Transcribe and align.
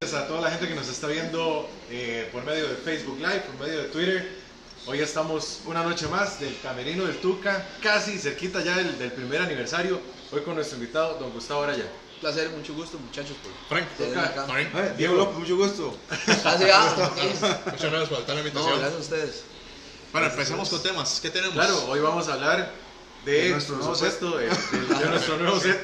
Gracias 0.00 0.22
a 0.22 0.28
toda 0.28 0.42
la 0.42 0.50
gente 0.52 0.68
que 0.68 0.76
nos 0.76 0.86
está 0.88 1.08
viendo 1.08 1.68
eh, 1.90 2.28
por 2.30 2.44
medio 2.44 2.68
de 2.68 2.76
Facebook 2.76 3.18
Live, 3.18 3.40
por 3.40 3.66
medio 3.66 3.82
de 3.82 3.88
Twitter. 3.88 4.38
Hoy 4.86 5.00
estamos 5.00 5.62
una 5.66 5.82
noche 5.82 6.06
más 6.06 6.38
del 6.38 6.56
Camerino 6.62 7.04
del 7.04 7.16
Tuca, 7.20 7.66
casi 7.82 8.16
cerquita 8.16 8.62
ya 8.62 8.76
del, 8.76 8.96
del 8.96 9.10
primer 9.10 9.42
aniversario. 9.42 10.00
Hoy 10.30 10.42
con 10.42 10.54
nuestro 10.54 10.78
invitado, 10.78 11.18
don 11.18 11.32
Gustavo 11.32 11.64
Araya. 11.64 11.82
Un 12.14 12.20
placer, 12.20 12.48
mucho 12.50 12.74
gusto, 12.74 12.96
muchachos. 12.96 13.36
Por 13.42 13.50
Frank, 13.76 13.88
tenerme 13.98 14.22
acá. 14.22 14.44
Frank, 14.44 14.68
Eh, 14.72 14.94
Diego 14.96 15.14
López, 15.16 15.36
mucho 15.36 15.56
gusto. 15.56 15.98
Gracias, 16.26 16.70
ah, 16.72 16.94
ok. 17.12 17.72
muchas 17.72 17.90
gracias 17.90 18.08
por 18.08 18.18
aceptar 18.18 18.36
la 18.36 18.42
No, 18.42 18.48
invitación. 18.48 18.78
gracias 18.78 18.94
a 18.94 19.02
ustedes. 19.02 19.42
bueno, 20.12 20.26
empecemos 20.28 20.68
con 20.68 20.80
temas. 20.80 21.18
¿Qué 21.20 21.30
tenemos? 21.30 21.54
Claro, 21.56 21.86
hoy 21.88 21.98
vamos 21.98 22.28
a 22.28 22.34
hablar 22.34 22.72
de, 23.28 23.50
nuestro 23.50 23.76
nuevo 23.76 23.94
supuesto, 23.94 24.38
de, 24.38 24.48
nuestro 25.10 25.36
nuevo 25.36 25.60
set. 25.60 25.82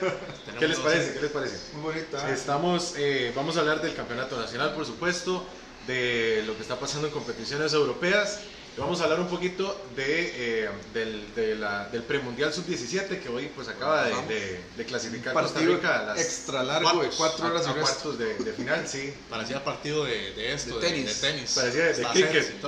¿Qué 0.58 0.68
les 0.68 0.78
parece? 0.78 1.14
¿Qué 1.14 1.20
les 1.20 1.30
parece? 1.30 1.56
Muy 1.74 1.82
bonita. 1.82 2.30
Estamos, 2.30 2.94
eh, 2.96 3.32
vamos 3.34 3.56
a 3.56 3.60
hablar 3.60 3.82
del 3.82 3.94
campeonato 3.94 4.38
nacional, 4.38 4.74
por 4.74 4.86
supuesto, 4.86 5.44
de 5.86 6.42
lo 6.46 6.56
que 6.56 6.62
está 6.62 6.78
pasando 6.78 7.08
en 7.08 7.12
competiciones 7.12 7.72
europeas. 7.74 8.40
Vamos 8.76 9.00
a 9.00 9.04
hablar 9.04 9.20
un 9.20 9.28
poquito 9.28 9.80
de, 9.94 10.64
eh, 10.64 10.68
del, 10.92 11.32
de 11.36 11.54
la- 11.54 11.88
del 11.90 12.02
premundial 12.02 12.52
sub-17 12.52 13.20
que 13.20 13.28
hoy 13.28 13.48
pues 13.54 13.68
acaba 13.68 14.02
de, 14.04 14.14
de- 14.26 14.60
de 14.76 14.84
clasificar 14.84 15.32
Costa 15.32 15.52
Partido 15.54 15.76
Rica 15.76 16.00
a, 16.00 16.02
las, 16.06 16.20
extra 16.20 16.64
largo 16.64 17.02
de 17.02 17.08
cuatro 17.16 17.46
horas 17.46 17.68
a 17.68 17.74
cuartos 17.74 18.18
de, 18.18 18.34
de 18.34 18.52
final, 18.52 18.86
sí. 18.88 19.14
Parecía 19.30 19.62
partido 19.62 20.04
de, 20.04 20.52
esto, 20.52 20.80
De 20.80 20.88
tenis. 20.88 21.20
de 21.22 21.28
tenis. 21.28 21.52
Parecía 21.54 21.84
de, 21.84 22.02
cricket. 22.12 22.60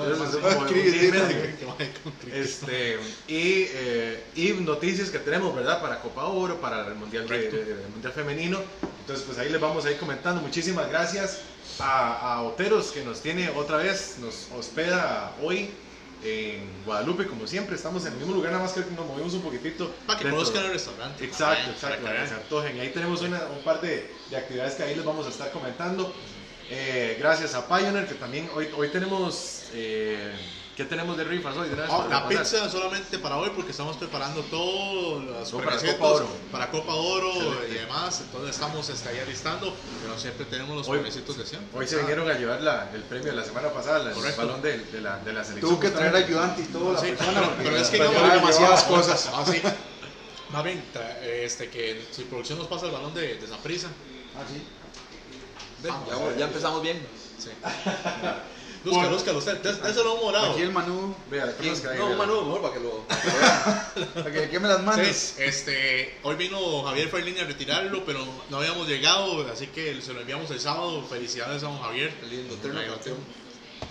Este, 2.33 2.99
y, 3.27 3.67
eh, 3.73 4.23
y 4.35 4.51
noticias 4.53 5.09
que 5.09 5.19
tenemos, 5.19 5.53
¿verdad? 5.53 5.81
Para 5.81 5.99
Copa 5.99 6.23
Oro, 6.25 6.61
para 6.61 6.87
el 6.87 6.95
Mundial, 6.95 7.27
de- 7.27 7.85
Mundial 7.91 8.13
Femenino. 8.13 8.61
Entonces, 9.01 9.25
pues 9.25 9.37
ahí 9.39 9.49
les 9.49 9.59
vamos 9.59 9.85
a 9.85 9.91
ir 9.91 9.97
comentando. 9.97 10.41
Muchísimas 10.41 10.87
gracias 10.89 11.39
a, 11.79 12.35
a 12.35 12.41
Oteros 12.43 12.91
que 12.91 13.03
nos 13.03 13.21
tiene 13.21 13.49
otra 13.49 13.75
vez, 13.77 14.15
nos 14.19 14.47
hospeda 14.57 15.35
hoy 15.43 15.69
en 16.23 16.83
Guadalupe, 16.85 17.27
como 17.27 17.45
siempre. 17.47 17.75
Estamos 17.75 18.05
en 18.05 18.13
el 18.13 18.19
mismo 18.19 18.33
lugar, 18.33 18.51
nada 18.51 18.63
más 18.63 18.73
que 18.73 18.81
nos 18.81 19.05
movimos 19.05 19.33
un 19.33 19.41
poquitito. 19.41 19.91
Para 20.05 20.19
que 20.19 20.29
conozcan 20.29 20.65
el 20.65 20.71
restaurante. 20.71 21.23
Exacto, 21.23 21.55
también, 21.55 21.71
exacto, 21.75 22.03
para 22.05 22.21
que 22.21 22.27
se 22.27 22.33
antojen. 22.35 22.79
Ahí 22.79 22.89
tenemos 22.89 23.21
una- 23.21 23.45
un 23.47 23.63
par 23.63 23.81
de, 23.81 24.09
de 24.29 24.37
actividades 24.37 24.75
que 24.75 24.83
ahí 24.83 24.95
les 24.95 25.05
vamos 25.05 25.25
a 25.25 25.29
estar 25.29 25.51
comentando. 25.51 26.13
Eh, 26.69 27.15
gracias 27.19 27.53
a 27.55 27.67
Pioneer, 27.67 28.07
que 28.07 28.15
también 28.15 28.49
hoy, 28.55 28.67
hoy 28.75 28.89
tenemos. 28.89 29.63
Eh, 29.73 30.33
¿Qué 30.77 30.85
tenemos 30.85 31.17
de 31.17 31.23
rifas 31.23 31.57
hoy? 31.57 31.69
Ah, 31.89 32.07
para 32.07 32.07
la 32.21 32.27
pizza 32.29 32.69
solamente 32.69 33.17
para 33.17 33.37
hoy 33.37 33.49
porque 33.55 33.71
estamos 33.71 33.97
preparando 33.97 34.41
todos 34.43 35.23
los 35.23 35.49
Todo 35.49 35.63
para 35.63 35.75
Copa 35.77 36.05
Oro. 36.07 36.27
para 36.51 36.69
Copa 36.69 36.93
Oro 36.93 37.33
Excelente. 37.33 37.67
y 37.71 37.73
demás. 37.79 38.21
Entonces 38.21 38.51
estamos 38.51 38.87
este, 38.87 39.09
ahí 39.09 39.17
alistando, 39.17 39.73
pero 40.03 40.19
siempre 40.19 40.45
tenemos 40.45 40.77
los 40.77 40.87
Hoy- 40.87 40.99
precios 40.99 41.35
de 41.35 41.45
siempre. 41.47 41.79
Hoy 41.79 41.87
se 41.87 41.97
vinieron 41.97 42.29
a 42.29 42.35
llevar 42.35 42.61
la- 42.61 42.91
el 42.93 43.01
premio 43.01 43.31
de 43.31 43.37
la 43.37 43.43
semana 43.43 43.69
pasada, 43.69 44.03
la- 44.03 44.11
el 44.11 44.35
balón 44.35 44.61
de, 44.61 44.77
de 44.77 45.01
la, 45.01 45.17
de 45.17 45.33
la 45.33 45.43
selección. 45.43 45.71
Tuvo 45.71 45.79
que 45.79 45.89
traer 45.89 46.15
ayudante 46.15 46.61
y 46.61 46.65
todo 46.65 46.93
la 46.93 46.99
Sí, 47.01 47.07
persona. 47.07 47.31
pero, 47.41 47.53
pero 47.63 47.77
es 47.77 47.87
que 47.89 47.97
digamos, 47.97 48.33
demasiadas 48.33 48.83
cosas. 48.83 49.29
Ah, 49.33 49.43
sí. 49.51 49.59
Más 50.51 50.63
bien, 50.63 50.83
tra- 50.93 51.17
este, 51.23 51.71
que 51.71 52.05
si 52.11 52.23
producción 52.25 52.59
nos 52.59 52.67
pasa 52.67 52.85
el 52.85 52.91
balón 52.91 53.15
de, 53.15 53.35
de 53.35 53.47
Saprissa. 53.47 53.87
Ah, 54.37 54.43
sí. 54.47 54.61
Ya, 55.83 56.37
ya 56.37 56.45
empezamos 56.45 56.83
bien. 56.83 57.01
Sí. 57.39 57.49
Lúzcalo, 58.87 59.11
lúzcalo, 59.11 59.37
usted, 59.39 59.61
dés- 59.61 59.81
déselo 59.81 60.09
a 60.09 60.13
un 60.13 60.21
morado. 60.21 60.51
Aquí 60.53 60.61
el 60.61 60.71
Manu, 60.71 61.15
Vea, 61.29 61.55
¿qué 61.59 61.69
nos 61.69 61.79
cae? 61.81 61.97
No, 61.99 62.07
un 62.07 62.17
Manu, 62.17 62.41
mejor 62.45 62.61
para 62.61 62.73
que 62.73 62.79
lo. 62.79 63.05
para 64.13 64.31
que 64.31 64.39
le 64.39 64.49
queme 64.49 64.67
las 64.67 64.81
manos. 64.83 65.05
Sí, 65.07 65.33
este, 65.43 66.17
hoy 66.23 66.35
vino 66.35 66.83
Javier 66.83 67.09
Ferlini 67.09 67.39
a 67.39 67.45
retirarlo, 67.45 68.03
pero 68.05 68.25
no 68.49 68.57
habíamos 68.57 68.87
llegado, 68.87 69.45
así 69.51 69.67
que 69.67 70.01
se 70.01 70.13
lo 70.13 70.21
enviamos 70.21 70.49
el 70.51 70.59
sábado. 70.59 71.03
Felicidades 71.09 71.63
a 71.63 71.67
don 71.67 71.79
Javier. 71.81 72.13
Qué 72.19 72.27
lindo, 72.27 72.53
eterno 72.55 72.79
campeón. 72.87 73.17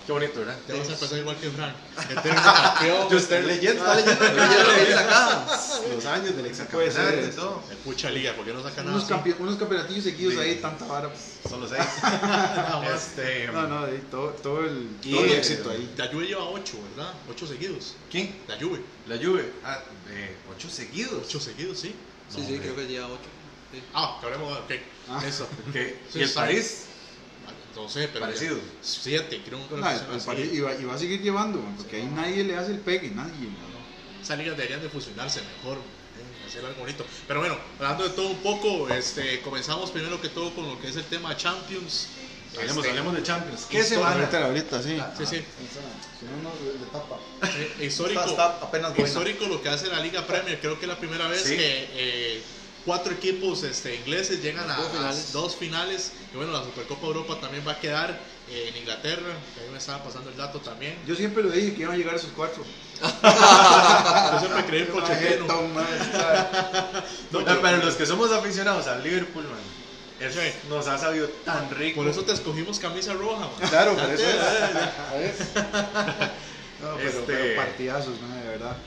Qué 0.05 0.13
bonito, 0.13 0.39
¿verdad? 0.39 0.57
Te 0.65 0.71
vas 0.71 0.87
a 0.87 0.93
empezar 0.93 1.19
igual 1.19 1.35
que 1.35 1.49
Frank. 1.49 1.75
Yo 3.11 3.17
estoy 3.17 3.41
leyendo, 3.43 3.83
está 3.85 3.95
leyendo 3.95 4.25
Ya 4.25 4.93
lo 4.93 4.99
acá. 4.99 5.45
los 5.93 6.05
años 6.05 6.35
del 6.37 6.45
exacampeonato 6.45 7.27
y 7.27 7.35
todo. 7.35 7.63
El 7.69 7.77
pucha 7.77 8.09
liga, 8.09 8.33
porque 8.35 8.53
no 8.53 8.63
saca 8.63 8.83
nada. 8.83 8.95
Unos, 8.95 9.03
así? 9.03 9.13
campe- 9.13 9.35
unos 9.37 9.57
campeonatillos 9.57 10.05
seguidos 10.05 10.35
Sí. 10.35 10.39
ahí, 10.39 10.55
tanta 10.61 10.85
vara. 10.85 11.11
Solo 11.49 11.67
seis. 11.67 11.83
Este, 12.95 13.47
No, 13.47 13.67
no, 13.67 13.85
ahí 13.85 14.01
todo, 14.09 14.29
todo 14.29 14.61
el, 14.61 14.95
todo 15.11 15.25
el 15.25 15.31
éxito 15.33 15.71
ahí. 15.71 15.93
La 15.97 16.07
Juve 16.07 16.25
lleva 16.27 16.43
8, 16.45 16.77
¿verdad? 16.95 17.13
8 17.29 17.47
seguidos. 17.47 17.95
¿Quién? 18.09 18.33
La 18.47 18.55
Juve. 18.57 18.81
La 19.07 19.17
Juve. 19.17 19.51
Ah, 19.65 19.79
eh, 20.09 20.35
ocho 20.55 20.69
seguidos. 20.69 21.23
8 21.27 21.39
seguidos, 21.39 21.79
sí. 21.79 21.93
Sí, 22.33 22.43
sí, 22.47 22.59
creo 22.59 22.75
que 22.75 22.87
lleva 22.87 23.07
8. 23.07 23.19
Sí. 23.73 23.83
Ah, 23.93 24.17
que 24.21 24.25
hablemos, 24.27 24.57
ok. 24.57 24.71
Ah. 25.09 25.21
Eso. 25.27 25.47
¿Y 26.15 26.21
el. 26.21 26.29
París? 26.31 26.85
No 27.77 27.87
sé, 27.89 28.07
pero. 28.11 28.25
Parecido. 28.25 28.57
7, 28.81 29.41
creo 29.45 29.59
No, 29.59 29.67
cosa 29.77 30.31
el 30.33 30.41
así. 30.43 30.49
Y, 30.57 30.59
va, 30.61 30.73
y 30.73 30.83
va 30.83 30.95
a 30.95 30.97
seguir 30.97 31.21
llevando, 31.21 31.59
porque 31.77 31.97
ahí 31.97 32.09
nadie 32.13 32.43
le 32.43 32.55
hace 32.57 32.71
el 32.71 32.79
pegue, 32.79 33.09
nadie. 33.11 33.49
Esas 34.21 34.37
ligas 34.37 34.57
deberían 34.57 34.81
de 34.81 34.89
fusionarse 34.89 35.41
mejor, 35.57 35.77
eh, 35.77 36.47
hacer 36.47 36.65
algo 36.65 36.79
bonito. 36.81 37.05
Pero 37.27 37.39
bueno, 37.39 37.57
hablando 37.79 38.03
de 38.03 38.09
todo 38.09 38.27
un 38.29 38.37
poco, 38.37 38.89
este, 38.89 39.39
comenzamos 39.41 39.91
primero 39.91 40.19
que 40.19 40.29
todo 40.29 40.53
con 40.55 40.67
lo 40.67 40.81
que 40.81 40.89
es 40.89 40.95
el 40.95 41.03
tema 41.05 41.37
Champions. 41.37 42.07
Hablemos, 42.57 42.77
Este, 42.77 42.89
hablemos 42.89 43.13
de 43.15 43.23
Champions. 43.23 43.67
¿Qué 43.69 43.83
semana? 43.83 44.15
Ahorita, 44.15 44.45
ahorita, 44.45 44.81
sí. 44.81 44.97
Sí, 45.17 45.25
sí. 45.27 45.35
Si 46.19 46.25
no, 46.25 46.41
no 46.41 46.51
le 46.65 46.85
tapa. 46.91 47.19
sí, 47.77 47.85
histórico, 47.85 48.21
Está, 48.21 48.31
está 48.53 48.65
apenas 48.65 48.91
buena. 48.95 49.07
histórico 49.07 49.45
lo 49.45 49.61
que 49.61 49.69
hace 49.69 49.87
la 49.87 49.99
Liga 49.99 50.25
Premier. 50.25 50.59
Creo 50.59 50.79
que 50.79 50.85
es 50.85 50.89
la 50.89 50.97
primera 50.97 51.27
vez 51.27 51.43
Sí. 51.43 51.55
que 51.55 51.87
eh, 51.93 52.41
cuatro 52.87 53.13
equipos 53.13 53.61
este, 53.63 53.93
ingleses 53.95 54.41
llegan 54.41 54.67
a, 54.71 54.77
Dos 54.77 54.87
a 54.87 54.89
finales. 54.91 55.33
dos 55.33 55.55
finales. 55.55 56.11
Y 56.33 56.37
bueno, 56.37 56.53
la 56.53 56.63
Supercopa 56.63 57.05
Europa 57.05 57.37
también 57.39 57.63
va 57.67 57.73
a 57.73 57.79
quedar 57.79 58.17
eh, 58.49 58.69
en 58.69 58.77
Inglaterra. 58.77 59.33
Que 59.53 59.61
ahí 59.61 59.69
me 59.71 59.77
estaba 59.77 60.03
pasando 60.03 60.29
el 60.31 60.37
dato 60.37 60.59
también. 60.61 60.97
Yo 61.05 61.13
siempre 61.15 61.43
lo 61.43 61.51
dije 61.51 61.75
que 61.75 61.81
iban 61.83 61.93
a 61.93 61.97
llegar 61.97 62.15
esos 62.15 62.31
cuatro. 62.35 62.63
Yo 64.33 64.39
siempre 64.39 64.65
creí 64.65 64.81
en 64.83 64.87
Pochettino. 64.93 65.45
No, 67.31 67.43
pero- 67.45 67.61
pero 67.61 67.77
los 67.85 67.95
que 67.95 68.05
somos 68.05 68.31
aficionados 68.31 68.87
al 68.87 69.03
Liverpool, 69.03 69.43
man, 69.43 69.59
es- 70.19 70.33
Sí. 70.33 70.39
nos 70.69 70.87
ha 70.87 70.97
sabido 70.97 71.27
tan 71.45 71.69
rico. 71.71 71.97
Por 72.01 72.07
eso 72.09 72.23
te 72.23 72.31
escogimos 72.31 72.79
camisa 72.79 73.13
roja, 73.13 73.41
man. 73.59 73.69
Claro, 73.69 73.93
por 73.95 74.09
eso 74.09 74.23
es. 74.23 75.35
No, 76.81 76.95
pero, 76.95 77.09
Este- 77.09 77.21
pero 77.25 77.55
partidazos, 77.55 78.19
man, 78.21 78.41
de 78.41 78.47
verdad. 78.49 78.77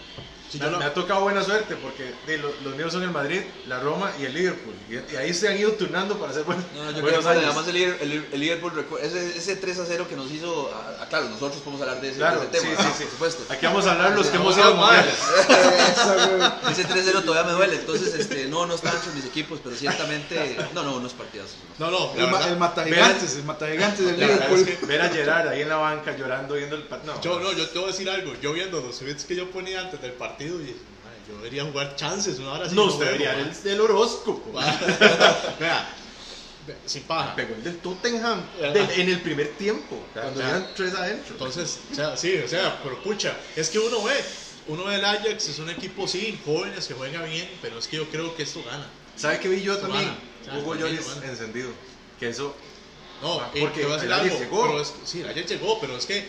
Sí, 0.50 0.58
me, 0.58 0.64
yo 0.64 0.70
lo- 0.72 0.78
me 0.78 0.84
ha 0.84 0.92
tocado 0.94 1.20
buena 1.20 1.42
suerte 1.44 1.76
porque 1.76 2.12
de, 2.26 2.38
lo- 2.38 2.52
los 2.64 2.74
míos 2.74 2.92
son 2.92 3.02
el 3.04 3.10
Madrid, 3.10 3.40
la 3.68 3.78
Roma 3.80 4.10
y 4.18 4.24
el 4.24 4.34
Liverpool. 4.34 4.74
Y, 4.88 4.94
y 5.12 5.16
ahí 5.16 5.32
se 5.32 5.48
han 5.48 5.56
ido 5.58 5.72
turnando 5.72 6.18
para 6.18 6.32
hacer 6.32 6.42
buen- 6.44 6.58
No, 6.74 6.84
no, 6.84 6.90
yo 6.90 7.00
buenos 7.02 7.20
creo 7.20 7.32
que 7.32 7.38
años. 7.38 7.44
además 7.56 7.68
el, 7.68 7.74
Liver- 7.76 7.96
el, 8.00 8.26
el 8.32 8.40
Liverpool, 8.40 8.86
ese, 9.00 9.36
ese 9.38 9.56
3 9.56 9.78
a 9.78 9.84
0 9.86 10.06
que 10.08 10.16
nos 10.16 10.30
hizo, 10.30 10.70
ah, 10.74 10.98
ah, 11.02 11.06
claro, 11.08 11.28
nosotros 11.28 11.60
podemos 11.62 11.80
hablar 11.82 12.00
de 12.00 12.08
ese, 12.08 12.18
Claro, 12.18 12.40
de 12.40 12.46
ese 12.46 12.66
tema, 12.66 12.82
sí, 12.82 12.88
sí, 12.88 12.94
sí. 12.98 13.04
por 13.04 13.12
supuesto. 13.12 13.42
Aquí 13.52 13.66
vamos 13.66 13.86
a 13.86 13.92
hablar 13.92 14.12
los 14.16 14.26
que 14.26 14.36
hemos 14.36 14.56
ido 14.56 14.64
a 14.72 14.74
madre. 14.74 15.10
mundiales. 15.46 16.52
Ese 16.70 16.84
3-0 16.88 17.24
todavía 17.24 17.44
me 17.52 17.56
duele, 17.56 17.76
entonces 17.76 18.14
este, 18.14 18.46
no, 18.46 18.66
no 18.66 18.74
están 18.74 18.94
mis 19.14 19.24
equipos, 19.24 19.60
pero 19.62 19.76
ciertamente, 19.76 20.56
no, 20.74 20.82
no, 20.82 20.96
unos 20.96 21.12
partidazos. 21.12 21.56
No, 21.78 21.90
no, 21.90 22.12
El, 22.14 22.26
ma- 22.26 22.32
verdad, 22.38 22.48
el 22.52 22.58
matagigantes, 22.58 23.36
el 23.36 23.44
matagigantes 23.44 24.04
del 24.06 24.18
Liverpool. 24.20 24.58
es 24.58 24.78
que- 24.78 24.86
Ver 24.86 25.02
a 25.02 25.08
Gerard 25.08 25.48
ahí 25.48 25.62
en 25.62 25.68
la 25.68 25.76
banca 25.76 26.16
llorando 26.16 26.54
viendo 26.54 26.76
el 26.76 26.82
partido. 26.82 27.14
No, 27.14 27.20
Yo, 27.20 27.40
no, 27.40 27.52
yo 27.52 27.68
te 27.68 27.78
voy 27.78 27.88
a 27.88 27.92
decir 27.92 28.10
algo. 28.10 28.32
Yo 28.42 28.52
viendo 28.52 28.80
los 28.80 28.98
tweets 28.98 29.24
que 29.24 29.36
yo 29.36 29.50
ponía 29.50 29.80
antes 29.80 30.00
del 30.00 30.12
partido, 30.12 30.39
y 30.44 30.48
madre, 31.04 31.18
yo 31.28 31.36
debería 31.36 31.64
jugar 31.64 31.96
chances. 31.96 32.38
Una 32.38 32.52
hora 32.52 32.66
así 32.66 32.74
no, 32.74 32.84
usted 32.84 33.04
debería 33.06 33.34
el, 33.38 33.50
el 33.68 33.80
horóscopo. 33.80 34.52
Vea, 35.60 35.88
ve- 36.66 36.76
sin 36.86 37.02
paja. 37.04 37.34
Pegó 37.34 37.54
el 37.54 37.62
del 37.64 37.78
Tottenham 37.78 38.42
del- 38.60 38.90
en 38.90 39.08
el 39.08 39.20
primer 39.20 39.56
tiempo, 39.56 39.96
cuando 40.12 40.40
eran 40.40 40.68
tres 40.74 40.94
adentro. 40.94 41.32
Entonces, 41.34 41.78
o 41.90 41.94
sea, 41.94 42.16
sí, 42.16 42.36
o 42.44 42.48
sea, 42.48 42.80
pero 42.82 43.02
pucha, 43.02 43.36
es 43.56 43.68
que 43.70 43.78
uno 43.78 44.02
ve, 44.02 44.14
uno 44.68 44.84
ve 44.84 44.96
el 44.96 45.04
Ajax, 45.04 45.48
es 45.48 45.58
un 45.58 45.70
equipo, 45.70 46.06
sí, 46.08 46.38
jóvenes 46.44 46.86
que 46.86 46.94
juega 46.94 47.22
bien, 47.24 47.48
pero 47.62 47.78
es 47.78 47.86
que 47.88 47.96
yo 47.96 48.08
creo 48.08 48.34
que 48.36 48.42
esto 48.44 48.62
gana. 48.64 48.86
¿Sabe 49.16 49.38
qué 49.40 49.48
vi 49.48 49.60
yo 49.62 49.74
Su 49.74 49.80
también? 49.82 50.14
gana. 50.46 50.58
Hugo 50.60 50.74
Lloris 50.74 51.06
encendido. 51.22 51.70
Que 52.18 52.28
eso 52.30 52.54
No, 53.22 53.38
Ah, 53.40 53.50
y 53.54 53.60
porque 53.60 53.82
el 53.82 54.12
Ajax 54.12 54.38
llegó. 54.40 54.62
pero 54.62 54.80
es- 54.80 54.92
sí, 55.04 55.20
el 55.20 55.28
Ajax 55.28 55.50
llegó, 55.50 55.78
pero 55.80 55.96
es 55.96 56.06
que 56.06 56.26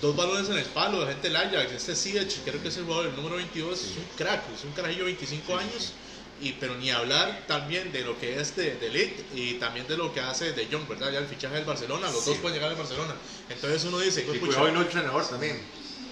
dos 0.00 0.16
balones 0.16 0.48
en 0.50 0.58
el 0.58 0.64
palo, 0.66 1.00
la 1.04 1.06
gente 1.12 1.28
del 1.28 1.36
Ajax, 1.36 1.72
este 1.72 1.94
Ziyech, 1.96 2.42
creo 2.44 2.60
que 2.62 2.68
es 2.68 2.76
el 2.76 2.84
jugador, 2.84 3.06
el 3.06 3.16
número 3.16 3.36
22, 3.36 3.78
es 3.80 3.96
un 3.96 4.04
crack, 4.16 4.42
es 4.54 4.64
un 4.64 4.72
carajillo 4.72 5.00
de 5.04 5.12
25 5.12 5.56
años, 5.56 5.92
y, 6.40 6.52
pero 6.54 6.74
ni 6.76 6.90
hablar 6.90 7.44
también 7.46 7.92
de 7.92 8.02
lo 8.02 8.18
que 8.18 8.38
es 8.40 8.56
de, 8.56 8.74
de 8.76 8.90
Ligt 8.90 9.20
y 9.34 9.54
también 9.54 9.86
de 9.86 9.96
lo 9.96 10.12
que 10.12 10.20
hace 10.20 10.52
de 10.52 10.66
Jong, 10.70 10.88
¿verdad? 10.88 11.12
Ya 11.12 11.18
el 11.20 11.26
fichaje 11.26 11.54
del 11.54 11.64
Barcelona, 11.64 12.10
los 12.10 12.24
Sí. 12.24 12.30
dos 12.30 12.38
pueden 12.40 12.56
llegar 12.56 12.70
al 12.70 12.76
Barcelona. 12.76 13.14
Entonces 13.48 13.84
uno 13.84 13.98
dice, 14.00 14.22
Y 14.22 14.24
"Pues, 14.24 14.40
cuidado 14.40 14.70
no 14.72 14.80
el 14.80 14.86
entrenador 14.86 15.26
también. 15.28 15.60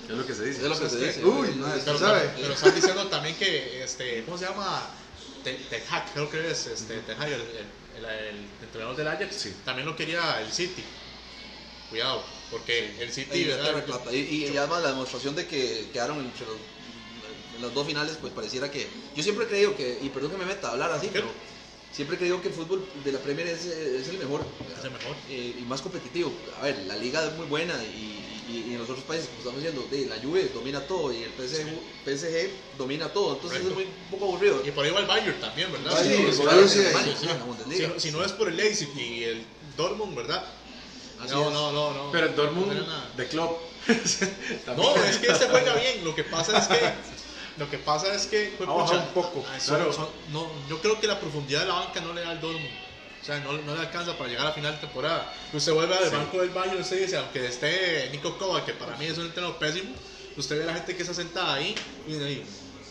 Es 0.08 0.16
lo 0.16 0.26
que 0.26 0.34
se 0.34 0.44
dice. 0.44 0.62
Es 0.62 0.68
lo 0.68 0.78
que 0.78 0.88
se 0.88 0.98
dice. 1.06 1.24
uy, 1.24 1.54
no, 1.56 1.74
es- 1.74 1.84
pero, 1.84 1.98
¿sabe? 1.98 2.30
pero 2.40 2.54
están 2.54 2.74
diciendo 2.74 3.06
también 3.08 3.34
que, 3.36 3.82
este, 3.82 4.22
¿cómo 4.24 4.36
se 4.38 4.44
llama? 4.46 4.82
Te- 5.44 5.54
Ten 5.70 5.82
Hag, 5.90 6.12
creo 6.12 6.30
que 6.30 6.50
es, 6.50 6.66
este, 6.66 6.98
Ten 7.00 7.20
Hag, 7.20 7.28
el, 7.28 7.40
el- 7.40 7.66
el- 7.98 8.04
el 8.04 8.46
entrenador 8.62 8.96
del 8.96 9.08
Ajax, 9.08 9.34
Sí. 9.36 9.54
también 9.64 9.86
lo 9.86 9.96
quería 9.96 10.40
el 10.40 10.52
City. 10.52 10.84
Cuidado, 11.90 12.24
porque 12.52 12.96
el 13.00 13.10
City, 13.10 13.38
Y, 13.38 13.44
¿verdad? 13.44 13.82
y, 14.12 14.18
y- 14.18 14.44
y 14.52 14.56
además 14.58 14.82
la 14.82 14.90
demostración 14.90 15.34
de 15.34 15.46
que 15.46 15.88
quedaron 15.90 16.20
entre 16.20 16.44
los, 16.44 16.58
en 17.54 17.62
las 17.62 17.72
dos 17.72 17.86
finales, 17.86 18.18
pues 18.20 18.30
pareciera 18.34 18.70
que. 18.70 18.92
Yo 19.14 19.22
siempre 19.22 19.46
he 19.46 19.48
creído 19.48 19.74
que, 19.74 19.98
y 20.02 20.10
perdón 20.10 20.32
que 20.32 20.36
me 20.36 20.44
meta 20.44 20.68
a 20.68 20.72
hablar 20.72 20.92
así, 20.92 21.08
pero 21.10 21.32
siempre 21.90 22.18
que 22.18 22.24
digo 22.24 22.42
que 22.42 22.48
el 22.48 22.54
fútbol 22.54 22.90
de 23.02 23.10
la 23.10 23.22
Premier 23.22 23.46
es, 23.48 23.64
es 23.64 24.06
el 24.08 24.18
mejor 24.18 24.46
Es 24.68 24.84
el 24.84 24.90
mejor. 24.90 25.16
eh, 25.30 25.56
y 25.60 25.64
más 25.64 25.80
competitivo. 25.80 26.42
A 26.58 26.64
ver, 26.64 26.78
la 26.86 26.96
liga 26.96 27.26
es 27.26 27.34
muy 27.36 27.46
buena 27.46 27.74
y, 27.84 28.44
y- 28.46 28.60
y 28.68 28.74
en 28.74 28.80
los 28.80 28.90
otros 28.90 29.06
países, 29.06 29.28
como 29.28 29.38
estamos 29.40 29.60
diciendo, 29.62 29.86
de, 29.90 30.06
la 30.06 30.20
Juve 30.22 30.50
domina 30.50 30.86
todo 30.86 31.10
y 31.10 31.22
el 31.22 31.32
PSG, 31.32 31.68
PSG 32.04 32.76
domina 32.76 33.12
todo, 33.14 33.36
entonces 33.36 33.60
Correcto. 33.60 33.80
es 33.80 33.86
muy 33.86 33.96
un 34.04 34.10
poco 34.10 34.24
aburrido. 34.26 34.62
Y 34.66 34.70
por 34.72 34.84
ahí 34.84 34.90
va 34.90 35.00
el 35.00 35.06
Bayern 35.06 35.40
también, 35.40 35.72
¿verdad? 35.72 35.96
Sí, 36.02 36.08
Sí, 36.10 36.32
sí, 36.32 36.42
sí, 36.68 37.08
sí, 37.16 37.76
sí. 37.78 38.00
si 38.00 38.10
no 38.10 38.22
es 38.22 38.32
por 38.32 38.48
el 38.48 38.56
Leipzig 38.56 38.90
y 38.94 39.24
el 39.24 39.46
Dortmund, 39.76 40.14
¿verdad? 40.16 40.44
Así 41.24 41.34
no, 41.34 41.48
es. 41.48 41.52
no, 41.52 41.72
no, 41.72 41.92
no. 41.92 42.10
Pero 42.12 42.26
el 42.26 42.36
Dortmund 42.36 42.72
No 42.74 43.16
de 43.16 43.28
club. 43.28 43.50
No, 44.76 44.94
es 44.96 45.18
que 45.18 45.26
este 45.28 45.46
juega 45.48 45.74
bien. 45.74 46.04
Lo 46.04 46.14
que 46.14 46.24
pasa 46.24 46.58
es 46.58 46.66
que. 46.68 46.92
Lo 47.58 47.68
que 47.68 47.78
pasa 47.78 48.14
es 48.14 48.26
que. 48.26 48.54
pues, 48.56 48.68
pucha, 48.68 48.96
un 48.96 49.06
poco. 49.08 49.44
ah, 49.48 49.60
son- 49.60 49.76
Claro. 49.76 49.92
son- 49.92 50.08
no, 50.30 50.50
yo 50.68 50.80
creo 50.80 50.98
que 51.00 51.06
la 51.06 51.18
profundidad 51.20 51.60
de 51.62 51.66
la 51.68 51.74
banca 51.74 52.00
no 52.00 52.12
le 52.14 52.22
da 52.22 52.30
al 52.30 52.40
Dortmund. 52.40 52.66
O 53.20 53.24
sea, 53.24 53.38
no, 53.40 53.52
no 53.52 53.74
le 53.74 53.80
alcanza 53.80 54.16
para 54.18 54.30
llegar 54.30 54.46
a 54.48 54.52
final 54.52 54.72
de 54.74 54.78
temporada. 54.80 55.32
Usted 55.52 55.72
vuelve 55.72 55.94
al 55.96 56.04
Sí. 56.10 56.16
banco 56.16 56.38
del 56.40 56.50
Bayern, 56.50 56.80
usted 56.80 57.00
dice, 57.02 57.16
aunque 57.18 57.46
esté 57.46 58.08
Nico 58.10 58.36
Kovac, 58.36 58.64
que 58.64 58.72
para 58.72 58.96
mí 58.96 59.04
es 59.06 59.16
un 59.18 59.26
entrenador 59.26 59.58
pésimo, 59.58 59.94
usted 60.36 60.56
ve 60.58 60.64
a 60.64 60.66
la 60.66 60.74
gente 60.74 60.96
que 60.96 61.02
está 61.02 61.14
sentada 61.14 61.54
ahí 61.54 61.72
y 62.08 62.12
dice 62.14 62.42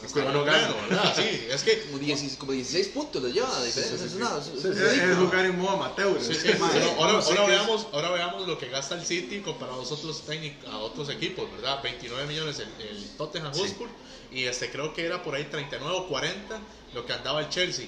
Cuidado, 0.10 0.32
bueno, 0.44 0.44
gano. 0.46 0.76
¿verdad? 0.90 1.14
Sí, 1.16 1.48
es 1.50 1.64
que. 1.64 1.82
Como 1.92 1.98
16, 2.00 2.36
como 2.38 2.52
16 2.54 2.88
puntos 2.90 3.22
le 3.24 3.32
lleva 3.32 3.60
de 3.60 3.66
diferencia. 3.68 4.06
es 4.06 4.14
una, 4.14 4.38
es- 4.38 4.48
es 4.48 4.62
Sí, 4.62 4.68
Es, 4.70 4.76
ridículo. 4.78 5.12
es 5.12 5.18
jugar 5.18 5.46
en 5.46 5.60
modo 5.60 5.70
amateur. 5.72 6.22
Sí, 6.22 6.34
sí, 6.34 6.48
Es- 6.50 6.60
ahora, 6.62 6.80
no 6.80 7.20
ahora 7.20 7.20
es. 7.44 7.48
veamos, 7.48 7.88
ahora 7.94 8.12
veamos 8.12 8.48
lo 8.48 8.58
que 8.58 8.70
gasta 8.70 8.96
el 8.96 9.06
City 9.06 9.40
comparado 9.42 9.80
a 9.80 9.84
otros 9.84 10.24
a 10.72 10.78
otros 10.78 11.10
equipos, 11.10 11.52
¿verdad? 11.52 11.82
29 11.84 12.26
millones 12.28 12.60
el, 12.60 12.86
el 12.88 13.10
Tottenham 13.18 13.54
Sí. 13.54 13.62
Hotspur 13.62 13.90
y 14.32 14.46
este 14.46 14.72
creo 14.72 14.94
que 14.94 15.06
era 15.06 15.22
por 15.22 15.36
ahí 15.36 15.44
39 15.46 15.94
o 15.96 16.08
40 16.08 16.60
lo 16.94 17.06
que 17.06 17.14
andaba 17.14 17.42
el 17.42 17.50
Chelsea. 17.50 17.88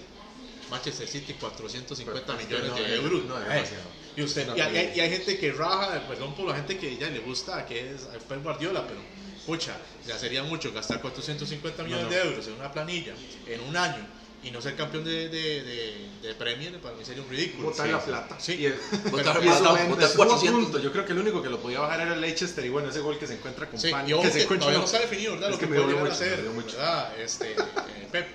Manchester 0.69 1.07
City 1.07 1.33
450 1.33 2.25
Pero, 2.25 2.37
millones 2.37 2.69
no, 2.71 2.75
de 2.75 2.93
eh, 2.93 2.95
euros. 2.95 3.25
no, 3.25 3.37
es 3.53 3.69
Eh, 3.71 3.75
y 4.15 4.21
usted 4.23 4.47
No, 4.47 4.55
y, 4.57 4.61
hay, 4.61 4.93
y 4.95 4.99
hay 4.99 5.09
gente 5.09 5.37
que 5.37 5.51
raja, 5.51 6.07
perdón 6.07 6.35
por 6.35 6.47
la 6.47 6.55
gente 6.55 6.77
que 6.77 6.95
ya 6.97 7.09
le 7.09 7.19
gusta, 7.19 7.65
que 7.65 7.93
es 7.95 8.01
Pep 8.27 8.43
Guardiola, 8.43 8.85
pero 8.87 8.99
pucha, 9.45 9.75
ya 10.07 10.17
sería 10.17 10.43
mucho 10.43 10.71
gastar 10.71 11.01
450 11.01 11.83
millones 11.83 12.05
no. 12.05 12.09
de 12.11 12.17
euros 12.21 12.47
en 12.47 12.53
una 12.53 12.71
planilla 12.71 13.13
en 13.47 13.61
un 13.61 13.75
año 13.77 14.05
y 14.43 14.51
no 14.51 14.61
ser 14.61 14.75
campeón 14.75 15.05
de, 15.05 15.29
de, 15.29 15.63
de, 15.63 16.09
de 16.21 16.33
Premier, 16.35 16.77
para 16.81 16.95
mí 16.95 17.05
sería 17.05 17.23
un 17.23 17.29
ridículo. 17.29 17.69
Botar 17.69 17.85
Sí, 17.85 17.91
la 17.93 17.99
plata. 18.03 18.39
Sí, 18.41 18.53
Y 18.59 18.65
el- 18.65 18.75
Botar 19.09 19.39
pero- 19.39 19.45
y 19.45 19.47
eso 19.47 19.59
plata, 19.63 19.83
en- 19.83 19.89
botar 19.89 20.03
estuvo 20.05 20.23
a 20.23 20.27
400. 20.27 20.63
punto. 20.63 20.79
Yo 20.79 20.91
creo 20.91 21.05
que 21.05 21.13
el 21.13 21.19
único 21.19 21.41
que 21.41 21.49
lo 21.49 21.59
podía 21.61 21.79
bajar 21.79 22.01
era 22.01 22.13
el 22.13 22.19
Leicester 22.21 22.65
y 22.65 22.69
bueno, 22.69 22.89
ese 22.89 22.99
gol 22.99 23.17
que 23.17 23.25
se 23.27 23.35
encuentra 23.35 23.69
con 23.69 23.79
Sí, 23.79 23.89
Pan, 23.89 24.05
que 24.05 24.11
que 24.19 24.31
se 24.31 24.43
encuentra 24.43 24.57
todavía 24.59 24.73
no- 24.79 24.79
no 24.79 24.85
está 24.85 24.99
definido, 24.99 25.33
¿verdad? 25.33 25.49
Es 25.49 25.55
lo 25.55 25.59
que 25.59 25.65
que, 25.65 25.71
me 25.71 25.77
puede 25.77 25.93
dolió 25.93 26.05
llegar 26.05 26.11
a 26.11 26.55
mucho, 26.55 26.75
me 26.75 26.75
hacer. 26.75 26.75
¿verdad? 26.75 27.19
Este, 27.21 27.51
eh, 27.53 28.07
Pep, 28.11 28.27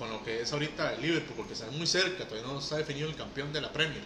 con 0.00 0.10
lo 0.10 0.24
que 0.24 0.40
es 0.42 0.52
ahorita 0.52 0.94
el 0.94 1.02
Liverpool, 1.02 1.34
porque 1.36 1.52
está 1.52 1.70
muy 1.70 1.86
cerca, 1.86 2.24
todavía 2.24 2.52
no 2.52 2.58
está 2.58 2.76
definido 2.78 3.08
el 3.08 3.14
campeón 3.14 3.52
de 3.52 3.60
la 3.60 3.72
Premier. 3.72 4.02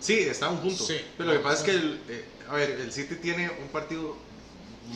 Sí, 0.00 0.20
está 0.20 0.46
a 0.46 0.50
un 0.50 0.60
punto. 0.60 0.84
Sí. 0.86 0.96
Pero 1.18 1.32
lo 1.32 1.36
que 1.38 1.42
pasa 1.44 1.56
es 1.58 1.62
que, 1.64 1.70
el, 1.72 2.00
eh, 2.08 2.24
a 2.48 2.54
ver, 2.54 2.70
el 2.70 2.90
City 2.92 3.16
tiene 3.16 3.50
un 3.60 3.68
partido 3.68 4.16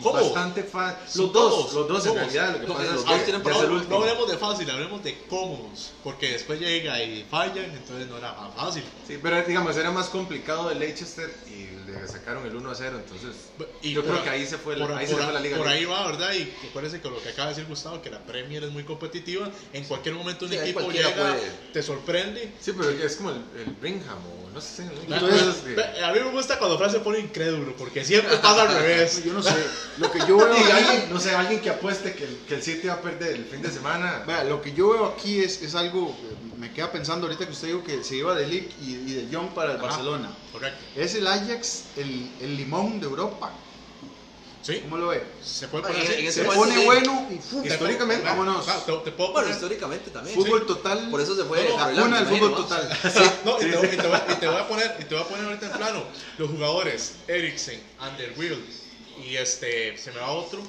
¿Cómo? 0.03 0.15
bastante 0.15 0.63
fácil. 0.63 1.23
Los 1.23 1.33
dos, 1.33 1.73
los 1.75 1.89
dos 1.89 2.07
en 2.07 2.15
realidad. 2.15 2.53
Lo 2.53 2.61
que 2.61 2.67
No, 2.67 2.75
pasa 2.75 2.85
los 2.85 3.01
es 3.01 3.07
dos 3.07 3.15
que 3.21 3.31
es 3.31 3.89
no, 3.89 3.97
hablemos 3.97 4.31
de 4.31 4.39
fácil, 4.39 4.71
hablemos 4.71 5.03
de 5.03 5.19
cómodos, 5.29 5.93
porque 6.03 6.33
después 6.33 6.61
llega 6.61 7.03
y 7.03 7.25
fallan, 7.25 7.65
entonces 7.65 8.07
no 8.09 8.19
era 8.19 8.35
fácil. 8.57 8.85
Sí, 9.07 9.19
pero 9.23 9.43
digamos, 9.43 9.77
era 9.77 9.91
más 9.91 10.09
complicado 10.09 10.71
el 10.71 10.79
Leicester 10.79 11.35
y 11.47 11.72
le 12.01 12.09
sacaron 12.09 12.47
el 12.47 12.55
1 12.57 12.71
a 12.71 12.75
0, 12.75 12.97
entonces 13.05 13.37
Y 13.83 13.93
yo 13.93 14.03
por 14.03 14.11
creo 14.11 14.21
a- 14.21 14.25
que 14.25 14.31
ahí 14.31 14.47
se 14.47 14.59
fue, 14.59 14.77
la- 14.77 14.87
por, 14.87 14.97
ahí 14.97 15.07
se 15.07 15.17
fue 15.17 15.33
la 15.33 15.41
liga. 15.41 15.57
por 15.59 15.69
ahí 15.69 15.85
va, 15.85 16.07
¿verdad? 16.07 16.33
Y 16.35 16.53
acuérdense 16.69 17.01
que 17.01 17.09
lo 17.09 17.23
que 17.23 17.29
acaba 17.31 17.49
de 17.49 17.55
decir 17.55 17.69
Gustavo, 17.69 18.01
que 18.03 18.11
la 18.11 18.25
Premier 18.25 18.65
es 18.65 18.71
muy 18.71 18.85
competitiva, 18.85 19.51
en 19.73 19.85
cualquier 19.85 20.15
momento 20.15 20.45
un 20.47 20.51
Sí, 20.53 20.59
equipo 20.59 20.91
llega, 20.91 21.11
puede. 21.15 21.51
te 21.73 21.83
sorprende. 21.83 22.53
Sí, 22.61 22.73
pero 22.77 22.91
es 22.91 23.17
como 23.17 23.31
el, 23.31 23.37
el 23.59 23.73
Brigham 23.81 24.19
o 24.27 24.51
no 24.53 24.61
sé. 24.61 24.85
¿no? 24.85 25.15
Entonces, 25.15 25.57
que- 25.65 26.03
a 26.05 26.13
mí 26.13 26.21
me 26.21 26.31
gusta 26.31 26.59
cuando 26.59 26.77
Fran 26.79 26.91
se 26.91 27.01
pone 27.01 27.19
incrédulo, 27.21 27.75
porque 27.77 28.05
siempre 28.05 28.37
pasa 28.37 28.63
al 28.63 28.75
revés. 28.83 29.23
Yo 29.25 29.33
no 29.33 29.43
sé. 29.43 29.55
Lo 29.99 30.11
que 30.11 30.19
yo 30.27 30.37
veo 30.39 30.47
aquí, 30.53 31.05
no 31.11 31.19
sé, 31.21 31.35
alguien 31.35 31.61
que 31.61 31.71
apueste 31.71 32.15
que 32.15 32.25
el, 32.25 32.37
que 32.49 32.55
el 32.57 32.63
City 32.63 32.87
va 32.89 32.95
a 32.95 33.01
perder 33.03 33.35
el 33.37 33.45
fin 33.45 33.63
de 33.63 33.71
semana. 33.71 34.25
vea, 34.27 34.45
lo 34.45 34.61
que 34.63 34.73
yo 34.73 34.91
veo 34.91 35.07
aquí 35.07 35.41
es, 35.41 35.63
es 35.63 35.75
algo, 35.75 36.11
eh, 36.11 36.35
me 36.63 36.73
queda 36.73 36.93
pensando 36.93 37.27
ahorita 37.27 37.45
que 37.45 37.53
usted 37.53 37.67
dijo 37.69 37.83
que 37.83 38.05
se 38.05 38.17
iba 38.17 38.35
de 38.37 38.47
Ligt 38.47 38.73
y, 38.81 38.93
y 38.95 39.13
de 39.15 39.29
Young 39.29 39.49
para 39.53 39.73
el 39.73 39.79
Ajá. 39.79 39.87
Barcelona. 39.89 40.31
Correcto. 40.53 40.85
Es 40.95 41.15
el 41.17 41.27
Ajax, 41.27 41.87
el, 41.97 42.31
el 42.41 42.57
limón 42.57 43.01
de 43.01 43.07
Europa. 43.07 43.53
Sí, 44.63 44.79
¿Cómo 44.83 44.97
lo 44.97 45.09
ve? 45.09 45.27
se 45.43 45.67
puede 45.67 45.83
poner 45.89 46.03
así. 46.09 46.31
Se 46.31 46.45
pone 46.45 46.77
sí. 46.79 46.85
bueno 46.85 47.27
y 47.33 47.39
fu, 47.39 47.65
Históricamente, 47.65 48.25
vámonos. 48.25 48.69
Ah, 48.69 48.81
te, 48.87 48.93
te 48.93 49.11
puedo 49.11 49.33
Bueno, 49.33 49.47
poner. 49.49 49.51
históricamente 49.51 50.11
también. 50.13 50.37
Fútbol 50.37 50.65
total. 50.67 51.11
Por 51.11 51.21
eso 51.21 51.35
se 51.35 51.43
fue 51.45 51.69
No, 51.69 51.91
no, 51.91 52.07
la 52.09 52.21
del 52.23 52.29
fútbol 52.29 52.55
total. 52.55 52.89
No, 53.45 53.61
y, 53.61 53.65
te, 53.69 53.77
voy- 53.77 53.87
y 53.93 53.97
te 53.97 54.07
voy, 54.07 54.19
y 54.31 54.35
te 54.37 54.47
voy 54.47 54.57
a 54.57 54.69
poner, 54.69 54.97
y 55.01 55.05
te 55.05 55.15
voy 55.17 55.25
a 55.25 55.27
poner 55.27 55.45
ahorita 55.47 55.67
en 55.67 55.73
plano 55.73 56.05
los 56.39 56.49
jugadores 56.49 57.17
Eriksen, 57.27 57.83
Underwill 58.01 58.65
y 59.27 59.35
este, 59.37 59.99
se 59.99 60.13
me 60.13 60.21
va 60.21 60.31
otro, 60.31 60.63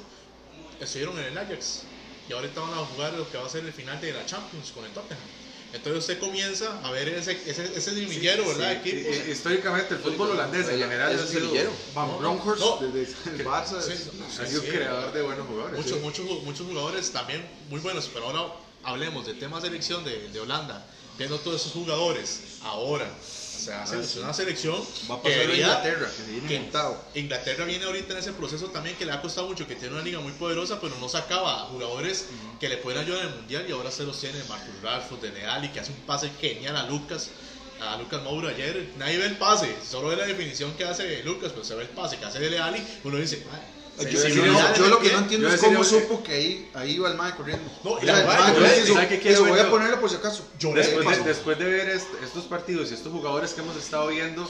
estuvieron 0.80 1.18
en 1.20 1.26
el 1.26 1.38
Ajax 1.38 1.84
y 2.28 2.34
ahorita 2.34 2.62
van 2.62 2.74
a 2.74 2.78
jugar 2.78 3.14
lo 3.14 3.30
que 3.30 3.38
va 3.38 3.46
a 3.46 3.50
ser 3.50 3.64
el 3.64 3.74
final 3.74 4.02
de 4.02 4.12
la 4.12 4.26
Champions 4.26 4.72
con 4.72 4.86
el 4.86 4.92
Tottenham. 4.92 5.22
Entonces 5.74 6.02
usted 6.02 6.20
comienza 6.20 6.80
a 6.84 6.92
ver 6.92 7.10
ese, 7.10 7.32
ese, 7.48 7.64
ese 7.76 7.82
semillero, 7.82 8.48
¿verdad? 8.48 8.80
Sí, 8.84 8.90
Equipos. 8.90 9.16
y- 9.26 9.30
y- 9.30 9.32
históricamente 9.32 9.96
el 9.96 10.00
fútbol 10.02 10.32
holandés 10.32 10.70
en 10.70 10.78
general 10.80 11.12
Es 11.12 11.22
sido, 11.22 11.42
semillero. 11.48 11.72
Van 11.96 12.08
No, 12.10 12.18
Bronckhorst 12.20 12.62
no. 12.64 12.78
desde 12.92 13.16
el 13.32 13.44
Barça. 13.46 13.82
Sí, 13.82 13.92
es- 13.94 14.40
ha 14.40 14.46
sí, 14.46 14.52
sido 14.52 14.62
sí, 14.62 14.68
creador 14.68 15.12
de 15.12 15.22
buenos 15.24 15.48
jugadores. 15.48 15.78
Muchos, 15.78 15.94
sí. 15.98 16.04
muchos, 16.04 16.44
muchos 16.44 16.68
jugadores 16.68 17.12
también 17.12 17.44
muy 17.70 17.80
buenos, 17.80 18.08
pero 18.14 18.26
ahora 18.28 18.54
hablemos 18.84 19.26
de 19.26 19.34
temas 19.34 19.64
de 19.64 19.70
selección 19.70 20.04
de, 20.04 20.30
de 20.30 20.40
Holanda, 20.40 20.86
viendo 21.18 21.40
todos 21.40 21.60
esos 21.62 21.74
jugadores 21.74 22.42
ahora. 22.62 23.12
Sea, 23.64 23.84
es 23.84 24.08
sí. 24.08 24.20
una 24.20 24.34
selección 24.34 24.76
Va 25.10 25.16
a 25.16 25.22
que 25.22 25.30
pasar 25.30 25.32
a 25.32 25.42
debería- 25.42 25.66
Inglaterra, 25.68 26.08
que 26.10 26.24
se 26.24 26.32
viene 26.32 26.48
que- 26.48 26.60
montado. 26.60 27.04
Inglaterra 27.16 27.66
viene 27.66 27.86
ahorita 27.86 28.14
en 28.14 28.20
ese 28.20 28.34
proceso 28.34 28.68
también 28.68 28.96
que 28.98 29.06
le 29.06 29.12
ha 29.14 29.22
costado 29.22 29.48
mucho, 29.48 29.68
que 29.68 29.76
tiene 29.76 29.94
una 29.96 30.04
liga 30.04 30.20
muy 30.20 30.32
poderosa, 30.34 30.80
pero 30.82 30.96
no 31.00 31.08
sacaba 31.08 31.62
a 31.64 31.66
jugadores 31.66 32.26
que 32.60 32.70
le 32.70 32.78
pueden 32.78 33.00
ayudar 33.02 33.22
en 33.24 33.30
el 33.30 33.36
mundial 33.36 33.66
y 33.68 33.72
ahora 33.72 33.92
se 33.92 34.04
los 34.04 34.20
tiene 34.20 34.38
Marcus 34.50 34.82
Rashford, 34.82 35.22
de 35.22 35.46
Ali, 35.46 35.70
que 35.70 35.80
hace 35.80 35.92
un 35.92 36.00
pase 36.00 36.30
genial 36.42 36.76
a 36.76 36.84
Lucas. 36.88 37.30
A 37.82 37.98
Lucas 37.98 38.22
Moura 38.24 38.50
ayer, 38.50 38.92
nadie 38.98 39.18
ve 39.18 39.26
el 39.26 39.36
pase, 39.38 39.76
solo 39.90 40.08
ve 40.10 40.16
la 40.16 40.26
definición 40.26 40.74
que 40.78 40.86
hace 40.86 41.22
Lucas, 41.24 41.52
pero 41.52 41.66
se 41.66 41.76
ve 41.76 41.82
el 41.84 41.90
pase 41.90 42.18
que 42.18 42.24
hace 42.26 42.40
Dele 42.40 42.58
Ali, 42.60 42.82
uno 43.04 43.18
dice, 43.18 43.46
"Ah, 43.52 43.60
Yo, 44.00 44.20
se- 44.20 44.34
yo 44.34 44.46
no, 44.48 44.76
yo 44.76 44.88
lo 44.88 44.98
que 45.00 45.04
pie". 45.10 45.12
no 45.14 45.20
entiendo 45.24 45.48
yo 45.50 45.54
es 45.54 45.62
cómo 45.62 45.84
supo 45.84 46.24
que 46.24 46.32
ahí, 46.34 46.72
ahí 46.74 46.92
iba 46.94 47.10
el 47.10 47.16
mae 47.16 47.36
corriendo. 47.36 47.70
No, 47.84 48.02
y 48.02 48.06
la 48.06 48.22
yo 48.52 48.54
no 48.54 48.60
le- 48.60 48.80
hizo, 48.80 48.94
¿sabe 48.96 49.08
qué 49.08 49.14
eso 49.16 49.22
quiero 49.24 49.42
voy 49.44 49.52
ver 49.52 49.60
a 49.62 49.64
yo? 49.66 49.70
ponerlo 49.72 50.00
por 50.02 50.10
si 50.10 50.16
acaso. 50.16 50.48
Lloré. 50.60 50.82
Después 50.88 51.18
de, 51.20 51.24
después 51.24 51.60
de 51.60 51.66
ver 51.66 51.90
est- 51.90 52.08
estos 52.24 52.46
partidos 52.46 52.90
y 52.92 52.96
estos 52.96 53.12
jugadores 53.12 53.54
que 53.54 53.62
hemos 53.62 53.76
estado 53.78 54.08
viendo, 54.08 54.48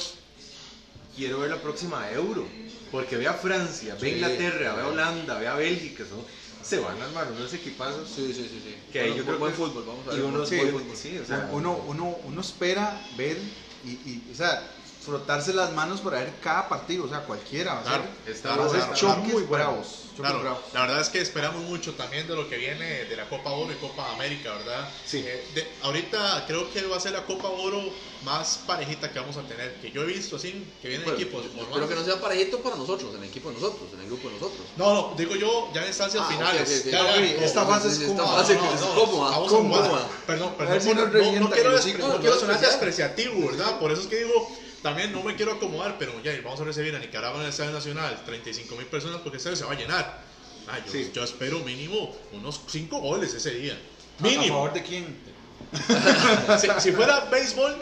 quiero 1.15 1.39
ver 1.39 1.49
la 1.49 1.61
próxima 1.61 2.09
Euro. 2.11 2.45
Porque 2.91 3.17
ve 3.17 3.27
a 3.27 3.33
Francia, 3.33 3.95
ve 3.95 4.07
a 4.07 4.09
Sí. 4.11 4.15
Inglaterra, 4.15 4.75
ve 4.75 4.81
a 4.83 4.87
Holanda, 4.87 5.37
ve 5.39 5.47
a 5.47 5.55
Bélgica. 5.55 6.03
¿no? 6.11 6.23
Se 6.63 6.79
van 6.79 7.01
a 7.01 7.05
armar 7.05 7.27
unos 7.31 7.53
equipazos. 7.53 8.07
Sí, 8.07 8.27
sí, 8.33 8.47
sí. 8.49 8.61
sí. 8.63 8.75
Que 8.93 8.99
ahí 9.01 9.07
Bueno, 9.09 9.17
yo 9.17 9.25
creo 9.25 9.39
buen 9.39 9.51
que- 9.51 9.57
fútbol, 9.57 9.83
vamos 9.85 10.07
a 10.07 10.13
y 10.13 10.21
ver. 10.21 10.47
Sí, 10.47 10.55
yo- 10.57 10.63
fútbol, 10.79 10.83
sí, 10.95 11.17
o 11.17 11.25
sea, 11.25 11.49
uno, 11.51 11.83
uno, 11.87 12.17
uno 12.25 12.41
espera 12.41 13.01
ver 13.17 13.37
y, 13.83 13.89
y, 13.89 14.23
o 14.31 14.35
sea, 14.35 14.61
frotarse 15.03 15.53
las 15.53 15.71
manos 15.73 16.01
para 16.01 16.19
ver 16.19 16.33
cada 16.41 16.67
partido, 16.69 17.05
o 17.05 17.09
sea, 17.09 17.19
cualquiera. 17.25 17.73
Va 17.75 17.79
a 17.81 17.83
Claro, 17.83 18.03
ser, 18.25 18.33
está 18.33 18.55
va 18.55 18.65
a 18.65 18.69
ser 18.69 18.93
choques 18.93 19.33
muy 19.33 19.43
bravos. 19.43 19.87
choques 20.15 20.41
bravos. 20.41 20.59
la 20.73 20.81
verdad 20.81 21.01
es 21.01 21.09
que 21.09 21.19
esperamos 21.21 21.61
mucho 21.63 21.93
también 21.95 22.27
de 22.27 22.35
lo 22.35 22.47
que 22.47 22.57
viene 22.57 23.05
de 23.05 23.15
la 23.15 23.27
Copa 23.29 23.51
Oro 23.51 23.71
y 23.71 23.75
Copa 23.75 24.11
América, 24.13 24.53
¿verdad? 24.53 24.87
Sí. 25.05 25.23
Eh, 25.25 25.47
de- 25.55 25.67
ahorita 25.81 26.45
creo 26.47 26.71
que 26.71 26.83
va 26.87 26.97
a 26.97 26.99
ser 26.99 27.13
la 27.13 27.25
Copa 27.25 27.47
Oro 27.49 27.81
más 28.23 28.59
parejita 28.65 29.11
que 29.11 29.19
vamos 29.19 29.35
a 29.35 29.41
tener, 29.41 29.81
que 29.81 29.91
yo 29.91 30.03
he 30.03 30.05
visto 30.05 30.37
así, 30.37 30.65
que 30.81 30.87
vienen 30.87 31.03
Bueno, 31.05 31.19
equipos 31.19 31.43
normales. 31.55 31.89
que 31.89 31.95
no 31.95 32.05
sea 32.05 32.21
parejito 32.21 32.59
para 32.61 32.75
nosotros, 32.77 33.13
en 33.15 33.23
el 33.23 33.27
equipo 33.29 33.49
de 33.49 33.55
nosotros, 33.55 33.89
en 33.93 33.99
el 33.99 34.05
grupo 34.05 34.29
de 34.29 34.35
nosotros. 34.35 34.65
No, 34.77 34.93
no, 34.93 35.13
digo 35.17 35.35
yo 35.35 35.69
ya 35.73 35.81
en 35.81 35.87
instancias 35.89 36.23
Ah, 36.25 36.31
finales. 36.31 36.61
ok, 36.61 36.85
ok. 36.85 36.91
Ya, 36.91 37.01
Ah, 37.03 37.15
ya, 37.17 37.45
esta 37.45 37.65
fase 37.65 37.87
es 37.89 37.93
Esta 37.99 38.07
cómoda. 38.23 38.37
fase 38.37 38.55
no, 38.55 38.73
es 38.73 38.79
no, 38.81 38.93
cómoda. 38.95 40.07
Perdón, 40.25 40.53
perdón, 40.57 40.81
si 40.81 40.93
no, 40.93 41.05
no 41.05 41.49
quiero, 41.49 41.71
no 42.07 42.19
quiero 42.21 42.39
sonar 42.39 42.59
despreciativo, 42.61 43.47
¿verdad? 43.49 43.77
Por 43.79 43.91
eso 43.91 44.01
es 44.03 44.07
que 44.07 44.17
digo, 44.23 44.51
también 44.83 45.11
no 45.11 45.23
me 45.23 45.35
quiero 45.35 45.53
acomodar, 45.53 45.95
pero 45.97 46.21
ya 46.21 46.33
vamos 46.43 46.59
a 46.61 46.65
recibir 46.65 46.95
a 46.95 46.99
Nicaragua 46.99 47.37
en 47.39 47.45
el 47.45 47.49
Estadio 47.49 47.71
Nacional, 47.71 48.21
35 48.25 48.75
mil 48.75 48.85
personas 48.85 49.17
porque 49.21 49.37
el 49.37 49.37
estadio 49.37 49.55
se 49.57 49.65
va 49.65 49.71
a 49.71 49.75
llenar. 49.75 50.21
Ah, 50.67 50.77
yo, 50.85 50.91
Sí. 50.91 51.11
yo 51.13 51.23
espero 51.23 51.59
mínimo 51.59 52.15
unos 52.33 52.61
5 52.67 52.99
goles 52.99 53.33
ese 53.33 53.51
día. 53.51 53.73
¿A- 53.73 54.19
¿A 54.19 54.23
Mínimo. 54.23 54.55
favor 54.55 54.73
de 54.73 54.83
quién? 54.83 55.33
Si, 56.59 56.67
si 56.79 56.91
fuera 56.91 57.21
béisbol, 57.31 57.77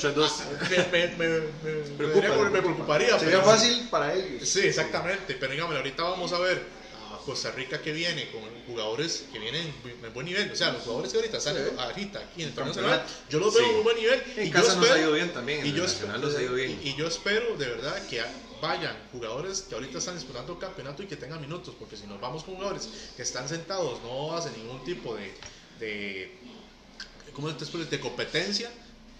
me, 0.69 0.77
me, 0.77 1.07
me, 1.07 1.27
me- 1.27 1.39
me- 1.39 1.97
Preocupa, 1.97 2.43
me- 2.45 2.49
me 2.51 2.61
preocuparía. 2.61 3.19
Sería 3.19 3.39
pero- 3.41 3.43
fácil 3.51 3.87
para 3.89 4.13
ellos. 4.13 4.47
Sí, 4.47 4.61
exactamente. 4.61 5.35
Pero 5.39 5.51
dígame, 5.51 5.75
ahorita 5.75 6.03
vamos 6.03 6.31
a 6.31 6.39
ver 6.39 6.61
Costa 7.25 7.51
Rica 7.51 7.81
que 7.81 7.91
viene 7.93 8.29
con 8.31 8.41
jugadores 8.67 9.25
que 9.31 9.39
vienen 9.39 9.73
en 10.03 10.13
buen 10.13 10.25
nivel. 10.25 10.51
O 10.51 10.55
sea, 10.55 10.71
los 10.71 10.83
jugadores 10.83 11.11
que 11.11 11.17
ahorita 11.19 11.37
están 11.37 11.55
Sí. 11.55 11.61
ahorita 11.77 12.19
aquí 12.19 12.41
en 12.43 12.49
el 12.49 12.53
torneo 12.55 12.73
Campeonato. 12.73 13.03
nacional, 13.03 13.25
yo 13.29 13.39
los 13.39 13.53
veo 13.53 13.63
Sí. 13.63 13.69
en 13.69 13.75
un 13.77 13.83
buen 13.83 13.97
nivel. 13.97 14.23
En 14.37 14.47
y 14.47 14.51
yo 14.51 14.57
nos 14.59 14.67
espero- 14.69 14.93
ha 14.93 14.99
ido 14.99 15.11
bien 15.13 15.33
también, 15.33 15.65
y 15.65 15.73
yo 15.73 15.85
espero- 15.85 16.17
nos 16.17 16.35
ha 16.35 16.41
ido 16.41 16.53
bien. 16.53 16.79
Y, 16.83 16.89
y 16.89 16.95
yo 16.95 17.07
espero 17.07 17.55
de 17.57 17.67
verdad 17.67 18.07
que 18.07 18.21
vayan 18.61 18.95
jugadores 19.11 19.61
que 19.61 19.73
ahorita 19.75 19.97
están 19.97 20.15
disputando 20.15 20.57
campeonato 20.59 21.01
y 21.03 21.07
que 21.07 21.15
tengan 21.15 21.41
minutos, 21.41 21.73
porque 21.79 21.97
si 21.97 22.05
nos 22.07 22.21
vamos 22.21 22.43
con 22.43 22.55
jugadores 22.55 22.89
que 23.15 23.23
están 23.23 23.47
sentados, 23.49 24.01
no 24.03 24.35
hacen 24.35 24.53
ningún 24.57 24.83
tipo 24.83 25.15
de, 25.15 25.33
de 25.79 26.31
¿cómo 27.33 27.53
te 27.55 27.63
explico? 27.63 27.89
de 27.89 27.99
competencia, 27.99 28.69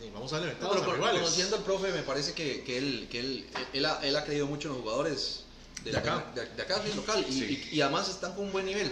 y 0.06 0.10
vamos 0.10 0.34
a 0.34 0.40
No, 0.40 0.46
ventajas 0.46 0.82
pero 0.86 1.00
conociendo 1.00 1.56
al 1.58 1.64
profe, 1.64 1.92
me 1.92 2.02
parece 2.04 2.34
que, 2.34 2.64
que 2.64 2.78
él, 2.78 3.08
que 3.10 3.20
él, 3.20 3.46
él, 3.74 3.86
ha, 3.86 4.00
él 4.04 4.16
ha 4.16 4.24
creído 4.26 4.48
mucho 4.48 4.68
en 4.68 4.74
los 4.76 4.84
jugadores 4.84 5.44
de, 5.84 5.92
De 5.92 5.98
acá. 5.98 6.26
de, 6.36 6.46
de 6.46 6.62
acá, 6.62 6.82
local, 6.96 7.26
y, 7.28 7.34
Sí. 7.34 7.68
y- 7.72 7.78
y 7.78 7.82
además 7.82 8.10
están 8.10 8.34
con 8.36 8.46
un 8.46 8.52
buen 8.52 8.66
nivel. 8.66 8.92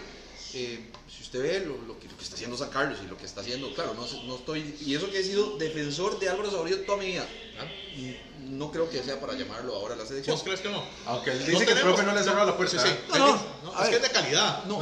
Eh, 0.53 0.79
si 1.15 1.21
usted 1.23 1.41
ve 1.43 1.59
lo, 1.59 1.77
lo 1.83 1.99
que, 1.99 2.07
lo 2.07 2.17
que 2.17 2.23
está 2.23 2.35
haciendo 2.35 2.57
San 2.57 2.69
Carlos 2.69 2.97
y 3.03 3.07
lo 3.07 3.15
que 3.17 3.25
está 3.25 3.41
haciendo, 3.41 3.71
claro, 3.75 3.93
no, 3.93 4.07
sé- 4.07 4.23
no 4.25 4.35
estoy. 4.37 4.75
Y 4.83 4.95
eso 4.95 5.09
que 5.11 5.19
he 5.19 5.23
sido 5.23 5.57
defensor 5.57 6.19
de 6.19 6.27
Álvaro 6.29 6.49
Saborío 6.49 6.79
toda 6.85 6.97
mi 6.97 7.05
vida, 7.07 7.27
¿Ah? 7.59 7.65
no 8.45 8.71
creo 8.71 8.89
que 8.89 9.03
sea 9.03 9.19
para 9.19 9.33
llamarlo 9.33 9.75
ahora 9.75 9.93
a 9.93 9.97
la 9.97 10.05
selección. 10.07 10.35
¿Vos 10.35 10.43
crees 10.43 10.61
que 10.61 10.69
no? 10.69 10.83
Aunque 11.05 11.31
él 11.31 11.39
No 11.41 11.45
dice 11.45 11.65
que 11.65 11.71
el 11.73 11.79
profe 11.81 12.03
no 12.03 12.13
le 12.13 12.19
ha 12.19 12.23
cerrado 12.23 12.47
la 12.47 12.57
puerta. 12.57 12.81
Sí, 12.81 12.87
sí. 12.89 12.95
No, 13.19 13.27
no, 13.63 13.83
es 13.83 13.89
que 13.89 13.95
es 13.97 14.01
de 14.01 14.09
calidad, 14.09 14.63
No. 14.65 14.79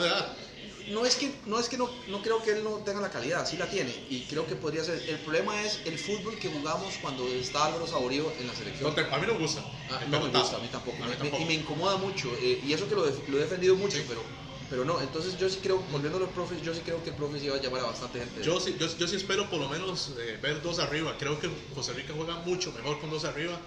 No 0.88 1.06
es 1.06 1.16
que, 1.16 1.32
no, 1.46 1.60
es 1.60 1.68
que 1.70 1.78
no, 1.78 1.90
no 2.08 2.22
creo 2.22 2.42
que 2.42 2.52
él 2.52 2.64
no 2.64 2.78
tenga 2.78 3.02
la 3.02 3.10
calidad, 3.10 3.46
sí 3.48 3.58
la 3.58 3.70
tiene. 3.70 3.94
Y 4.10 4.22
creo 4.22 4.48
que 4.48 4.56
podría 4.56 4.84
ser. 4.84 5.04
El 5.08 5.20
problema 5.20 5.62
es 5.64 5.82
el 5.86 5.98
fútbol 6.00 6.38
que 6.40 6.48
jugamos 6.48 6.96
cuando 6.98 7.34
está 7.34 7.66
Álvaro 7.66 7.86
Saborío 7.88 8.32
en 8.40 8.48
la 8.48 8.56
selección. 8.56 8.90
No 8.90 8.96
te- 8.96 9.02
a 9.14 9.18
mí 9.18 9.28
no 9.28 9.34
me 9.34 9.40
gusta. 9.40 9.62
Ah, 9.90 10.02
no 10.08 10.20
me 10.22 10.30
gusta, 10.40 10.58
a 10.58 10.60
mí 10.60 10.68
tampoco. 10.70 11.04
A 11.04 11.08
mí 11.08 11.14
Me- 11.22 11.40
y 11.42 11.46
me 11.46 11.54
incomoda 11.56 11.98
mucho. 11.98 12.36
eh, 12.42 12.62
y 12.64 12.72
eso 12.74 12.88
que 12.88 12.96
lo, 12.96 13.06
he 13.08 13.12
defendido 13.42 13.76
mucho, 13.76 13.98
Sí. 13.98 14.04
pero, 14.08 14.22
pero 14.70 14.86
no. 14.86 15.02
Entonces 15.02 15.38
yo 15.38 15.50
sí 15.50 15.60
creo, 15.62 15.80
volviendo 15.92 16.18
a 16.18 16.22
los 16.22 16.30
profes, 16.30 16.62
yo 16.62 16.74
sí 16.74 16.82
creo 16.84 17.04
que 17.04 17.10
el 17.10 17.16
profe 17.16 17.40
sí 17.40 17.48
va 17.50 17.58
a 17.58 17.62
llamar 17.62 17.82
a 17.82 17.86
bastante 17.88 18.20
gente. 18.20 18.42
Yo 18.44 18.60
sí, 18.60 18.76
yo, 18.80 18.88
yo 18.98 19.08
sí 19.08 19.16
espero 19.18 19.50
por 19.50 19.60
lo 19.60 19.68
menos 19.70 20.14
eh, 20.20 20.40
ver 20.42 20.62
dos 20.62 20.80
arriba. 20.80 21.16
Creo 21.20 21.40
que 21.40 21.50
Costa 21.76 21.94
Rica 21.94 22.14
juega 22.16 22.36
mucho 22.38 22.72
mejor 22.72 23.00
con 23.00 23.10
dos 23.10 23.26
arriba 23.26 23.60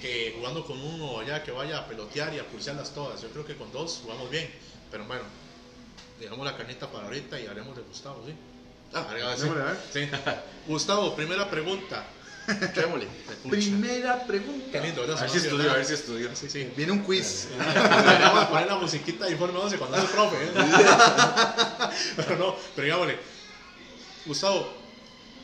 que 0.00 0.34
jugando 0.36 0.64
con 0.64 0.80
uno 0.80 1.18
allá 1.18 1.42
que 1.42 1.50
vaya 1.50 1.78
a 1.78 1.88
pelotear 1.88 2.32
y 2.34 2.38
a 2.38 2.48
pulsearlas 2.48 2.94
todas. 2.94 3.20
Yo 3.20 3.30
creo 3.30 3.44
que 3.44 3.56
con 3.56 3.72
dos 3.72 4.00
jugamos 4.02 4.30
bien. 4.30 4.48
Pero 4.90 5.04
bueno, 5.06 5.24
dejamos 6.20 6.44
la 6.46 6.56
carnita 6.56 6.90
para 6.90 7.06
ahorita 7.06 7.40
y 7.40 7.46
haremos 7.46 7.76
de 7.76 7.82
Gustavo, 7.82 8.22
¿sí? 8.26 8.32
Ah, 8.92 9.06
Arriba, 9.10 9.36
sí. 9.36 9.42
démosle, 9.42 9.62
a 9.62 9.66
ver. 9.66 9.76
Sí. 9.92 10.08
Gustavo, 10.66 11.14
primera 11.14 11.48
pregunta. 11.50 12.04
Primera 13.50 14.18
Qué 14.20 14.26
pregunta. 14.26 14.80
lindo, 14.80 15.02
¿verdad? 15.02 15.18
A 15.18 15.20
ver 15.20 15.30
si 15.30 15.36
estudió, 15.36 15.70
a 15.70 15.74
ver 15.74 15.84
si 15.84 15.92
estudió. 15.94 16.34
Sí, 16.34 16.48
sí. 16.48 16.70
Viene 16.74 16.92
un 16.92 17.00
quiz. 17.00 17.48
Vamos 17.58 18.44
a 18.44 18.48
poner 18.48 18.66
la 18.66 18.76
musiquita 18.76 19.26
de 19.26 19.32
Informe 19.32 19.58
11 19.58 19.76
cuando 19.76 19.98
es 19.98 20.04
el 20.04 20.08
profe. 20.08 20.36
¿eh? 20.36 20.50
pero 22.16 22.36
no, 22.38 22.56
pero 22.74 22.84
digámosle. 22.84 23.18
Gustavo, 24.24 24.72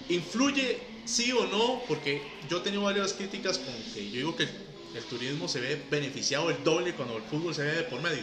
¿influye 0.09 0.81
sí 1.05 1.31
o 1.33 1.47
no? 1.47 1.83
Porque 1.87 2.23
yo 2.49 2.59
he 2.59 2.61
tenido 2.61 2.83
varias 2.83 3.13
críticas 3.13 3.59
con 3.59 3.75
que 3.93 4.07
yo 4.11 4.17
digo 4.17 4.37
que 4.37 4.45
el 4.45 5.05
turismo 5.11 5.47
se 5.47 5.61
ve 5.61 5.83
beneficiado 5.91 6.49
el 6.49 6.65
doble 6.65 6.95
cuando 6.95 7.19
el 7.19 7.23
fútbol 7.25 7.55
se 7.55 7.65
ve 7.65 7.73
de 7.73 7.83
por 7.83 8.01
medio. 8.01 8.23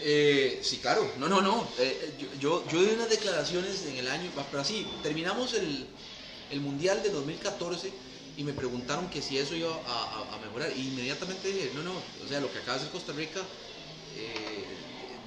Eh, 0.00 0.60
sí, 0.62 0.78
claro. 0.78 1.10
No, 1.18 1.28
no, 1.28 1.40
no. 1.40 1.68
Eh, 1.78 2.14
yo, 2.18 2.28
yo, 2.40 2.68
yo 2.68 2.82
di 2.82 2.94
unas 2.94 3.10
declaraciones 3.10 3.84
en 3.86 3.96
el 3.96 4.08
año, 4.08 4.30
pero 4.50 4.62
así, 4.62 4.86
terminamos 5.02 5.54
el, 5.54 5.86
el 6.50 6.60
Mundial 6.60 7.02
de 7.02 7.10
2014 7.10 7.90
y 8.36 8.44
me 8.44 8.52
preguntaron 8.52 9.10
que 9.10 9.20
si 9.20 9.36
eso 9.36 9.54
iba 9.56 9.70
a, 9.70 10.38
mejorar. 10.44 10.70
Y 10.76 10.88
inmediatamente 10.88 11.48
dije, 11.48 11.70
no, 11.74 11.82
no, 11.82 11.92
o 11.92 12.28
sea, 12.28 12.40
lo 12.40 12.50
que 12.52 12.58
acaba 12.58 12.74
de 12.74 12.82
hacer 12.82 12.92
Costa 12.92 13.12
Rica 13.12 13.40
eh, 14.16 14.57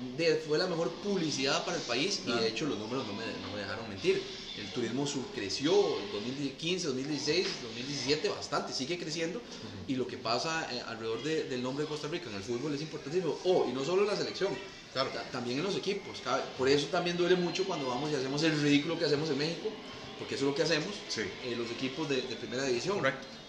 de- 0.01 0.35
fue 0.37 0.57
la 0.57 0.67
mejor 0.67 0.89
publicidad 1.01 1.63
para 1.65 1.77
el 1.77 1.83
país 1.83 2.23
y 2.25 2.31
de 2.31 2.47
hecho 2.47 2.65
los 2.65 2.77
números 2.79 3.05
no 3.05 3.13
me, 3.13 3.25
no 3.41 3.49
me 3.51 3.59
dejaron 3.59 3.87
mentir. 3.87 4.21
El 4.57 4.71
turismo 4.71 5.05
sur 5.07 5.31
creció 5.33 5.99
en 6.01 6.11
2015, 6.11 6.87
2016, 6.87 7.47
2017 7.61 8.29
bastante, 8.29 8.73
sigue 8.73 8.97
creciendo 8.97 9.41
y 9.87 9.95
lo 9.95 10.07
que 10.07 10.17
pasa 10.17 10.67
eh, 10.73 10.81
alrededor 10.87 11.23
de- 11.23 11.43
del 11.45 11.61
nombre 11.63 11.83
de 11.85 11.89
Costa 11.89 12.07
Rica 12.07 12.29
en 12.29 12.35
el 12.35 12.43
fútbol 12.43 12.73
es 12.73 12.81
importantísimo. 12.81 13.37
Oh, 13.45 13.65
y 13.69 13.73
no 13.73 13.83
solo 13.85 14.01
en 14.01 14.07
la 14.09 14.15
selección, 14.17 14.57
Claro. 14.93 15.09
ta- 15.11 15.23
también 15.31 15.57
en 15.59 15.63
los 15.63 15.75
equipos. 15.77 16.21
Por 16.57 16.67
eso 16.67 16.87
también 16.87 17.15
duele 17.15 17.35
mucho 17.35 17.65
cuando 17.65 17.87
vamos 17.87 18.11
y 18.11 18.15
hacemos 18.15 18.43
el 18.43 18.59
ridículo 18.61 18.97
que 18.99 19.05
hacemos 19.05 19.29
en 19.29 19.37
México, 19.37 19.71
porque 20.19 20.35
eso 20.35 20.45
es 20.45 20.49
lo 20.49 20.55
que 20.55 20.63
hacemos, 20.63 20.93
Sí. 21.07 21.21
eh, 21.45 21.55
los 21.55 21.69
equipos 21.71 22.09
de, 22.09 22.21
de 22.23 22.35
primera 22.35 22.65
división. 22.65 23.01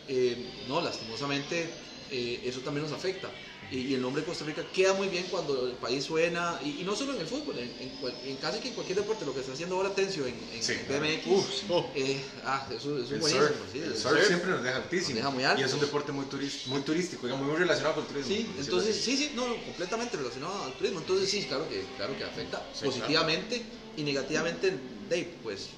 Eh, 0.09 0.37
no, 0.68 0.80
lastimosamente 0.80 1.68
eso 2.11 2.61
también 2.61 2.85
nos 2.85 2.92
afecta. 2.92 3.30
Y, 3.73 3.87
y 3.87 3.95
el 3.95 4.02
nombre 4.02 4.21
de 4.21 4.29
Costa 4.29 4.45
Rica 4.45 4.62
queda 4.75 4.93
muy 4.93 5.09
bien 5.09 5.25
cuando 5.31 5.67
el 5.67 5.73
país 5.76 6.05
suena, 6.05 6.61
y, 6.62 6.83
y 6.83 6.85
no 6.85 6.95
solo 6.95 7.14
en 7.14 7.21
el 7.23 7.26
fútbol, 7.26 7.57
en, 7.59 7.71
en 7.81 7.91
en 8.29 8.37
casi 8.37 8.61
que 8.61 8.69
en 8.69 8.75
cualquier 8.75 8.99
deporte, 8.99 9.25
lo 9.25 9.33
que 9.33 9.41
está 9.41 9.52
haciendo 9.52 9.76
ahora 9.76 9.95
Tencio 9.95 10.26
en, 10.26 10.35
en 10.52 10.62
Sí, 10.62 10.75
BMX. 10.87 11.71
Oh, 11.71 11.91
eh, 11.97 12.21
ah, 12.45 12.67
eso, 12.69 12.99
eso 12.99 13.14
es 13.14 13.21
buenísimo. 13.21 13.47
surf, 13.49 13.57
sí, 13.73 13.79
el 13.79 13.85
el 13.85 13.97
surf 13.97 14.12
surf. 14.14 14.26
siempre 14.26 14.50
nos 14.50 14.62
deja 14.62 14.76
altísimo. 14.76 15.09
Nos 15.11 15.17
deja 15.17 15.31
muy 15.31 15.45
alto. 15.45 15.61
Y 15.62 15.64
es 15.64 15.73
un 15.73 15.81
deporte 15.81 16.12
muy, 16.12 16.26
turis- 16.26 16.67
muy 16.67 16.83
turístico, 16.83 17.26
digamos, 17.26 17.47
muy 17.49 17.57
relacionado 17.57 17.95
con 17.95 18.05
el 18.05 18.09
turismo. 18.11 18.35
Sí, 18.37 18.47
entonces, 18.59 18.95
sí, 19.02 19.17
sí, 19.17 19.33
no, 19.35 19.47
completamente 19.64 20.17
relacionado 20.19 20.64
al 20.64 20.73
turismo. 20.75 20.99
Entonces, 21.00 21.31
sí, 21.31 21.45
claro 21.45 21.67
que, 21.69 21.83
claro 21.97 22.17
que 22.19 22.25
afecta 22.25 22.62
Sí, 22.79 22.85
positivamente 22.85 23.62
y 23.97 24.02
negativamente, 24.02 24.71
Dave, 25.09 25.38
pues. 25.43 25.69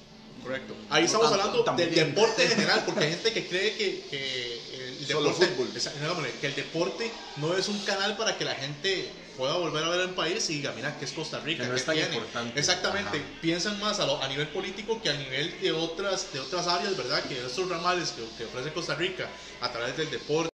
correcto. 0.43 0.75
Ahí 0.89 1.03
No 1.03 1.05
estamos 1.07 1.31
hablando 1.31 1.63
también. 1.63 1.89
del 1.95 2.07
deporte 2.13 2.43
en 2.43 2.49
general, 2.49 2.83
porque 2.85 3.05
hay 3.05 3.11
gente 3.11 3.31
que 3.31 3.47
cree 3.47 3.71
que, 3.77 4.03
que 4.09 4.74
el 4.99 5.07
Solo 5.07 5.29
deporte, 5.29 5.47
fútbol. 5.55 5.71
esa- 5.75 5.91
digámosle, 5.93 6.31
que 6.39 6.47
el 6.47 6.55
deporte 6.55 7.11
no 7.37 7.55
es 7.55 7.67
un 7.67 7.79
canal 7.79 8.15
para 8.17 8.37
que 8.37 8.45
la 8.45 8.55
gente 8.55 9.11
pueda 9.37 9.53
volver 9.57 9.83
a 9.83 9.89
ver 9.89 9.99
el 10.01 10.09
país 10.11 10.49
y 10.49 10.55
diga, 10.57 10.71
mira, 10.75 10.97
que 10.97 11.05
es 11.05 11.11
Costa 11.11 11.39
Rica, 11.41 11.63
Que 11.63 11.67
no 11.69 11.75
¿qué 11.75 11.79
es 11.79 11.85
tan 11.85 11.95
tiene?". 11.95 12.15
importante. 12.15 12.59
Exactamente, 12.59 13.17
Ajá. 13.17 13.27
piensan 13.41 13.79
más 13.79 13.99
a, 13.99 14.05
lo- 14.05 14.21
a 14.21 14.27
nivel 14.27 14.47
político 14.47 15.01
que 15.01 15.09
a 15.09 15.13
nivel 15.13 15.59
de 15.59 15.71
otras, 15.73 16.31
de 16.31 16.39
otras 16.39 16.67
áreas, 16.67 16.95
¿verdad? 16.95 17.23
Que 17.25 17.45
estos 17.45 17.67
ramales 17.69 18.11
que, 18.11 18.23
que 18.37 18.45
ofrece 18.45 18.71
Costa 18.71 18.95
Rica 18.95 19.27
a 19.61 19.71
través 19.71 19.97
del 19.97 20.09
deporte 20.09 20.49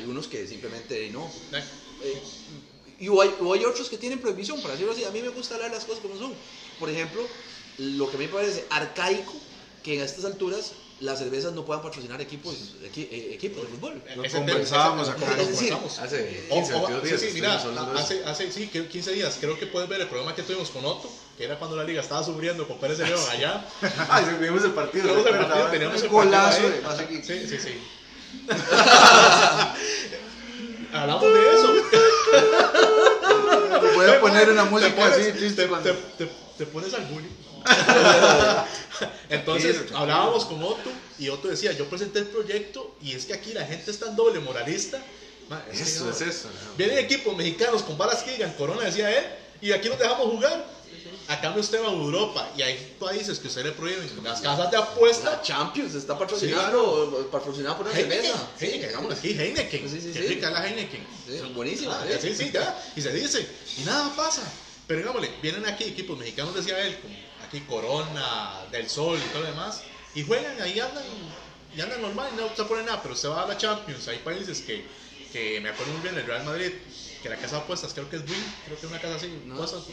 hay 0.00 0.08
unos 0.08 0.26
que 0.26 0.46
simplemente 0.46 1.10
no. 1.10 1.30
Eh, 1.52 1.62
Eh, 2.02 2.22
y 2.98 3.08
o 3.08 3.20
hay, 3.20 3.34
o 3.40 3.52
hay 3.54 3.64
otros 3.64 3.88
que 3.90 3.98
tienen 3.98 4.18
prohibición, 4.20 4.60
para 4.62 4.72
decirlo 4.74 4.92
así. 4.92 5.04
A 5.04 5.10
mí 5.10 5.20
me 5.22 5.28
gusta 5.28 5.54
hablar 5.54 5.70
las 5.70 5.84
cosas 5.84 6.00
como 6.02 6.16
son. 6.18 6.32
Por 6.78 6.88
ejemplo, 6.90 7.22
lo 7.78 8.08
que 8.10 8.16
a 8.16 8.18
mí 8.18 8.26
me 8.26 8.32
parece 8.32 8.64
arcaico 8.70 9.34
que 9.82 9.94
en 9.94 10.00
estas 10.02 10.24
alturas 10.24 10.72
las 11.00 11.18
cervezas 11.18 11.52
no 11.54 11.64
puedan 11.64 11.82
patrocinar 11.82 12.20
equipos, 12.20 12.54
equi- 12.84 13.08
eh, 13.10 13.30
equipos 13.34 13.62
de 13.62 13.68
fútbol. 13.68 14.02
Lo 14.16 14.22
conversábamos 14.30 15.08
acá. 15.08 15.20
lo 15.34 15.44
conversamos. 15.46 15.98
Hace 15.98 16.46
O- 16.50 16.54
15, 16.56 16.74
o- 16.74 16.78
22 16.80 17.02
días. 17.04 17.20
sí, 17.20 17.26
sí, 17.28 17.32
mira, 17.34 17.54
hace, 17.96 18.22
hace 18.24 18.52
sí, 18.52 18.66
que 18.68 18.86
15 18.86 19.12
días, 19.12 19.36
creo 19.40 19.58
que 19.58 19.66
puedes 19.66 19.88
ver 19.88 20.00
el 20.02 20.08
programa 20.08 20.34
que 20.34 20.42
tuvimos 20.42 20.68
con 20.70 20.84
Otto, 20.84 21.10
que 21.38 21.44
era 21.44 21.58
cuando 21.58 21.76
la 21.76 21.84
liga 21.84 22.02
estaba 22.02 22.22
sufriendo 22.22 22.68
con 22.68 22.78
Pérez 22.78 22.98
de 22.98 23.06
León 23.06 23.20
allá. 23.30 23.66
Ah, 24.10 24.22
sí, 24.26 24.34
vimos 24.38 24.62
el 24.64 24.72
partido. 24.72 25.04
Teníamos 25.04 25.26
el 25.26 25.32
¿recuerda? 25.32 25.48
partido, 25.54 25.70
teníamos 25.70 25.98
Un 26.00 26.04
el 26.04 26.10
golazo 26.10 26.62
partido 26.82 27.08
de. 27.18 27.22
Sí, 27.24 27.46
sí, 27.48 27.58
sí. 27.58 27.74
Hablamos 30.92 31.22
de 31.32 31.54
eso. 31.54 31.74
Voy 33.94 34.06
a 34.06 34.20
poner 34.20 34.50
una 34.50 34.64
Te 34.64 34.70
música 34.70 34.96
pones- 34.96 35.12
así 35.18 35.32
triste 35.32 35.62
te, 35.62 35.68
cuando. 35.68 35.90
te- 35.92 36.24
te- 36.24 36.32
te 36.58 36.66
pones 36.66 36.92
al 36.94 37.04
bullying. 37.06 37.30
Entonces 39.28 39.76
hablábamos 39.94 40.44
con 40.46 40.62
Otto 40.62 40.90
y 41.18 41.28
Otto 41.28 41.48
decía, 41.48 41.72
yo 41.72 41.86
presenté 41.86 42.20
el 42.20 42.26
proyecto 42.26 42.94
y 43.02 43.14
es 43.14 43.24
que 43.26 43.34
aquí 43.34 43.52
la 43.52 43.64
gente 43.64 43.90
es 43.90 43.98
tan 43.98 44.16
doble 44.16 44.40
moralista. 44.40 45.00
Es 45.72 45.80
Eso 45.80 46.10
es 46.10 46.20
eso. 46.20 46.48
Vienen 46.76 46.98
equipos 46.98 47.36
mexicanos 47.36 47.82
con 47.82 47.98
balas 47.98 48.22
que 48.22 48.32
digan 48.32 48.52
Corona, 48.52 48.82
decía 48.82 49.10
él, 49.16 49.24
y 49.60 49.72
aquí 49.72 49.88
nos 49.88 49.98
dejamos 49.98 50.26
jugar. 50.28 50.64
A 51.30 51.40
cambio 51.40 51.60
usted 51.60 51.80
va 51.80 51.86
a 51.86 51.92
Europa 51.92 52.50
y 52.56 52.62
hay 52.62 52.96
países 52.98 53.38
que 53.38 53.46
usted 53.46 53.62
le 53.64 53.70
prohíben 53.70 54.04
las 54.24 54.40
casas 54.40 54.68
de 54.68 54.76
La 54.76 54.82
apuesta. 54.82 55.40
Champions 55.40 55.94
está 55.94 56.18
patrocinando, 56.18 57.28
patrocinada 57.30 57.76
por 57.76 57.86
una 57.86 57.96
Heineken, 57.96 58.22
cerveza. 58.24 58.48
Heineken, 58.58 58.88
hagamos 58.88 59.14
aquí, 59.16 59.28
Heineken. 59.38 59.88
Sí, 59.88 60.00
sí, 60.00 60.10
Qué 60.12 60.22
sí. 60.22 60.26
rica 60.26 60.50
la 60.50 60.66
Heineken. 60.68 61.06
Sí, 61.28 61.40
buenísima. 61.54 62.00
Ah, 62.02 62.04
¿eh? 62.10 62.18
sí, 62.20 62.34
sí, 62.34 62.50
ya. 62.52 62.76
Y 62.96 63.00
se 63.00 63.12
dice, 63.12 63.48
y 63.78 63.82
nada 63.84 64.10
pasa. 64.16 64.42
Pero 64.88 65.02
digámosle, 65.02 65.30
vienen 65.40 65.64
aquí 65.66 65.84
equipos 65.84 66.18
mexicanos, 66.18 66.52
decía 66.52 66.84
él, 66.84 66.98
como 67.00 67.14
aquí 67.46 67.60
Corona, 67.60 68.66
Del 68.72 68.90
Sol 68.90 69.16
y 69.16 69.28
todo 69.32 69.42
lo 69.42 69.50
demás, 69.50 69.82
y 70.16 70.24
juegan, 70.24 70.60
ahí 70.60 70.80
andan, 70.80 71.04
y 71.76 71.80
andan 71.80 72.02
normal, 72.02 72.28
y 72.32 72.36
no 72.40 72.48
se 72.56 72.64
pone 72.64 72.82
nada, 72.82 73.00
pero 73.00 73.14
se 73.14 73.28
va 73.28 73.44
a 73.44 73.46
la 73.46 73.56
Champions. 73.56 74.08
Hay 74.08 74.18
países 74.18 74.62
que, 74.62 74.84
que 75.32 75.60
me 75.60 75.68
acuerdo 75.68 75.92
muy 75.92 76.02
bien, 76.02 76.18
el 76.18 76.26
Real 76.26 76.42
Madrid, 76.44 76.72
que 77.22 77.28
la 77.28 77.36
casa 77.36 77.54
de 77.58 77.62
apuestas, 77.62 77.94
creo 77.94 78.10
que 78.10 78.16
es 78.16 78.22
Win, 78.22 78.52
creo 78.64 78.80
que 78.80 78.86
es 78.86 78.90
una 78.90 79.00
casa 79.00 79.14
así, 79.14 79.32
No. 79.46 79.58
cosas. 79.58 79.84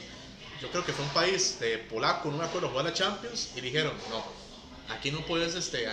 Yo 0.62 0.72
creo 0.72 0.86
que 0.86 0.94
fue 0.94 1.06
un 1.06 1.12
país 1.12 1.60
de 1.60 1.78
polaco, 1.78 2.30
no 2.32 2.38
me 2.38 2.46
acuerdo, 2.46 2.70
jugar 2.70 2.86
la 2.86 2.94
Champions, 2.94 3.50
y 3.56 3.62
dijeron, 3.62 3.94
no, 4.10 4.24
aquí 4.90 5.12
no 5.12 5.26
puedes, 5.26 5.56
este, 5.56 5.88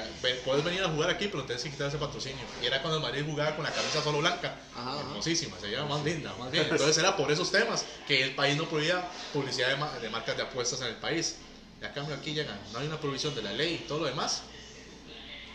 puedes 0.44 0.64
venir 0.64 0.82
a 0.82 0.88
jugar 0.88 1.10
aquí, 1.10 1.28
pero 1.28 1.44
tienes 1.44 1.62
que 1.62 1.70
quitar 1.70 1.88
ese 1.88 1.98
patrocinio. 1.98 2.46
Y 2.60 2.66
era 2.66 2.80
cuando 2.80 2.98
el 2.98 3.02
Madrid 3.02 3.24
jugaba 3.26 3.54
con 3.56 3.64
la 3.64 3.74
camisa 3.74 4.02
solo 4.02 4.18
blanca, 4.18 4.54
Ajá, 4.74 5.00
hermosísima, 5.00 5.58
se 5.58 5.66
veía 5.66 5.84
más 5.84 6.02
linda, 6.04 6.34
más 6.38 6.50
bien. 6.50 6.66
Entonces 6.70 6.96
era 6.98 7.16
por 7.16 7.30
esos 7.30 7.50
temas 7.50 7.84
que 8.06 8.22
el 8.22 8.34
país 8.34 8.56
no 8.56 8.68
prohibía 8.68 9.02
publicidad 9.32 9.68
de, 9.68 9.76
ma- 9.76 9.98
de 9.98 10.08
marcas 10.10 10.36
de 10.36 10.42
apuestas 10.42 10.80
en 10.80 10.88
el 10.88 10.96
país. 10.96 11.36
Y 11.80 11.84
a 11.84 11.92
cambio 11.92 12.14
aquí 12.14 12.32
llegan, 12.32 12.58
no 12.72 12.78
hay 12.78 12.86
una 12.86 12.98
prohibición 13.00 13.34
de 13.34 13.42
la 13.42 13.52
ley 13.52 13.82
y 13.84 13.88
todo 13.88 14.00
lo 14.00 14.06
demás. 14.06 14.42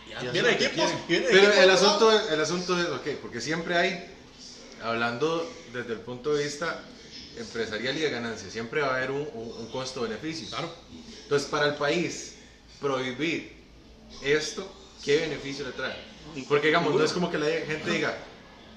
Y 0.06 0.12
que 0.32 0.40
equipos, 0.66 0.90
vienen 1.08 1.28
Pero 1.30 1.42
equipos 1.44 1.64
el 1.64 1.70
asunto, 1.70 2.12
es, 2.12 2.30
el 2.32 2.40
asunto 2.40 2.78
es, 2.78 2.86
ok, 2.88 3.06
porque 3.22 3.40
siempre 3.40 3.76
hay, 3.76 4.04
hablando 4.82 5.52
desde 5.72 5.92
el 5.94 6.00
punto 6.00 6.34
de 6.34 6.44
vista 6.44 6.84
empresarial 7.36 7.96
y 7.96 8.00
de 8.00 8.10
ganancia, 8.10 8.50
siempre 8.50 8.80
va 8.80 8.88
a 8.94 8.96
haber 8.96 9.10
un, 9.12 9.28
un- 9.34 9.52
un 9.58 9.66
costo-beneficio. 9.70 10.48
Claro. 10.48 10.72
Entonces, 11.22 11.48
para 11.48 11.66
el 11.66 11.74
país, 11.74 12.34
prohibir 12.80 13.52
esto, 14.22 14.70
¿qué 15.04 15.18
beneficio 15.18 15.64
le 15.66 15.72
trae? 15.72 15.94
Porque, 16.48 16.68
digamos, 16.68 16.94
no 16.94 17.04
es 17.04 17.12
como 17.12 17.30
que 17.30 17.38
la 17.38 17.46
gente 17.66 17.90
diga, 17.90 18.16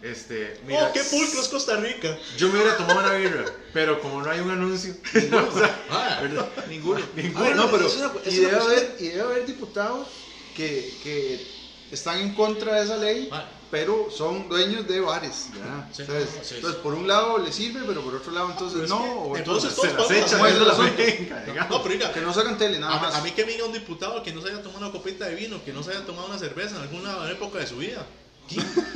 este, 0.02 0.60
mira, 0.68 0.88
oh, 0.90 0.94
qué 0.94 1.02
pulcro 1.04 1.42
es 1.42 1.48
Costa 1.48 1.78
Rica. 1.78 2.18
yo 2.38 2.48
me 2.50 2.56
hubiera 2.60 2.76
tomado 2.78 3.00
una 3.00 3.14
birra, 3.14 3.46
pero 3.74 4.00
como 4.02 4.22
no 4.22 4.30
hay 4.30 4.40
un 4.42 4.52
anuncio, 4.52 4.94
o 5.16 5.58
sea, 5.58 5.86
Ah, 5.90 6.20
¿verdad? 6.22 6.50
Ninguno. 6.68 7.00
Ninguno. 7.16 7.40
A 7.46 7.48
ver, 7.48 7.56
No, 7.56 7.72
pero. 7.72 7.88
es 7.88 7.96
una- 7.96 8.12
es 8.26 8.34
y, 8.34 8.40
debe 8.42 8.58
haber, 8.58 8.96
y 9.00 9.08
debe 9.10 9.22
haber 9.22 9.46
diputados 9.46 10.08
que, 10.56 10.94
que 11.02 11.48
están 11.92 12.20
en 12.20 12.34
contra 12.36 12.76
de 12.76 12.84
esa 12.86 12.98
ley, 12.98 13.30
Ah. 13.32 13.50
Pero 13.74 14.08
son 14.16 14.48
dueños 14.50 14.88
de 14.88 15.00
bares. 15.00 15.48
Sí, 15.92 16.04
entonces, 16.04 16.30
sí, 16.32 16.40
sí. 16.44 16.56
entonces, 16.58 16.80
por 16.84 16.94
un 16.94 17.08
lado 17.08 17.40
le 17.40 17.52
sirve, 17.52 17.82
pero 17.88 18.02
por 18.04 18.14
otro 18.14 18.32
lado, 18.32 18.52
entonces 18.52 18.82
Pero 18.82 18.84
es 18.84 18.90
no. 18.92 19.36
entonces 19.36 19.74
se 19.74 19.88
todos 19.88 20.12
las 20.12 20.12
echan 20.12 20.40
¿Cómo 20.40 20.46
es. 20.46 21.70
No, 21.72 21.82
pero 21.82 21.96
diga, 21.96 22.14
que 22.14 22.22
no 22.22 22.32
sacan 22.32 22.56
tele, 22.60 22.78
nada 22.78 22.98
a, 22.98 23.02
más. 23.02 23.16
a 23.16 23.22
mí 23.22 23.32
que 23.32 23.44
venga 23.46 23.66
un 23.66 23.74
diputado 23.74 24.22
que 24.22 24.32
no 24.32 24.44
se 24.44 24.50
haya 24.50 24.62
tomado 24.62 24.80
una 24.86 24.92
copita 24.92 25.26
de 25.26 25.34
vino, 25.34 25.60
que 25.66 25.74
no 25.74 25.82
se 25.82 25.90
haya 25.90 26.06
tomado 26.06 26.28
una 26.28 26.38
cerveza 26.38 26.76
en 26.76 26.84
alguna 26.84 27.32
época 27.32 27.58
de 27.58 27.66
su 27.66 27.78
vida. 27.78 28.06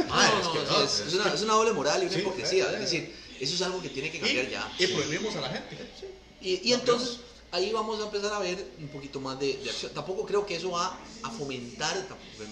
No, 0.08 0.22
es 0.22 0.84
es, 0.84 1.00
es 1.00 1.08
es 1.08 1.14
una, 1.16 1.34
es 1.34 1.42
doble 1.42 1.72
moral 1.72 2.04
y 2.04 2.06
una 2.06 2.14
Sí, 2.14 2.20
hipocresía. 2.20 2.66
eh, 2.66 2.74
Es 2.76 2.80
decir, 2.82 3.16
eso 3.40 3.56
es 3.56 3.62
algo 3.64 3.82
que 3.82 3.90
tiene 3.90 4.12
que 4.12 4.18
Y, 4.18 4.22
cambiar 4.22 4.48
ya. 4.50 4.72
y 4.78 4.88
prohibimos 4.88 5.36
a 5.38 5.42
la 5.42 5.50
gente. 5.50 5.78
Y, 6.40 6.70
y 6.70 6.74
entonces 6.74 7.18
ahí 7.52 7.72
vamos 7.72 8.00
a 8.02 8.04
empezar 8.06 8.34
a 8.34 8.40
ver 8.40 8.64
un 8.80 8.88
poquito 8.90 9.20
más 9.20 9.40
de, 9.40 9.58
de 9.58 9.70
acción. 9.70 9.92
Tampoco 9.94 10.26
creo 10.26 10.46
que 10.46 10.56
eso 10.56 10.72
va 10.72 10.98
a 11.24 11.30
fomentar, 11.32 11.96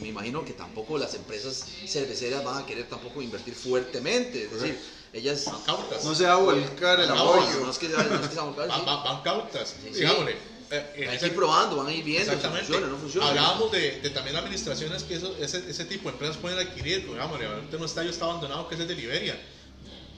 me 0.02 0.08
imagino 0.08 0.44
que 0.46 0.54
tampoco 0.54 0.98
las 0.98 1.14
empresas 1.14 1.66
cerveceras 1.86 2.44
van 2.44 2.64
a 2.64 2.66
querer 2.66 2.88
tampoco 2.90 3.22
invertir 3.22 3.54
fuertemente. 3.56 4.44
Es 4.46 4.52
decir, 4.52 4.80
ellas... 5.14 5.46
Cautas. 5.66 6.04
No 6.04 6.14
se 6.16 6.26
va 6.26 6.34
a 6.34 6.38
volcar 6.38 7.00
el 7.00 7.08
No, 7.10 7.16
No, 7.16 7.34
apoyo. 7.34 7.60
no 7.66 7.72
es 7.72 7.78
que, 7.78 7.90
no 7.90 7.96
seamos 8.32 8.56
claros, 8.56 8.68
Van, 8.70 8.80
sí. 8.80 8.86
van- 8.86 9.04
van 9.04 9.22
cautas. 9.24 9.70
Sí, 9.82 9.90
sí. 9.92 10.00
Digámosle. 10.00 10.32
eh, 10.72 10.92
en 10.96 11.02
Hay 11.04 11.10
que 11.10 11.16
ese- 11.16 11.28
ir 11.28 11.36
probando, 11.36 11.76
van 11.78 11.88
a 11.88 11.94
ir 11.94 12.04
viendo 12.04 12.24
si 12.26 12.36
Exactamente. 12.36 12.66
funciona, 12.68 12.88
no 12.92 12.98
funciona. 12.98 13.28
Hablábamos 13.30 13.72
de, 13.72 14.02
de 14.02 14.10
también 14.10 14.36
administraciones 14.36 15.04
que 15.04 15.16
eso, 15.16 15.36
ese, 15.40 15.70
ese 15.70 15.86
tipo 15.86 16.10
de 16.10 16.14
empresas 16.14 16.38
pueden 16.38 16.58
adquirir. 16.58 17.06
Digamos, 17.08 17.40
ahorita 17.40 17.78
un 17.78 17.84
estadio 17.86 18.10
está 18.10 18.26
abandonado 18.26 18.68
que 18.68 18.76
es 18.76 18.82
el 18.82 18.88
de 18.88 18.96
Liberia. 18.96 19.40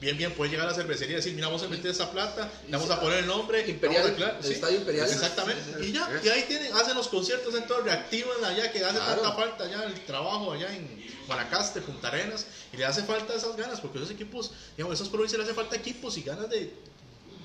Bien, 0.00 0.16
bien, 0.16 0.32
puede 0.32 0.50
llegar 0.52 0.66
a 0.66 0.70
la 0.70 0.76
cervecería 0.76 1.14
y 1.14 1.16
decir, 1.16 1.34
mira, 1.34 1.48
vamos 1.48 1.64
a 1.64 1.68
meter 1.68 1.90
esa 1.90 2.10
plata, 2.12 2.48
le 2.66 2.70
vamos 2.76 2.88
a 2.88 3.00
poner 3.00 3.18
el 3.18 3.26
nombre. 3.26 3.68
Imperial, 3.68 4.02
vamos 4.04 4.10
a 4.10 4.14
aclarar". 4.14 4.40
el 4.44 4.52
estadio 4.52 4.78
Imperial. 4.78 5.10
Exactamente. 5.10 5.84
Y 5.84 5.92
ya, 5.92 6.08
y 6.22 6.28
ahí 6.28 6.44
tienen, 6.46 6.72
hacen 6.74 6.94
los 6.94 7.08
conciertos 7.08 7.52
en 7.56 7.66
todo, 7.66 7.80
reactivan 7.80 8.44
allá, 8.44 8.70
que 8.70 8.84
hace 8.84 8.96
Claro. 8.96 9.22
tanta 9.22 9.36
falta 9.36 9.64
allá 9.64 9.84
el 9.84 9.94
trabajo 10.04 10.52
allá 10.52 10.72
en 10.74 11.04
Guanacaste, 11.26 11.80
Punta 11.80 12.08
Arenas, 12.08 12.46
y 12.72 12.76
le 12.76 12.84
hace 12.84 13.02
falta 13.02 13.34
esas 13.34 13.56
ganas, 13.56 13.80
porque 13.80 13.98
esos 13.98 14.10
equipos, 14.12 14.52
digamos, 14.76 14.94
esas 14.94 15.08
provincias 15.08 15.38
le 15.38 15.44
hace 15.44 15.54
falta 15.54 15.74
equipos 15.74 16.16
y 16.16 16.22
ganas 16.22 16.48
de 16.48 16.72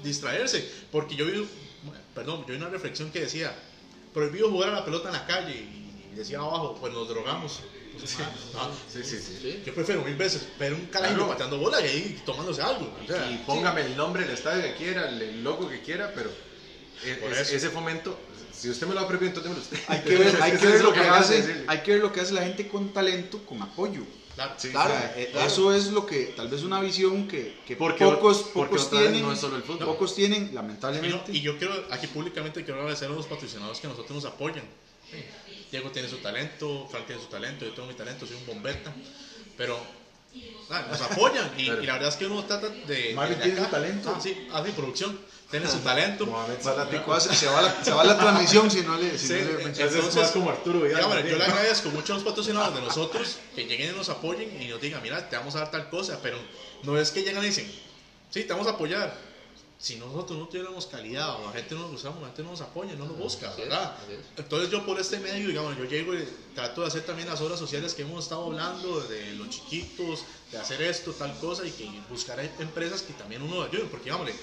distraerse. 0.04 0.70
Porque 0.92 1.16
yo 1.16 1.26
vi, 1.26 1.48
perdón, 2.14 2.42
yo 2.42 2.54
vi 2.54 2.58
una 2.58 2.70
reflexión 2.70 3.12
que 3.12 3.22
decía, 3.22 3.52
prohibido 4.14 4.52
jugar 4.52 4.70
a 4.70 4.74
la 4.74 4.86
pelota 4.86 5.08
en 5.08 5.14
la 5.14 5.26
calle, 5.26 5.56
y 5.56 6.16
decía 6.16 6.38
abajo, 6.38 6.78
pues 6.80 6.94
nos 6.94 7.08
drogamos. 7.10 7.62
Pues, 7.98 8.18
ah, 8.20 8.32
ah, 8.58 8.70
Sí, 8.92 9.00
sí, 9.04 9.18
sí. 9.18 9.38
Sí. 9.42 9.64
yo 9.66 9.74
prefiero 9.74 10.02
mil 10.04 10.16
veces 10.16 10.48
ver 10.60 10.74
un 10.74 10.86
carajillo 10.88 11.18
Claro. 11.20 11.32
pateando 11.32 11.58
bola 11.58 11.80
y 11.82 11.86
ahí 11.90 12.22
tomándose 12.26 12.62
algo. 12.62 12.92
O 13.04 13.08
sea, 13.08 13.30
Y 13.32 13.38
póngame 13.46 13.82
el 13.82 13.96
nombre 13.98 14.24
del 14.24 14.34
estadio 14.34 14.64
que 14.64 14.76
quiera, 14.76 15.10
el 15.10 15.44
logo 15.44 15.70
que 15.70 15.82
quiera, 15.82 16.12
pero 16.14 16.30
e- 17.06 17.32
es- 17.42 17.52
ese 17.52 17.70
fomento, 17.70 18.18
si 18.52 18.70
usted 18.70 18.88
me 18.88 18.94
lo 18.94 19.02
ha 19.02 19.08
prohibido, 19.08 19.30
entonces 19.30 19.44
démelo 19.52 19.62
usted. 19.64 19.80
Hay 19.88 20.02
que 20.02 20.16
ver, 20.18 20.42
hay 20.42 20.52
que 20.52 20.58
Eso 20.58 20.66
ver 20.68 20.76
es 20.76 20.82
lo 20.82 20.94
que 20.94 21.00
hace, 21.02 21.64
hay 21.68 21.78
que 21.80 21.92
ver 21.92 22.02
lo 22.02 22.12
que 22.14 22.22
hace 22.22 22.34
la 22.34 22.44
gente 22.44 22.68
con 22.68 22.94
talento, 22.94 23.46
con 23.46 23.62
apoyo. 23.62 24.02
claro. 24.36 24.54
Sí, 24.58 24.70
Claro. 24.70 24.94
O 24.94 24.98
sea, 24.98 25.14
eh, 25.18 25.30
claro. 25.32 25.48
Eso 25.48 25.74
es 25.74 25.88
lo 25.88 26.06
que, 26.06 26.34
tal 26.36 26.48
vez 26.50 26.64
una 26.64 26.80
visión 26.82 27.28
que, 27.28 27.60
que 27.68 27.76
Porque- 27.76 28.04
pocos, 28.04 28.46
porque 28.54 28.72
pocos 28.76 28.90
tienen, 28.90 29.22
no 29.22 29.32
es 29.32 29.40
solo 29.40 29.56
el 29.58 29.64
fútbol. 29.64 29.86
pocos 29.86 30.16
tienen, 30.16 30.44
Y, 30.44 30.48
no- 30.48 30.54
lamentablemente. 30.56 31.32
y 31.32 31.42
yo 31.42 31.58
quiero, 31.58 31.74
aquí 31.92 32.08
públicamente 32.08 32.64
quiero 32.64 32.80
agradecer 32.80 33.10
a 33.10 33.12
los 33.14 33.28
patrocinadores 33.28 33.80
que 33.80 33.88
nosotros 33.88 34.24
nos 34.24 34.26
apoyan. 34.26 34.64
Sí. 35.10 35.18
Diego 35.74 35.90
tiene 35.90 36.08
su 36.08 36.18
talento, 36.20 36.88
Frank 36.88 37.08
tiene 37.08 37.20
su 37.20 37.28
talento, 37.30 37.66
yo 37.66 37.74
tengo 37.74 37.88
mi 37.88 37.96
talento, 37.96 38.28
soy 38.28 38.36
un 38.36 38.46
bombeta. 38.46 38.94
Pero 39.58 39.76
ah, 40.70 40.86
nos 40.88 41.02
apoyan 41.02 41.52
y, 41.58 41.64
y 41.64 41.86
la 41.88 41.94
verdad 41.94 42.10
es 42.10 42.16
que 42.16 42.28
uno 42.28 42.44
trata 42.44 42.70
de. 42.70 43.14
Marvin 43.16 43.40
tiene 43.40 43.54
acá- 43.54 43.66
su 43.66 43.72
talento. 43.72 44.14
Ah, 44.16 44.20
sí, 44.22 44.34
sí, 44.66 44.72
producción. 44.76 45.20
Tiene 45.50 45.68
su 45.68 45.80
talento. 45.80 46.28
Mohamed 46.28 46.58
hace- 47.12 47.34
se, 47.36 47.48
va 47.48 47.62
la, 47.64 47.84
se 47.84 47.92
va 47.92 48.04
la 48.04 48.18
transmisión 48.20 48.70
si 48.70 48.82
no 48.82 48.98
le, 48.98 49.18
si 49.18 49.28
Sí, 49.28 49.34
no 49.34 49.58
le 49.58 49.64
mencionas. 49.64 49.78
Ese 49.78 49.86
es 49.86 49.94
Entonces, 49.96 50.22
más 50.22 50.32
como 50.32 50.50
Arturo. 50.52 50.84
Dígame, 50.84 51.02
también. 51.04 51.28
yo 51.28 51.38
le 51.38 51.44
agradezco 51.46 51.90
mucho 51.90 52.14
a 52.14 52.16
los 52.18 52.24
patrocinadores 52.26 52.76
de 52.76 52.82
nosotros 52.82 53.38
que 53.56 53.66
lleguen 53.66 53.94
y 53.94 53.98
nos 53.98 54.10
apoyen 54.10 54.62
y 54.62 54.68
nos 54.68 54.80
digan, 54.80 55.02
mira, 55.02 55.28
te 55.28 55.36
vamos 55.38 55.56
a 55.56 55.60
dar 55.60 55.72
tal 55.72 55.90
cosa, 55.90 56.20
pero 56.22 56.38
no 56.84 57.00
es 57.00 57.10
que 57.10 57.24
llegan 57.24 57.44
y 57.44 57.48
dicen, 57.48 57.72
sí, 58.30 58.44
te 58.44 58.54
vamos 58.54 58.68
a 58.68 58.72
apoyar. 58.72 59.16
Si 59.84 59.98
nosotros 59.98 60.40
no 60.40 60.48
tuviéramos 60.48 60.86
calidad 60.88 61.42
o 61.42 61.48
la 61.48 61.52
gente 61.52 61.76
no 61.76 61.82
nos 61.82 61.92
gustamos, 61.92 62.22
la 62.22 62.28
gente 62.28 62.42
no 62.44 62.52
nos 62.52 62.62
apoya, 62.62 62.96
no 62.96 63.04
nos 63.06 63.18
busca, 63.18 63.54
¿verdad? 63.58 63.98
Entonces 64.38 64.70
yo 64.70 64.86
por 64.86 64.98
este 64.98 65.20
medio, 65.20 65.50
digamos, 65.50 65.78
yo 65.78 65.84
llego 65.84 66.14
y 66.14 66.26
trato 66.56 66.80
de 66.80 66.88
hacer 66.88 67.02
también 67.02 67.28
las 67.28 67.42
obras 67.42 67.60
sociales 67.60 67.94
que 67.94 68.04
hemos 68.04 68.24
estado 68.24 68.46
hablando, 68.46 69.02
de 69.02 69.34
los 69.34 69.50
chiquitos, 69.50 70.24
de 70.54 70.58
hacer 70.58 70.82
esto, 70.82 71.12
tal 71.12 71.38
cosa, 71.40 71.66
y 71.68 71.72
que 71.72 71.90
buscar 72.10 72.40
em- 72.40 72.50
empresas 72.60 73.02
que 73.02 73.12
también 73.12 73.42
uno 73.42 73.62
ayude, 73.62 73.84
porque 73.92 74.06
digámosle, 74.06 74.34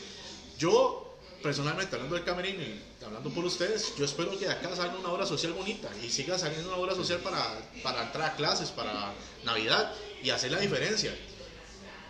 yo 0.59 1.17
personalmente 1.43 1.95
hablando 1.97 2.17
del 2.17 2.25
camerino 2.27 2.63
y 2.63 3.03
hablando 3.03 3.31
por 3.31 3.47
ustedes, 3.47 3.95
yo 3.97 4.05
espero 4.05 4.33
que 4.39 4.45
de 4.45 4.53
acá 4.53 4.77
salga 4.77 4.99
una 4.99 5.09
obra 5.09 5.25
social 5.25 5.55
bonita 5.55 5.89
y 6.05 6.11
siga 6.11 6.39
saliendo 6.39 6.69
una 6.69 6.77
obra 6.77 6.95
social 6.95 7.21
para, 7.21 7.43
para 7.83 8.03
entrar 8.03 8.33
a 8.33 8.37
clases, 8.37 8.69
para 8.69 9.15
Navidad 9.45 9.91
y 10.23 10.29
hacer 10.29 10.53
la 10.53 10.59
diferencia. 10.61 11.17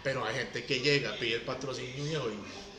Pero 0.02 0.24
hay 0.24 0.34
gente 0.34 0.64
que 0.64 0.80
llega, 0.80 1.14
pide 1.20 1.36
el 1.36 1.42
patrocinio 1.42 2.28
y, 2.28 2.69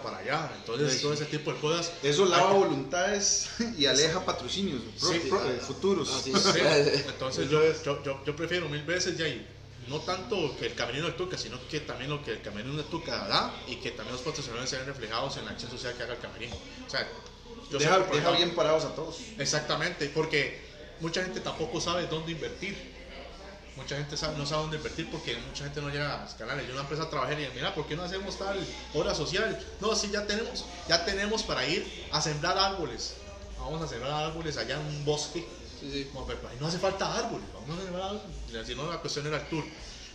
para 0.00 0.18
allá. 0.18 0.50
Entonces, 0.56 1.02
todo 1.02 1.12
ese 1.12 1.24
tipo 1.26 1.52
de 1.52 1.58
cosas. 1.60 1.92
Eso 2.02 2.24
lava 2.24 2.52
hay 2.52 2.58
voluntades 2.58 3.50
y 3.76 3.86
aleja 3.86 4.24
patrocinios 4.24 4.80
pro- 5.00 5.10
Sí, 5.12 5.18
pro- 5.28 5.40
ah, 5.40 5.60
futuros. 5.66 6.08
ah, 6.10 6.76
entonces 7.08 7.50
yo, 7.50 7.60
yo, 7.82 8.02
yo, 8.02 8.22
yo 8.24 8.36
prefiero 8.36 8.68
mil 8.68 8.82
veces 8.84 9.18
ya 9.18 9.26
y 9.28 9.46
no 9.88 10.00
tanto 10.00 10.56
que 10.58 10.66
el 10.66 10.74
camerino 10.74 11.06
de 11.06 11.12
Tuca, 11.12 11.36
sino 11.36 11.58
que 11.68 11.80
también 11.80 12.08
lo 12.08 12.22
que 12.24 12.30
el 12.32 12.40
camerino 12.42 12.76
de 12.76 12.84
Tuca 12.84 13.26
da 13.26 13.52
y 13.66 13.76
que 13.76 13.90
también 13.90 14.12
los 14.12 14.22
patrocinadores 14.22 14.70
se 14.70 14.76
ven 14.76 14.86
reflejados 14.86 15.36
en 15.38 15.44
la 15.44 15.50
acción 15.50 15.70
social 15.70 15.92
que 15.94 16.04
haga 16.04 16.14
el 16.14 16.20
camerino. 16.20 16.54
O 16.86 16.90
sea, 16.90 17.06
yo 17.70 17.78
Deja, 17.78 17.98
bien 18.36 18.54
parados 18.54 18.84
a 18.84 18.94
todos. 18.94 19.16
Exactamente, 19.38 20.08
porque 20.14 20.60
mucha 21.00 21.22
gente 21.22 21.40
tampoco 21.40 21.80
sabe 21.80 22.06
dónde 22.06 22.32
invertir. 22.32 22.76
Mucha 23.76 23.96
gente 23.96 24.16
sabe- 24.16 24.36
no 24.36 24.44
sabe 24.44 24.62
dónde 24.62 24.76
invertir 24.76 25.10
porque 25.10 25.36
mucha 25.48 25.64
gente 25.64 25.80
no 25.80 25.88
llega 25.88 26.20
a 26.20 26.24
los 26.24 26.34
canales. 26.34 26.66
Yo 26.66 26.72
una 26.72 26.82
empresa 26.82 27.08
trabajé 27.08 27.34
y 27.34 27.36
dije, 27.36 27.52
mira, 27.54 27.74
¿por 27.74 27.86
qué 27.86 27.96
no 27.96 28.02
hacemos 28.02 28.38
tal 28.38 28.58
obra 28.92 29.14
social? 29.14 29.58
No, 29.80 29.94
sí, 29.96 30.10
ya 30.12 30.26
tenemos, 30.26 30.64
ya 30.88 31.04
tenemos 31.04 31.42
para 31.42 31.66
ir 31.66 32.06
a 32.12 32.20
sembrar 32.20 32.58
árboles. 32.58 33.14
Vamos 33.58 33.80
a 33.80 33.88
sembrar 33.88 34.12
árboles 34.24 34.56
allá 34.58 34.74
en 34.74 34.86
un 34.86 35.04
bosque. 35.04 35.46
Sí, 35.80 35.90
sí. 35.90 36.08
Como, 36.12 36.26
pero 36.26 36.46
ahí 36.48 36.56
no 36.60 36.66
hace 36.66 36.78
falta 36.78 37.14
árboles, 37.14 37.46
vamos 37.54 37.78
a 37.78 37.82
sembrar 37.82 38.08
árboles. 38.10 38.66
Si 38.66 38.74
no, 38.74 38.90
la 38.90 38.98
cuestión 38.98 39.26
era 39.26 39.38
el 39.38 39.48
tour. 39.48 39.64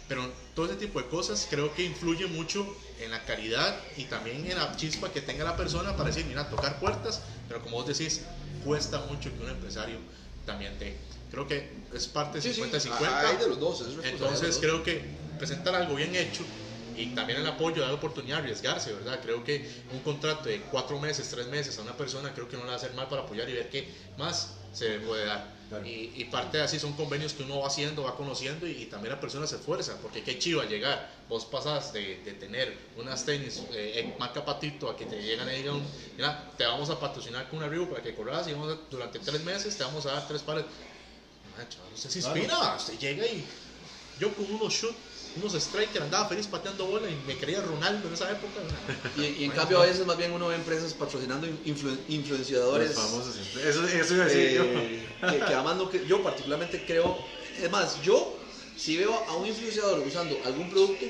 Pero 0.08 0.32
todo 0.56 0.68
ese 0.68 0.76
tipo 0.76 1.02
de 1.02 1.08
cosas 1.08 1.48
creo 1.50 1.74
que 1.74 1.84
influye 1.84 2.28
mucho 2.28 2.66
en 3.00 3.12
la 3.12 3.26
calidad 3.26 3.78
y 3.98 4.06
también 4.06 4.50
en 4.50 4.58
la 4.58 4.74
chispa 4.78 5.12
que 5.12 5.20
tenga 5.22 5.44
la 5.44 5.58
persona 5.58 5.98
para 5.98 6.10
decir, 6.10 6.26
mira, 6.26 6.48
tocar 6.50 6.80
puertas, 6.80 7.22
pero 7.48 7.62
como 7.62 7.76
vos 7.78 7.88
decís, 7.88 8.22
cuesta 8.64 9.00
mucho 9.10 9.36
que 9.36 9.44
un 9.44 9.50
empresario 9.50 9.98
también 10.46 10.78
te... 10.78 10.98
Creo 11.30 11.48
que 11.48 11.88
es 11.94 12.08
parte 12.08 12.42
Sí, 12.42 12.54
sí. 12.54 12.62
50-50. 12.62 13.30
Hay 13.30 13.38
de 13.38 13.48
los 13.48 13.60
dos. 13.60 13.82
es 13.82 13.88
responsabilidad 13.96 14.20
de 14.20 14.36
Entonces 14.48 14.58
creo 14.60 14.84
que 14.84 15.18
presentar 15.38 15.76
algo 15.76 15.96
bien 15.96 16.16
hecho 16.16 16.46
y 16.96 17.08
también 17.14 17.40
el 17.40 17.48
apoyo, 17.48 17.82
dar 17.82 17.90
la 17.92 17.96
oportunidad 17.98 18.38
de 18.38 18.44
arriesgarse, 18.44 18.92
¿verdad? 18.94 19.20
Creo 19.22 19.44
que 19.44 19.70
un 19.92 20.00
contrato 20.00 20.50
de 20.50 20.62
cuatro 20.64 21.00
meses, 21.00 21.30
tres 21.30 21.48
meses 21.48 21.78
a 21.78 21.82
una 21.84 21.96
persona, 21.96 22.34
creo 22.34 22.48
que 22.48 22.58
no 22.58 22.64
le 22.64 22.70
va 22.70 22.74
a 22.74 22.78
hacer 22.78 22.94
mal 22.94 23.08
para 23.08 23.22
apoyar 23.24 23.48
y 23.50 23.54
ver 23.54 23.70
qué 23.70 23.94
más 24.16 24.58
se 24.72 25.00
puede 25.00 25.26
dar. 25.26 25.56
Claro. 25.70 25.86
Y, 25.86 26.14
y 26.16 26.26
parte 26.26 26.58
de 26.58 26.64
así 26.64 26.80
son 26.80 26.94
convenios 26.94 27.34
que 27.34 27.44
uno 27.44 27.60
va 27.60 27.68
haciendo, 27.68 28.04
va 28.04 28.16
conociendo 28.16 28.66
y, 28.68 28.72
y 28.84 28.86
también 28.86 29.14
la 29.14 29.20
persona 29.20 29.46
se 29.46 29.58
esfuerza, 29.58 30.00
porque 30.02 30.24
qué 30.24 30.40
chiva 30.40 30.66
llegar. 30.66 31.12
Vos 31.28 31.46
pasas 31.46 31.92
de, 31.94 32.22
de 32.24 32.34
tener 32.34 32.76
unas 32.96 33.26
tenis 33.26 33.66
eh, 33.74 33.94
en 33.98 34.18
marca 34.18 34.44
patito 34.46 34.90
a 34.90 34.96
que 34.96 35.06
te 35.06 35.22
llegan 35.22 35.50
y 35.52 35.58
digan, 35.58 35.82
mira, 36.16 36.52
te 36.58 36.66
vamos 36.66 36.90
a 36.90 37.00
patrocinar 37.00 37.50
con 37.50 37.60
una 37.60 37.68
Reebok 37.68 37.90
para 37.92 38.02
que 38.02 38.16
corras 38.16 38.48
y 38.48 38.54
vamos 38.54 38.74
a- 38.74 38.80
durante 38.90 39.20
tres 39.20 39.44
meses 39.44 39.78
te 39.78 39.84
vamos 39.84 40.06
a 40.06 40.14
dar 40.14 40.28
tres 40.28 40.42
pares. 40.42 40.66
Ah, 41.60 41.68
chaval, 41.70 41.94
usted 41.94 42.10
se 42.10 42.20
inspira, 42.20 42.76
usted 42.78 43.00
llega 43.00 43.26
y 43.26 43.48
yo 44.20 44.34
con 44.36 44.46
unos 44.54 44.74
shoot, 44.74 44.96
unos 45.36 45.54
strikers 45.54 46.02
andaba 46.02 46.28
feliz 46.30 46.48
pateando 46.48 46.86
bola 46.88 47.10
y 47.10 47.16
me 47.26 47.38
creía 47.38 47.62
Ronaldo 47.62 48.08
en 48.08 48.14
esa 48.14 48.32
época. 48.32 48.62
Y, 49.16 49.24
y 49.26 49.44
en 49.46 49.52
cambio 49.52 49.80
a 49.82 49.86
veces 49.86 50.06
más 50.06 50.18
bien 50.18 50.32
uno 50.32 50.48
ve 50.48 50.56
empresas 50.56 50.94
patrocinando 50.94 51.48
influ- 51.48 51.98
influenciadores. 52.10 52.94
Famosos. 52.94 53.36
Eso, 53.38 53.88
eso 53.88 54.14
iba 54.16 54.24
a 54.24 54.28
decir 54.28 54.52
yo. 54.52 54.64
eh, 54.64 55.08
que, 55.32 55.38
que 55.40 55.54
además 55.54 55.76
no, 55.78 55.90
que 55.90 56.06
yo 56.06 56.22
particularmente 56.24 56.84
creo, 56.86 57.18
es 57.62 57.70
más, 57.72 58.02
yo 58.02 58.40
si 58.76 58.96
veo 58.98 59.14
a 59.28 59.36
un 59.36 59.48
influenciador 59.48 60.00
usando 60.08 60.40
algún 60.46 60.70
producto, 60.70 61.06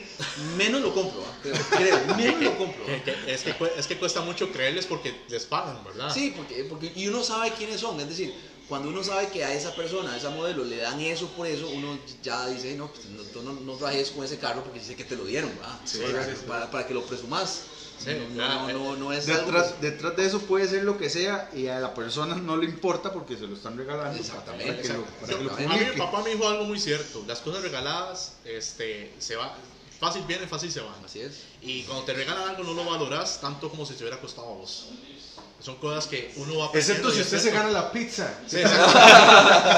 menos 0.55 0.81
lo 0.81 0.93
compro, 0.93 1.25
creo, 1.41 1.55
creo, 1.75 2.05
menos 2.15 2.41
lo 2.41 2.57
compro. 2.57 2.85
es, 3.27 3.41
que, 3.43 3.55
es 3.77 3.87
que 3.87 3.97
cuesta 3.97 4.21
mucho 4.21 4.51
creerles 4.51 4.85
porque 4.85 5.25
les 5.29 5.45
pagan, 5.45 5.83
¿verdad? 5.83 6.13
Sí, 6.13 6.33
porque, 6.35 6.63
porque 6.63 6.93
y 6.95 7.07
uno 7.07 7.23
sabe 7.23 7.51
quiénes 7.51 7.81
son, 7.81 7.99
es 7.99 8.07
decir, 8.07 8.33
cuando 8.67 8.89
uno 8.89 9.03
sabe 9.03 9.29
que 9.29 9.43
a 9.45 9.53
esa 9.53 9.75
persona, 9.75 10.13
a 10.13 10.17
esa 10.17 10.29
modelo 10.29 10.63
le 10.65 10.77
dan 10.77 10.99
eso 10.99 11.27
por 11.29 11.47
eso, 11.47 11.69
uno 11.69 11.97
ya 12.21 12.47
dice, 12.47 12.75
no, 12.75 12.87
pues 12.87 13.05
no, 13.05 13.23
tú 13.23 13.41
no, 13.41 13.53
no 13.53 13.77
rajes 13.79 14.11
con 14.11 14.25
ese 14.25 14.37
carro 14.37 14.63
porque 14.63 14.81
sé 14.81 14.95
que 14.95 15.05
te 15.05 15.15
lo 15.15 15.23
dieron, 15.25 15.51
¿verdad? 15.57 15.79
Sí, 15.85 15.99
para, 16.01 16.25
sí, 16.25 16.31
sí. 16.35 16.43
para- 16.45 16.71
para 16.71 16.87
que 16.87 16.93
lo 16.93 17.05
presumas. 17.05 17.63
No, 18.05 18.29
no, 18.29 18.71
no, 18.71 18.95
no 18.95 19.11
es 19.13 19.27
algo 19.27 19.51
Detrás, 19.81 20.15
de 20.15 20.25
eso 20.25 20.39
puede 20.41 20.67
ser 20.67 20.83
lo 20.83 20.97
que 20.97 21.09
sea 21.09 21.49
y 21.55 21.67
a 21.67 21.79
la 21.79 21.93
persona 21.95 22.35
no 22.35 22.55
le 22.55 22.65
importa 22.65 23.11
porque 23.11 23.35
se 23.35 23.47
lo 23.47 23.55
están 23.55 23.75
regalando. 23.75 24.19
Exactamente, 24.19 24.67
Para 24.73 24.81
que 24.81 24.89
lo, 24.89 25.03
para 25.05 25.37
que 25.37 25.43
lo 25.43 25.51
A 25.51 25.77
mí 25.77 25.85
mi 25.93 25.97
papá 25.97 26.21
me 26.21 26.29
dijo 26.29 26.47
algo 26.47 26.65
muy 26.65 26.79
cierto, 26.79 27.23
las 27.27 27.39
cosas 27.39 27.63
regaladas 27.63 28.35
este, 28.45 29.15
se 29.17 29.35
va, 29.35 29.57
fácil 29.99 30.23
vienen, 30.27 30.47
fácil 30.47 30.71
se 30.71 30.81
van. 30.81 31.03
Así 31.03 31.21
es. 31.21 31.45
Y 31.61 31.83
cuando 31.83 32.03
te 32.05 32.13
regalan 32.13 32.49
algo 32.49 32.63
no 32.63 32.73
lo 32.73 32.85
valoras 32.85 33.41
tanto 33.41 33.69
como 33.69 33.85
si 33.85 33.95
te 33.95 34.03
hubiera 34.03 34.21
costado 34.21 34.47
a 34.47 34.55
vos. 34.57 34.89
Son 35.59 35.75
cosas 35.77 36.05
que 36.05 36.31
uno 36.35 36.59
va 36.59 36.69
Excepto 36.73 37.09
si 37.09 37.21
usted 37.21 37.39
se 37.39 37.49
gana 37.51 37.69
la 37.71 37.91
pizza. 37.91 38.27
Sí. 38.45 38.57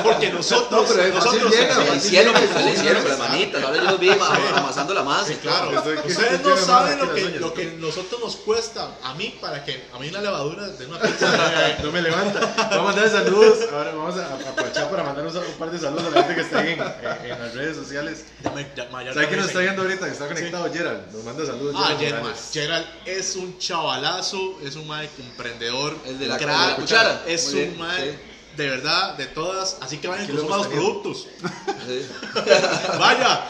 Porque 0.03 0.29
nosotros, 0.29 0.69
No, 0.71 0.87
pero 0.87 1.03
es 1.03 1.13
nosotros 1.13 1.51
llega, 1.51 1.73
En 1.85 1.93
el 1.93 2.01
cielo, 2.01 2.31
sí, 2.35 2.77
cielo, 2.81 2.99
con 3.01 3.09
las 3.11 3.19
manitas. 3.19 3.63
Ahora 3.63 3.77
yo 3.77 3.83
los 3.83 3.99
vi 3.99 4.09
ama- 4.09 4.37
amasando 4.57 4.93
la 4.93 5.03
masa. 5.03 5.27
Sí, 5.27 5.35
claro. 5.41 5.71
Ustedes 6.05 6.41
no 6.41 6.57
saben 6.57 6.99
lo 6.99 7.13
que, 7.13 7.21
lo 7.39 7.53
que 7.53 7.65
nosotros 7.79 8.19
nos 8.21 8.35
cuesta 8.35 8.89
a 9.03 9.13
mí 9.13 9.37
para 9.39 9.63
que 9.63 9.85
a 9.93 9.99
mí 9.99 10.09
la 10.09 10.21
levadura 10.21 10.67
de 10.67 10.85
una 10.85 10.99
pizza. 10.99 11.27
No 11.83 11.91
me 11.91 12.01
levanta. 12.01 12.39
Vamos 12.57 12.73
a 12.77 12.81
mandar 12.81 13.09
saludos. 13.09 13.59
Ahora 13.71 13.93
vamos 13.93 14.17
a 14.17 14.25
aprovechar 14.25 14.89
para 14.89 15.03
mandar 15.03 15.25
un, 15.25 15.33
par 15.57 15.71
de 15.71 15.79
saludos 15.79 16.03
a 16.07 16.09
la 16.09 16.23
gente 16.23 16.35
que 16.35 16.41
está 16.41 16.59
ahí 16.59 16.73
en, 16.73 16.81
en- 17.31 17.39
las 17.39 17.53
redes 17.55 17.77
sociales. 17.77 18.25
Ya 18.43 18.49
me- 18.51 18.67
ya- 18.75 18.89
ma- 18.91 19.03
ya 19.03 19.13
¿Sabe 19.13 19.27
quién 19.27 19.37
me 19.39 19.43
nos 19.43 19.47
está 19.47 19.59
viendo 19.61 19.81
ahorita? 19.83 20.05
Que 20.05 20.11
está 20.11 20.27
conectado 20.27 20.73
Gerald. 20.73 21.11
Nos 21.13 21.23
manda 21.23 21.45
saludos. 21.45 21.75
Ah, 21.77 21.95
Gerald 21.97 22.35
Gerald, 22.51 22.85
es 23.05 23.35
un 23.35 23.57
chavalazo, 23.59 24.59
es 24.63 24.75
un 24.75 24.87
mae 24.87 25.09
emprendedor, 25.19 25.68
El 26.05 26.19
de 26.19 26.27
la- 26.27 26.75
cuchara. 26.75 27.23
es 27.27 27.51
Muy 27.51 27.53
un 27.53 27.60
bien, 27.69 27.79
mae 27.79 28.12
sí. 28.12 28.17
de 28.58 28.69
verdad, 28.69 29.13
de 29.15 29.25
todas, 29.27 29.77
así 29.82 29.97
que 29.97 30.08
vayan 30.08 30.27
consuman 30.27 30.58
los 30.60 30.67
productos. 30.67 31.27
Sí. 31.88 32.05
Vaya, 32.99 33.45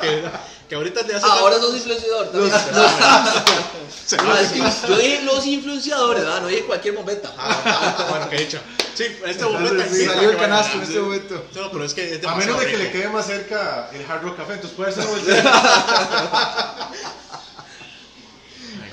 que, 0.00 0.24
que 0.68 0.74
ahorita 0.74 1.04
te 1.04 1.14
hace 1.14 1.26
Ah, 1.28 1.36
ahora 1.40 1.58
sos 1.58 1.74
influenciador. 1.76 2.28
también. 2.30 2.52
Yo 4.88 4.96
dije 4.96 5.22
los 5.22 5.46
influenciadores, 5.46 6.24
¿verdad? 6.24 6.40
no 6.40 6.48
dije 6.48 6.64
cualquier 6.64 6.94
bombeta. 6.94 7.32
Ah, 7.38 8.06
bueno, 8.08 8.28
que 8.30 8.36
dicha. 8.38 8.60
Sí, 8.94 9.04
este 9.26 9.44
bombeta 9.44 9.86
sí, 9.88 9.94
sí, 9.96 10.06
Salió 10.06 10.30
el 10.30 10.36
canasto 10.36 10.74
en 10.76 10.80
a- 10.80 10.84
este 10.84 10.98
momento. 11.00 11.44
No, 11.54 11.70
pero 11.70 11.84
es 11.84 11.94
que 11.94 12.14
es 12.14 12.24
A 12.26 12.34
menos 12.34 12.58
de 12.58 12.66
que 12.66 12.72
rico. 12.72 12.82
le 12.84 12.90
quede 12.92 13.08
más 13.10 13.26
cerca 13.26 13.90
el 13.92 14.10
Hard 14.10 14.22
Rock 14.22 14.36
Café, 14.38 14.54
entonces 14.54 14.76
puede 14.76 14.92
ser 14.92 15.06
bolsita. 15.06 16.90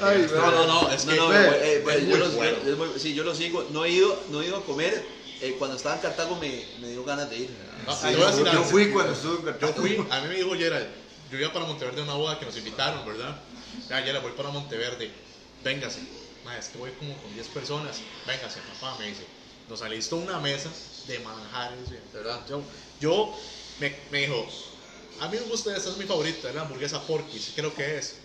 Ay, 0.01 0.27
No, 0.33 0.51
no, 0.51 0.67
no, 0.67 0.91
es 0.91 1.05
No, 1.05 1.11
que 1.11 1.17
no, 1.17 1.27
ve, 1.29 1.37
eh, 1.77 1.81
pues, 1.83 1.95
es 1.97 2.07
yo 2.09 2.17
los- 2.17 2.35
bueno. 2.35 2.57
es 2.65 2.77
muy- 2.77 2.99
sí, 2.99 3.13
yo 3.13 3.23
lo 3.23 3.33
sigo. 3.35 3.67
No 3.71 3.85
he 3.85 3.91
ido, 3.91 4.23
no 4.29 4.41
he 4.41 4.47
ido 4.47 4.57
a 4.57 4.65
comer. 4.65 5.15
Eh, 5.41 5.55
cuando 5.57 5.75
estaba 5.77 5.95
en 5.95 6.01
Cartago 6.01 6.35
me, 6.37 6.65
me 6.79 6.89
dio 6.89 7.03
ganas 7.03 7.29
de 7.29 7.37
ir. 7.37 7.49
No, 7.85 7.93
Sí, 7.93 8.07
te 8.09 8.15
voy 8.15 8.23
a 8.25 8.27
decir 8.31 8.45
yo, 8.45 8.53
yo 8.53 8.63
fui 8.63 8.89
cuando 8.91 9.13
estuve 9.13 9.33
en 9.33 9.45
Yo 9.45 9.59
Cartago. 9.59 9.73
fui, 9.81 10.07
a 10.09 10.21
mí 10.21 10.27
me 10.29 10.35
dijo 10.35 10.55
Gerald, 10.55 10.87
yo 11.29 11.37
iba 11.37 11.51
para 11.53 11.65
Monteverde 11.65 12.01
a 12.01 12.03
una 12.03 12.13
boda 12.13 12.39
que 12.39 12.45
nos 12.45 12.55
invitaron, 12.57 13.05
¿verdad? 13.05 13.41
Ya, 13.89 14.01
Gerald, 14.01 14.23
voy 14.23 14.31
para 14.33 14.49
Monteverde, 14.49 15.11
véngase. 15.63 16.01
Ma, 16.43 16.57
es 16.57 16.69
que 16.69 16.77
voy 16.77 16.91
como 16.91 17.21
con 17.21 17.33
10 17.33 17.47
personas, 17.49 18.01
véngase, 18.25 18.59
papá, 18.61 18.97
me 18.99 19.07
dice. 19.07 19.25
Nos 19.67 19.81
alistó 19.81 20.17
una 20.17 20.39
mesa 20.39 20.71
de 21.07 21.19
manjares, 21.19 21.89
¿sí? 21.89 21.95
¿Verdad? 22.13 22.45
Yo, 22.47 22.63
yo 22.99 23.35
me, 23.79 23.95
me 24.11 24.19
dijo, 24.21 24.47
a 25.19 25.27
mí 25.27 25.37
me 25.37 25.43
gusta, 25.43 25.75
esta 25.75 25.89
es 25.89 25.97
mi 25.97 26.05
favorita, 26.05 26.49
es 26.49 26.55
la 26.55 26.61
hamburguesa 26.61 27.05
Porky's, 27.05 27.51
creo 27.55 27.73
que 27.75 27.97
es. 27.97 28.21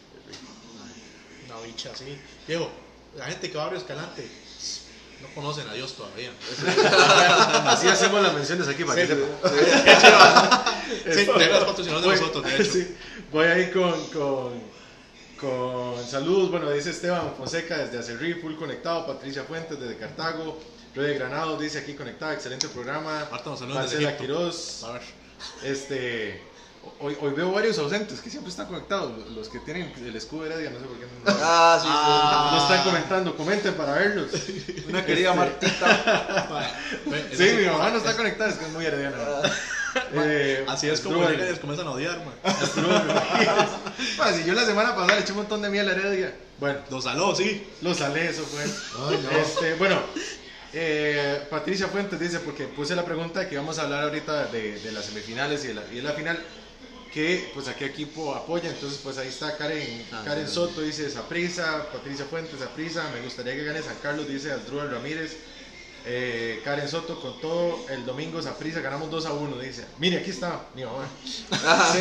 Una 1.50 1.60
bicha 1.66 1.90
así. 1.92 2.18
Diego, 2.46 2.70
la 3.16 3.26
gente 3.26 3.50
que 3.50 3.56
va 3.56 3.62
a 3.64 3.66
Barrio 3.66 3.80
Escalante 3.80 4.26
no 5.22 5.28
conocen 5.34 5.68
a 5.68 5.74
Dios 5.74 5.94
todavía. 5.94 6.30
Así 7.70 7.88
hacemos 7.88 8.22
las 8.22 8.32
menciones 8.32 8.66
aquí 8.68 8.84
para 8.84 9.02
Sí, 9.02 9.08
que. 9.08 9.14
Sí, 11.12 11.26
de 11.26 11.26
Voy- 11.26 11.48
nosotros, 11.50 12.44
de 12.44 12.54
hecho. 12.56 12.64
sí, 12.72 12.96
voy 13.30 13.46
ahí 13.46 13.70
con, 13.70 13.92
con, 14.06 14.62
con 15.38 16.06
saludos. 16.08 16.50
Bueno, 16.50 16.70
dice 16.70 16.90
Esteban 16.90 17.34
Fonseca 17.36 17.78
desde 17.78 17.98
Acerrí, 17.98 18.34
full 18.34 18.54
conectado. 18.56 19.06
Patricia 19.06 19.44
Fuentes 19.44 19.78
desde 19.78 19.96
Cartago. 19.98 20.58
Rode 20.94 21.14
Granados 21.14 21.60
dice 21.60 21.78
aquí 21.78 21.94
conectada, 21.94 22.32
excelente 22.34 22.68
programa. 22.68 23.28
Marta, 23.30 23.50
nos 23.50 23.60
desde 23.60 23.74
Marcela. 23.74 24.16
Quiroz. 24.16 24.84
A 24.84 24.92
ver. 24.92 25.02
Este, 25.62 26.42
hoy, 27.00 27.16
hoy 27.20 27.32
veo 27.32 27.52
varios 27.52 27.78
ausentes 27.78 28.20
que 28.20 28.30
siempre 28.30 28.50
están 28.50 28.66
conectados. 28.66 29.12
Los 29.30 29.48
que 29.48 29.58
tienen 29.60 29.92
el 29.98 30.14
escudo 30.16 30.44
de 30.44 30.50
Heredia, 30.50 30.70
no 30.70 30.78
sé 30.80 30.84
por 30.86 30.96
qué 30.98 31.04
no, 31.04 31.36
Ah, 31.42 31.78
sí, 31.80 31.86
sí. 31.86 31.92
Ah. 31.94 32.50
no 32.52 32.62
están 32.62 32.84
comentando. 32.84 33.36
Comenten 33.36 33.74
para 33.74 33.92
verlos. 33.94 34.30
Una 34.88 35.04
querida 35.04 35.30
Este, 35.30 35.38
Martita. 35.38 36.48
Es 37.30 37.38
Sí, 37.38 37.54
mi 37.56 37.66
mamá 37.66 37.90
no 37.90 37.98
está 37.98 38.16
conectada, 38.16 38.50
es 38.50 38.56
que 38.56 38.64
es 38.66 38.72
muy 38.72 38.84
herediana. 38.84 39.16
Eh, 40.12 40.64
Así 40.68 40.88
es 40.88 41.00
como 41.00 41.28
les 41.28 41.58
comienzan 41.58 41.88
a 41.88 41.90
odiar, 41.92 42.18
man. 42.18 42.34
Ah, 44.18 44.32
si 44.32 44.44
yo 44.44 44.54
la 44.54 44.64
semana 44.64 44.94
pasada 44.94 45.16
le 45.16 45.20
eché 45.22 45.32
un 45.32 45.38
montón 45.38 45.62
de 45.62 45.68
miel 45.70 45.88
a 45.88 45.92
Heredia. 45.92 46.34
Bueno, 46.58 46.78
Los 46.90 47.04
saló, 47.04 47.34
sí. 47.34 47.66
lo 47.80 47.94
salé, 47.94 48.28
eso 48.28 48.44
fue. 48.44 48.64
Este, 49.40 49.74
bueno, 49.74 49.98
eh, 50.72 51.42
Patricia 51.50 51.88
Fuentes 51.88 52.20
dice, 52.20 52.38
porque 52.40 52.64
puse 52.66 52.94
la 52.94 53.04
pregunta 53.04 53.48
que 53.48 53.54
íbamos 53.54 53.78
a 53.78 53.82
hablar 53.82 54.04
ahorita 54.04 54.46
de, 54.46 54.78
de 54.78 54.92
las 54.92 55.06
semifinales 55.06 55.64
y 55.64 55.68
de, 55.68 55.74
la, 55.74 55.82
y 55.90 55.96
de 55.96 56.02
la 56.02 56.12
final, 56.12 56.38
que 57.12 57.50
pues 57.54 57.68
a 57.68 57.74
qué 57.74 57.86
equipo 57.86 58.34
apoya. 58.34 58.68
Entonces, 58.70 59.00
pues 59.02 59.18
ahí 59.18 59.28
está 59.28 59.56
Karen, 59.56 60.06
Ah, 60.12 60.22
Karen 60.24 60.46
sí. 60.48 60.54
Soto, 60.54 60.80
dice 60.80 61.10
Saprisa, 61.10 61.86
Patricia 61.92 62.24
Fuentes, 62.24 62.58
Saprisa, 62.60 63.08
me 63.14 63.20
gustaría 63.22 63.54
que 63.54 63.64
gane 63.64 63.82
San 63.82 63.96
Carlos, 64.02 64.28
dice 64.28 64.52
Asdrúbal 64.52 64.90
Ramírez. 64.90 65.36
Eh, 66.06 66.60
Karen 66.64 66.88
Soto 66.88 67.20
con 67.20 67.38
todo 67.42 67.78
el 67.90 68.06
domingo 68.06 68.40
Saprisa 68.40 68.80
ganamos 68.80 69.10
2 69.10 69.26
a 69.26 69.32
1 69.34 69.58
dice 69.58 69.84
mire 69.98 70.16
aquí 70.16 70.30
está 70.30 70.62
mi 70.74 70.82
mamá 70.82 71.06
Sí, 71.92 71.98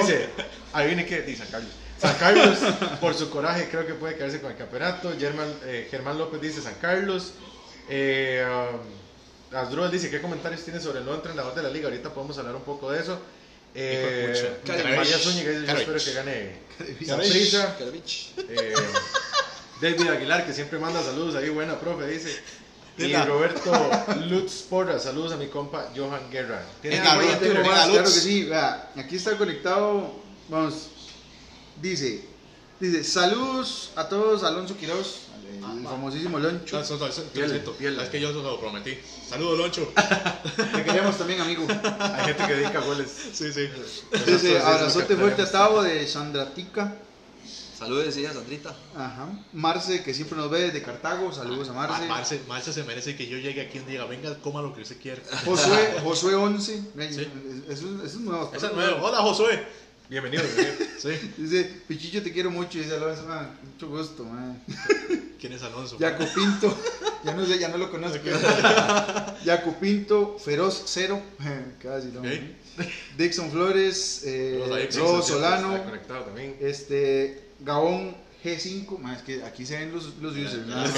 dice, 0.00 0.28
ahí 0.74 0.86
viene 0.88 1.06
que 1.06 1.22
dice 1.22 1.42
San 1.44 1.50
Carlos. 1.50 1.72
San 1.98 2.14
Carlos, 2.16 2.58
por 3.00 3.14
su 3.14 3.30
coraje, 3.30 3.68
creo 3.70 3.86
que 3.86 3.94
puede 3.94 4.16
quedarse 4.16 4.40
con 4.40 4.50
el 4.50 4.56
campeonato. 4.58 5.12
Germán, 5.18 5.48
eh, 5.64 5.86
Germán 5.90 6.18
López 6.18 6.40
dice 6.42 6.60
San 6.60 6.74
Carlos. 6.74 7.32
Eh, 7.88 8.44
um, 8.44 9.56
Asdrúbal 9.56 9.90
dice, 9.90 10.10
¿qué 10.10 10.20
comentarios 10.20 10.64
tiene 10.64 10.80
sobre 10.80 10.98
el 10.98 11.04
nuevo 11.04 11.18
entrenador 11.18 11.54
de 11.54 11.62
la 11.62 11.68
liga? 11.70 11.88
Ahorita 11.88 12.12
podemos 12.12 12.36
hablar 12.38 12.56
un 12.56 12.62
poco 12.62 12.90
de 12.90 13.00
eso. 13.00 13.18
Eh, 13.74 14.60
Caravich. 14.66 15.18
Zúñiga 15.18 15.50
dice, 15.50 15.66
yo 15.66 15.78
espero 15.78 16.04
que 16.04 16.12
gane. 16.12 16.58
Caravich. 17.78 18.32
Eh, 18.48 18.74
David 19.80 20.08
Aguilar, 20.08 20.46
que 20.46 20.52
siempre 20.52 20.78
manda 20.78 21.02
saludos 21.02 21.34
ahí, 21.34 21.48
buena 21.48 21.78
profe, 21.78 22.06
dice. 22.06 22.40
Y. 22.98 23.14
Roberto 23.14 23.72
Lutz 24.26 24.62
Porra, 24.68 24.98
saludos 24.98 25.32
a 25.32 25.36
mi 25.36 25.46
compa 25.46 25.90
Johan 25.96 26.30
Guerra. 26.30 26.62
¿Tiene 26.82 26.98
algo 27.00 27.26
Twitter? 27.38 27.62
claro 27.62 28.04
que 28.04 28.06
sí. 28.06 28.44
Vea, 28.44 28.90
aquí 28.96 29.16
está 29.16 29.36
conectado. 29.38 30.20
Vamos. 30.48 30.88
Dice, 31.80 32.24
dice, 32.78 33.02
saludos 33.02 33.90
a 33.96 34.08
todos, 34.08 34.44
Alonso 34.44 34.76
Quiroz, 34.76 35.22
el, 35.58 35.78
el 35.78 35.84
famosísimo 35.84 36.38
Loncho. 36.38 36.76
No, 36.76 36.82
eso- 37.06 37.24
Piel, 37.32 37.44
lo 37.46 37.50
siento. 37.52 37.72
piel. 37.72 37.98
Es 38.00 38.08
que 38.08 38.20
yo 38.20 38.28
se 38.28 38.34
lo 38.42 38.58
prometí. 38.60 38.96
Saludos, 39.28 39.58
Loncho. 39.58 39.92
Te 40.74 40.84
queremos 40.84 41.16
también, 41.18 41.40
amigo. 41.40 41.66
Hay 42.00 42.24
gente 42.26 42.46
que 42.46 42.54
dedica 42.54 42.80
goles. 42.80 43.08
Sí, 43.32 43.52
sí. 43.52 43.68
Nosotros 43.68 44.26
Dice, 44.26 44.56
es 44.56 44.62
lo 44.62 44.66
abrazote 44.68 45.16
fuerte 45.16 45.42
a. 45.42 45.50
Tavo 45.50 45.82
de 45.82 46.06
Sandratica. 46.06 46.94
Saludos, 47.78 48.04
decía 48.06 48.32
Sandrita. 48.32 48.76
Ajá. 48.96 49.28
Marce, 49.52 50.04
que 50.04 50.14
siempre 50.14 50.36
nos 50.38 50.48
ve 50.48 50.60
desde 50.60 50.82
Cartago. 50.82 51.32
Saludos 51.32 51.68
a 51.68 51.72
Marce. 51.72 51.92
Marce. 51.92 52.08
Marce, 52.08 52.40
Marce 52.46 52.72
se 52.72 52.84
merece 52.84 53.16
que 53.16 53.26
yo 53.26 53.38
llegue 53.38 53.60
aquí 53.60 53.78
y 53.78 53.90
diga, 53.90 54.04
venga, 54.04 54.36
coma 54.38 54.62
lo 54.62 54.72
que 54.72 54.82
usted 54.82 54.98
quiera. 55.00 55.20
Josué, 55.44 55.96
Josué 56.04 56.34
11. 56.36 56.76
Sí. 56.76 56.82
Eso, 56.96 57.22
eso 57.68 58.04
es 58.04 58.14
nuevo. 58.14 58.52
Es 58.54 58.62
nueva. 58.62 59.02
Hola, 59.02 59.18
Josué. 59.22 59.66
Bienvenido, 60.08 60.44
bienvenido. 60.44 60.74
Sí. 60.96 61.32
Dice, 61.36 61.64
Pichicho, 61.88 62.22
te 62.22 62.32
quiero 62.32 62.52
mucho. 62.52 62.78
Dice 62.78 62.94
Alonso, 62.94 63.24
"Man, 63.26 63.58
mucho 63.64 63.88
gusto, 63.88 64.22
man. 64.24 64.62
¿Quién 65.42 65.54
es 65.54 65.62
Alonso? 65.64 65.98
Jaco 65.98 66.24
Pinto, 66.32 66.72
ya 67.24 67.34
no 67.34 67.44
sé, 67.44 67.58
ya 67.58 67.66
no 67.66 67.76
lo 67.76 67.90
conozco. 67.90 68.20
Jaco 69.44 69.74
Pinto, 69.80 70.38
Feroz 70.38 70.84
Cero, 70.86 71.20
casi 71.82 72.10
no. 72.12 72.22
Dixon 73.18 73.50
Flores, 73.50 74.22
eh, 74.24 74.88
Solano, 74.92 75.80
este, 76.60 77.40
Gabón 77.58 78.16
G5, 78.44 78.98
más 78.98 79.18
es 79.18 79.22
que 79.24 79.42
aquí 79.42 79.66
se 79.66 79.78
ven 79.78 79.90
los, 79.90 80.16
los 80.18 80.32
users, 80.36 80.64
no, 80.64 80.84
es 80.84 80.92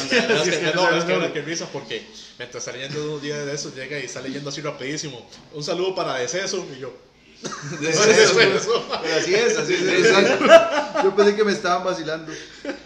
que 1.05 1.13
ahora 1.15 1.33
que 1.33 1.41
porque 1.73 2.07
mientras 2.39 2.67
está 2.67 2.73
leyendo 2.73 3.03
unos 3.03 3.23
días 3.23 3.47
de 3.47 3.55
eso 3.55 3.75
llega 3.75 3.99
y 3.99 4.05
está 4.05 4.21
leyendo 4.21 4.51
así 4.51 4.61
rapidísimo. 4.61 5.27
Un 5.55 5.65
saludo 5.65 5.95
para 5.95 6.17
Deceso 6.17 6.67
y 6.77 6.81
yo. 6.81 6.93
Deceso. 7.81 8.35
Pero 9.03 9.17
así 9.17 9.35
es, 9.35 9.57
así 9.59 9.75
es. 9.75 10.07
exacto. 10.07 10.45
Yo 11.03 11.15
pensé 11.15 11.37
que 11.37 11.45
me 11.45 11.53
estaban 11.53 11.85
vacilando. 11.85 12.33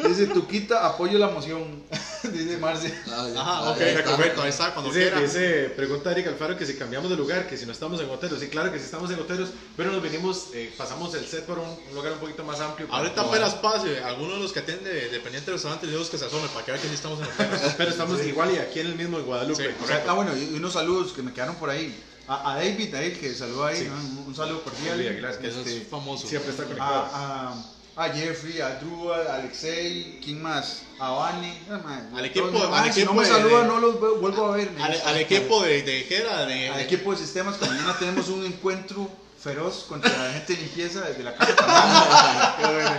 Dice, 0.06 0.26
Tuquita, 0.28 0.86
apoyo 0.86 1.18
la 1.18 1.28
moción. 1.28 1.84
Dice 2.32 2.56
Marce. 2.58 2.92
Ajá, 3.36 3.70
ok, 3.70 3.78
perfecto, 3.78 4.42
ahí 4.42 4.48
está, 4.50 4.72
cuando 4.74 4.90
Dice, 4.90 5.02
quiera. 5.02 5.20
dice, 5.20 5.72
pregunta 5.76 6.10
Eric 6.10 6.26
Alfaro 6.26 6.56
que 6.56 6.66
si 6.66 6.74
cambiamos 6.74 7.08
de 7.10 7.16
lugar, 7.16 7.46
que 7.46 7.56
si 7.56 7.64
no 7.64 7.72
estamos 7.72 8.00
en 8.00 8.10
hoteles. 8.10 8.40
Sí, 8.40 8.48
claro 8.48 8.72
que 8.72 8.78
sí 8.78 8.84
estamos 8.86 9.10
en 9.12 9.20
hoteles, 9.20 9.50
pero 9.76 9.92
nos 9.92 10.02
venimos, 10.02 10.48
eh, 10.52 10.72
pasamos 10.76 11.14
el 11.14 11.24
set 11.26 11.44
por 11.44 11.58
un, 11.60 11.68
un 11.68 11.94
lugar 11.94 12.12
un 12.14 12.18
poquito 12.18 12.42
más 12.44 12.60
amplio. 12.60 12.88
Ahorita 12.90 13.20
apenas 13.22 13.54
pase, 13.54 14.02
alguno 14.02 14.34
de 14.34 14.40
los 14.40 14.52
que 14.52 14.58
atiende 14.60 14.90
dependiente 15.10 15.46
del 15.46 15.54
restaurante, 15.54 15.86
le 15.86 15.92
digo 15.92 16.08
que 16.10 16.18
se 16.18 16.24
asome 16.24 16.48
para 16.48 16.64
que 16.64 16.72
vean 16.72 16.82
que 16.82 16.88
sí 16.88 16.94
estamos 16.94 17.20
en 17.20 17.26
hoteles. 17.26 17.74
Pero 17.76 17.90
estamos 17.90 18.24
igual 18.26 18.52
y 18.52 18.58
aquí 18.58 18.80
en 18.80 18.88
el 18.88 18.94
mismo 18.96 19.18
en 19.18 19.24
Guadalupe. 19.24 19.62
Sí, 19.62 19.68
O 19.68 19.86
sea, 19.86 19.86
correcto. 19.86 20.10
ah, 20.10 20.14
bueno, 20.14 20.36
y 20.36 20.54
unos 20.56 20.72
saludos 20.72 21.12
que 21.12 21.22
me 21.22 21.32
quedaron 21.32 21.54
por 21.56 21.70
ahí. 21.70 21.96
A, 22.28 22.52
a 22.52 22.56
David, 22.56 22.94
ahí, 22.94 23.12
que 23.12 23.32
saludó 23.34 23.64
ahí, 23.66 23.76
Sí. 23.78 23.84
¿no? 23.88 23.94
un, 23.94 24.24
un 24.28 24.34
saludo 24.36 24.62
cordial. 24.62 25.00
Aguilar, 25.00 25.38
que 25.38 25.48
Este, 25.48 25.78
es 25.78 25.88
famoso. 25.88 26.28
Siempre 26.28 26.50
está 26.50 26.64
conectado. 26.64 27.08
a, 27.12 27.54
a, 27.96 28.04
a 28.04 28.08
Jeffrey, 28.12 28.60
a 28.60 28.76
Drew, 28.76 29.12
a 29.12 29.36
Alexei, 29.36 30.20
¿quién 30.22 30.42
más? 30.42 30.82
A 31.00 31.10
Vani. 31.10 31.58
Ah, 31.70 31.80
man, 31.82 32.10
Al 32.14 32.24
equipo- 32.26 32.48
al 32.62 32.70
man, 32.70 32.84
si 32.92 33.00
equipo 33.00 33.14
no 33.14 33.20
me 33.20 33.26
de- 33.26 33.32
saludan, 33.34 33.66
no 33.68 33.78
los 33.80 34.00
veo- 34.00 34.16
vuelvo 34.20 34.46
a 34.52 34.56
ver. 34.56 34.70
Al, 34.80 35.00
al 35.06 35.16
equipo 35.16 35.62
de, 35.62 35.82
de 35.82 36.06
¿qué 36.06 36.18
era? 36.18 36.44
De, 36.46 36.68
Al 36.68 36.76
de- 36.76 36.82
equipo 36.84 37.12
de 37.12 37.18
sistemas, 37.18 37.56
que 37.56 37.64
mañana 37.66 37.96
tenemos 37.98 38.28
un 38.28 38.44
encuentro 38.44 39.08
feroz 39.40 39.84
contra 39.88 40.10
la 40.10 40.32
gente 40.32 40.54
de 40.54 40.62
limpieza 40.62 41.02
desde 41.02 41.22
la 41.22 41.36
casa. 41.36 42.56
Bueno, 42.58 42.74
bueno. 42.74 42.90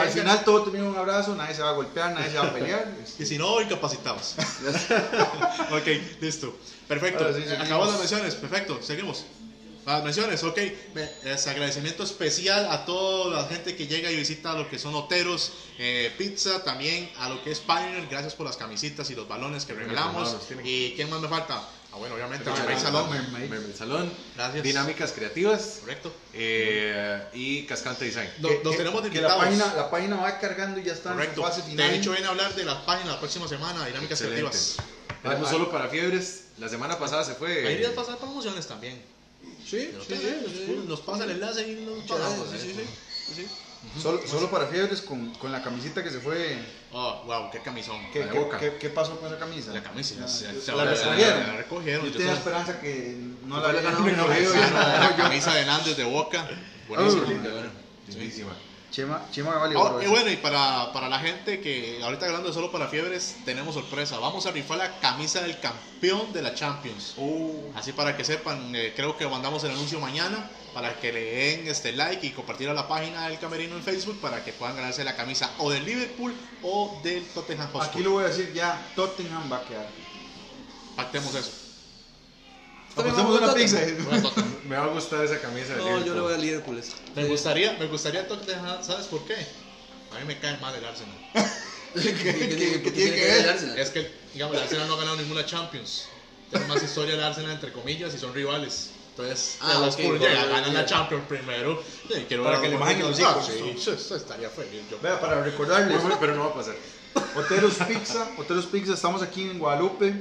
Al, 0.00 0.10
final 0.10 0.44
todo 0.44 0.62
termina 0.62 0.84
en 0.84 0.90
un 0.90 0.96
abrazo, 0.96 1.34
nadie 1.34 1.54
se 1.54 1.62
va 1.62 1.70
a 1.70 1.72
golpear, 1.72 2.12
nadie 2.12 2.30
se 2.30 2.38
va 2.38 2.44
a 2.44 2.52
pelear. 2.52 2.94
este, 3.02 3.22
Y 3.22 3.26
si 3.26 3.38
no, 3.38 3.60
incapacitados. 3.60 4.36
ok, 5.70 5.86
listo. 6.20 6.56
Perfecto. 6.86 7.24
Ahora 7.24 7.36
sí. 7.36 7.42
Acabamos 7.52 7.88
las 7.88 7.98
menciones. 7.98 8.34
Perfecto, 8.36 8.78
seguimos. 8.80 9.24
Las 9.84 10.04
menciones, 10.04 10.44
ok. 10.44 10.58
Es 11.24 11.46
agradecimiento 11.48 12.04
especial 12.04 12.68
a 12.70 12.84
toda 12.84 13.42
la 13.42 13.48
gente 13.48 13.74
que 13.74 13.88
llega 13.88 14.12
y 14.12 14.16
visita 14.16 14.54
lo 14.54 14.70
que 14.70 14.78
son 14.78 14.94
hoteros, 14.94 15.52
eh, 15.78 16.12
pizza, 16.16 16.62
también 16.62 17.10
a 17.18 17.28
lo 17.28 17.42
que 17.42 17.50
es 17.50 17.58
Pioneer. 17.58 18.06
Gracias 18.08 18.34
por 18.34 18.46
las 18.46 18.56
camisitas 18.56 19.10
y 19.10 19.16
los 19.16 19.26
balones 19.26 19.64
que 19.64 19.72
regalamos. 19.72 20.28
hermanos, 20.28 20.46
tienen- 20.46 20.66
¿Y 20.66 20.92
quién 20.94 21.10
más 21.10 21.20
me 21.20 21.28
falta? 21.28 21.60
Ah, 21.94 21.98
bueno, 21.98 22.14
obviamente, 22.14 22.48
Ah, 22.48 22.54
Mermaid 22.56 22.76
ah, 22.78 22.80
Salón. 22.80 23.10
Mermaid. 23.10 23.50
Mermaid 23.50 23.74
Salón, 23.76 24.12
Gracias. 24.34 24.62
Dinámicas 24.62 25.12
Creativas 25.12 25.78
Correcto. 25.80 26.12
eh, 26.32 27.22
y 27.34 27.64
Cascante 27.66 28.06
Design. 28.06 28.30
Que- 28.40 28.76
tenemos 28.76 29.02
de 29.04 29.10
que 29.10 29.20
la 29.20 29.36
página, 29.36 29.74
la 29.74 29.90
página 29.90 30.16
va 30.16 30.38
cargando 30.38 30.80
y 30.80 30.84
ya 30.84 30.94
está 30.94 31.10
en 31.10 31.16
Correcto. 31.16 31.42
su 31.42 31.42
fase 31.46 31.62
final. 31.62 31.90
De 31.90 31.96
hecho, 31.98 32.12
viene 32.12 32.26
a 32.26 32.30
hablar 32.30 32.54
de 32.54 32.64
las 32.64 32.78
páginas 32.84 33.14
la 33.14 33.18
próxima 33.20 33.46
semana, 33.46 33.84
Dinámicas 33.86 34.20
Excelente. 34.22 34.40
Creativas. 34.50 34.76
Tenemos 35.22 35.48
Ah, 35.48 35.50
solo 35.52 35.70
para 35.70 35.88
fiebres. 35.88 36.44
La 36.58 36.68
semana 36.68 36.98
pasada 36.98 37.24
se 37.24 37.34
fue. 37.34 37.66
Ahí 37.66 37.76
días 37.76 37.92
pasar 37.92 38.16
promociones 38.18 38.66
también. 38.66 39.00
Sí, 39.64 39.90
sí, 40.06 40.14
sí. 40.16 40.64
pues, 40.66 40.84
Nos 40.86 41.00
pasa 41.00 41.24
el 41.24 41.32
enlace 41.32 41.68
y 41.68 41.74
nos 41.84 42.04
pagamos. 42.04 42.48
sí, 42.50 42.74
sí, 43.34 43.46
Solo, 44.00 44.20
solo 44.26 44.50
para 44.50 44.66
fiebres 44.68 45.00
con, 45.02 45.34
con 45.34 45.50
la 45.52 45.62
camisita 45.62 46.02
que 46.02 46.10
se 46.10 46.20
fue. 46.20 46.56
Oh, 46.92 47.22
wow, 47.26 47.50
qué 47.50 47.58
camisón. 47.60 47.98
¿Qué, 48.12 48.24
La 48.24 48.32
qué, 48.32 48.38
Boca. 48.38 48.58
qué- 48.58 48.76
qué 48.78 48.88
pasó 48.90 49.18
con 49.18 49.26
esa 49.28 49.38
camisa? 49.38 49.72
La 49.72 49.82
camisa. 49.82 50.14
Ya, 50.20 50.28
se- 50.28 50.52
la, 50.52 50.60
se- 50.60 50.72
la 50.72 50.84
la- 50.84 50.90
recogieron. 50.94 51.46
la 51.46 51.56
recogieron. 51.56 52.06
Yo 52.06 52.10
yo 52.12 52.16
tenía 52.18 52.32
esperanza 52.34 52.80
que 52.80 53.16
no 53.44 53.60
la 53.60 53.72
la 53.72 53.78
habían 53.90 54.04
recogido. 54.04 54.52
Ah, 54.74 55.08
La 55.10 55.16
camisa 55.16 55.54
de 55.54 55.66
Nández 55.66 55.96
de 55.96 56.04
Boca. 56.04 56.48
Ah, 56.48 57.02
Lindísima. 58.08 58.52
Chema, 58.92 59.26
Chema 59.32 59.54
vale 59.56 59.74
Oh, 59.74 59.98
y 60.00 60.02
esa. 60.02 60.10
bueno, 60.10 60.30
y 60.30 60.36
para, 60.36 60.92
para 60.92 61.08
la 61.08 61.18
gente 61.18 61.60
que 61.60 61.98
ahorita 62.02 62.26
hablando 62.26 62.48
de 62.48 62.54
solo 62.54 62.70
para 62.70 62.88
fiebres, 62.88 63.36
tenemos 63.44 63.74
sorpresa. 63.74 64.18
Vamos 64.18 64.44
a 64.46 64.50
rifar 64.52 64.78
la 64.78 65.00
camisa 65.00 65.40
del 65.40 65.58
campeón 65.58 66.32
de 66.32 66.42
la 66.42 66.54
Champions. 66.54 67.14
Así 67.74 67.92
para 67.92 68.16
que 68.16 68.22
sepan, 68.24 68.76
eh, 68.76 68.92
creo 68.94 69.16
que 69.16 69.26
mandamos 69.26 69.64
el 69.64 69.70
anuncio 69.70 69.98
mañana 69.98 70.48
para 70.74 71.00
que 71.00 71.10
le 71.12 71.24
den 71.24 71.68
este 71.68 71.92
like 71.92 72.26
y 72.26 72.30
compartir 72.30 72.68
a 72.68 72.74
la 72.74 72.86
página 72.86 73.28
del 73.28 73.38
Camerino 73.38 73.76
en 73.76 73.82
Facebook 73.82 74.20
para 74.20 74.44
que 74.44 74.52
puedan 74.52 74.76
ganarse 74.76 75.02
la 75.04 75.16
camisa 75.16 75.50
o 75.58 75.70
del 75.70 75.84
Liverpool 75.86 76.34
o 76.62 77.00
del 77.02 77.24
Tottenham 77.28 77.68
Hotspur. 77.72 77.82
Aquí 77.94 78.02
lo 78.02 78.10
voy 78.12 78.24
a 78.24 78.28
decir 78.28 78.52
ya, 78.52 78.78
Tottenham 78.94 79.50
va 79.50 79.56
a 79.56 79.64
quedar. 79.64 79.88
Pactemos 80.96 81.34
eso. 81.34 81.61
Apostemos 82.96 83.40
una 83.40 83.54
pizza. 83.54 83.78
Me 84.68 84.76
va 84.76 84.84
a 84.84 84.88
gustar 84.88 85.24
esa 85.24 85.40
camisa 85.40 85.74
de 85.74 85.78
No, 85.78 86.04
yo 86.04 86.14
le 86.14 86.20
voy 86.20 86.34
a 86.34 86.36
Liverpool. 86.36 86.78
esta. 86.78 86.96
Me 87.16 87.24
gustaría, 87.24 87.72
me 87.78 87.86
gustaría 87.86 88.26
Tottenham, 88.28 88.82
¿sabes 88.82 89.06
por 89.06 89.24
qué? 89.24 89.34
A 89.34 90.18
mí 90.20 90.26
me 90.26 90.38
cae 90.38 90.56
mal 90.58 90.74
el 90.74 90.84
Arsenal. 90.84 91.16
¿Qué 91.94 92.00
tiene 92.02 92.56
qué 92.56 92.82
que 92.82 92.90
tiene 92.90 93.14
que 93.16 93.24
ver 93.24 93.38
el? 93.44 93.48
Arsenal? 93.50 93.78
Es 93.78 93.90
que, 93.90 94.10
digamos, 94.34 94.56
el 94.56 94.62
Arsenal 94.62 94.88
no 94.88 94.94
ha 94.94 94.98
ganado 94.98 95.16
ninguna 95.16 95.44
Champions. 95.46 96.06
Tiene 96.50 96.66
más 96.66 96.82
historia 96.82 97.14
el 97.14 97.22
Arsenal, 97.22 97.52
entre 97.52 97.72
comillas, 97.72 98.14
y 98.14 98.18
son 98.18 98.34
rivales. 98.34 98.90
Entonces, 99.10 99.56
Ah, 99.60 99.74
los 99.80 99.94
ok, 99.94 100.00
Spurs 100.00 100.20
llegan, 100.20 100.48
ganan 100.50 100.74
la. 100.74 100.86
Champions 100.86 101.24
primero. 101.28 101.82
y 102.08 102.22
quiero 102.24 102.44
Para 102.44 102.60
ver 102.60 102.70
que 102.70 102.74
le 102.74 102.80
bajen 102.80 103.00
los 103.00 103.18
hijos. 103.18 103.46
Sí, 103.46 103.90
eso 103.90 104.16
estaría 104.16 104.48
feliz. 104.48 104.82
Yo. 104.90 104.98
Vea, 105.02 105.20
para 105.20 105.42
recordarles, 105.42 106.00
pero 106.20 106.34
no 106.34 106.44
va 106.44 106.50
a 106.50 106.54
pasar. 106.54 106.74
Hoteros 107.36 107.74
Pizza, 107.86 108.26
Hoteros 108.38 108.66
Pizza, 108.66 108.94
estamos 108.94 109.22
aquí 109.22 109.42
en 109.42 109.58
Guadalupe, 109.58 110.14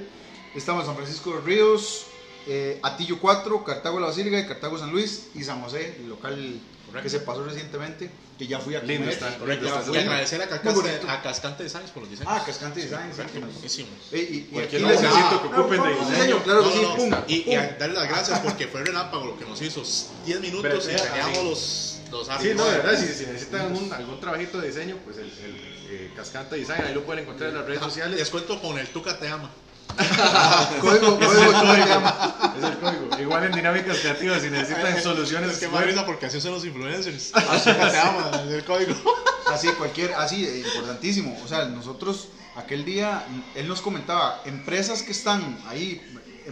estamos 0.55 0.81
en 0.81 0.87
San 0.87 0.95
Francisco 0.97 1.33
de 1.35 1.41
Ríos, 1.41 2.05
eh, 2.47 2.79
Atillo 2.83 3.19
4, 3.19 3.63
Cartago 3.63 3.99
la 3.99 4.07
Basílica, 4.07 4.39
y 4.39 4.45
Cartago 4.47 4.77
San 4.77 4.91
Luis 4.91 5.27
y 5.35 5.43
San 5.43 5.61
José, 5.61 5.97
el 5.99 6.09
local 6.09 6.59
Correcto. 6.85 7.03
que 7.03 7.09
se 7.09 7.19
pasó 7.19 7.43
recientemente, 7.43 8.09
que 8.37 8.47
ya 8.47 8.59
fui 8.59 8.75
a 8.75 8.81
comer. 8.81 8.97
Lindo 8.97 9.11
está, 9.11 9.37
Correcto. 9.37 9.65
Ya 9.65 9.71
está. 9.79 9.81
Y 9.81 9.93
fui. 9.93 9.97
agradecer 9.99 10.41
a 10.41 10.47
Cascante, 10.49 10.99
a 11.07 11.21
Cascante 11.21 11.63
Designs 11.63 11.91
por 11.91 12.01
los 12.03 12.09
diseños. 12.11 12.33
Ah, 12.35 12.43
Cascante 12.45 12.81
Design, 12.81 13.11
sí, 13.15 13.39
buenísimo. 13.39 13.87
Eh, 14.11 14.47
y, 14.51 14.55
y 14.55 14.59
aquí 14.59 14.77
necesito 14.79 15.41
que 15.41 15.47
Ah, 15.55 15.59
ocupen 15.59 15.83
de 15.83 15.89
un 15.89 16.09
diseño. 16.11 16.43
claro 16.43 16.61
que 16.63 16.67
No, 16.69 16.73
sí, 16.73 16.81
no, 16.81 16.95
pum, 16.95 17.13
y, 17.27 17.35
y 17.35 17.41
pum. 17.43 17.57
a 17.59 17.67
darle 17.77 17.95
las 17.95 18.09
gracias 18.09 18.39
porque 18.39 18.67
fue 18.67 18.83
relámpago 18.83 19.25
lo 19.25 19.37
que 19.37 19.45
nos 19.45 19.61
hizo. 19.61 19.83
10 20.25 20.41
minutos 20.41 20.89
y 20.91 20.95
teníamos 20.95 21.43
los, 21.43 21.97
los 22.11 22.27
Sí, 22.41 22.51
no, 22.55 22.65
de 22.65 22.77
verdad, 22.77 22.99
si, 22.99 23.07
si 23.13 23.25
necesitan 23.27 23.75
un- 23.75 23.93
algún 23.93 24.19
trabajito 24.19 24.59
de 24.59 24.67
diseño, 24.67 24.97
pues 25.05 25.17
el, 25.17 25.25
el 25.25 25.55
eh, 25.91 26.11
Cascante 26.15 26.55
Design, 26.55 26.83
ahí 26.87 26.93
lo 26.93 27.03
pueden 27.03 27.23
encontrar 27.23 27.49
en 27.51 27.55
las 27.57 27.65
redes 27.65 27.79
Ajá, 27.79 27.89
sociales. 27.89 28.17
Descuento 28.17 28.59
con 28.61 28.77
el 28.79 28.87
Tuca 28.89 29.17
te 29.19 29.27
ama. 29.29 29.49
Código, 30.81 31.19
código, 31.19 31.51
código. 31.51 32.01
Es 32.57 32.63
el 32.63 32.77
código. 32.79 33.19
Igual 33.19 33.43
en 33.45 33.51
dinámicas 33.51 33.97
creativas, 33.99 34.41
si 34.41 34.49
necesitan 34.49 35.01
soluciones. 35.01 35.51
Es 35.51 35.59
que 35.59 35.67
más 35.67 35.85
risa 35.85 36.05
porque 36.05 36.25
así 36.25 36.41
son 36.41 36.53
los 36.53 36.65
influencers. 36.65 37.31
Tuca 37.31 37.91
te 37.91 37.99
ama, 37.99 38.31
es 38.45 38.51
el 38.51 38.63
código. 38.65 38.95
Así, 39.51 39.67
cualquier, 39.69 40.13
así, 40.13 40.45
eh, 40.45 40.63
importantísimo. 40.65 41.37
O 41.43 41.47
sea, 41.47 41.65
nosotros, 41.65 42.29
aquel 42.55 42.85
día, 42.85 43.25
él 43.55 43.67
nos 43.67 43.81
comentaba, 43.81 44.41
empresas 44.45 45.01
que 45.03 45.11
están 45.11 45.57
ahí 45.67 46.01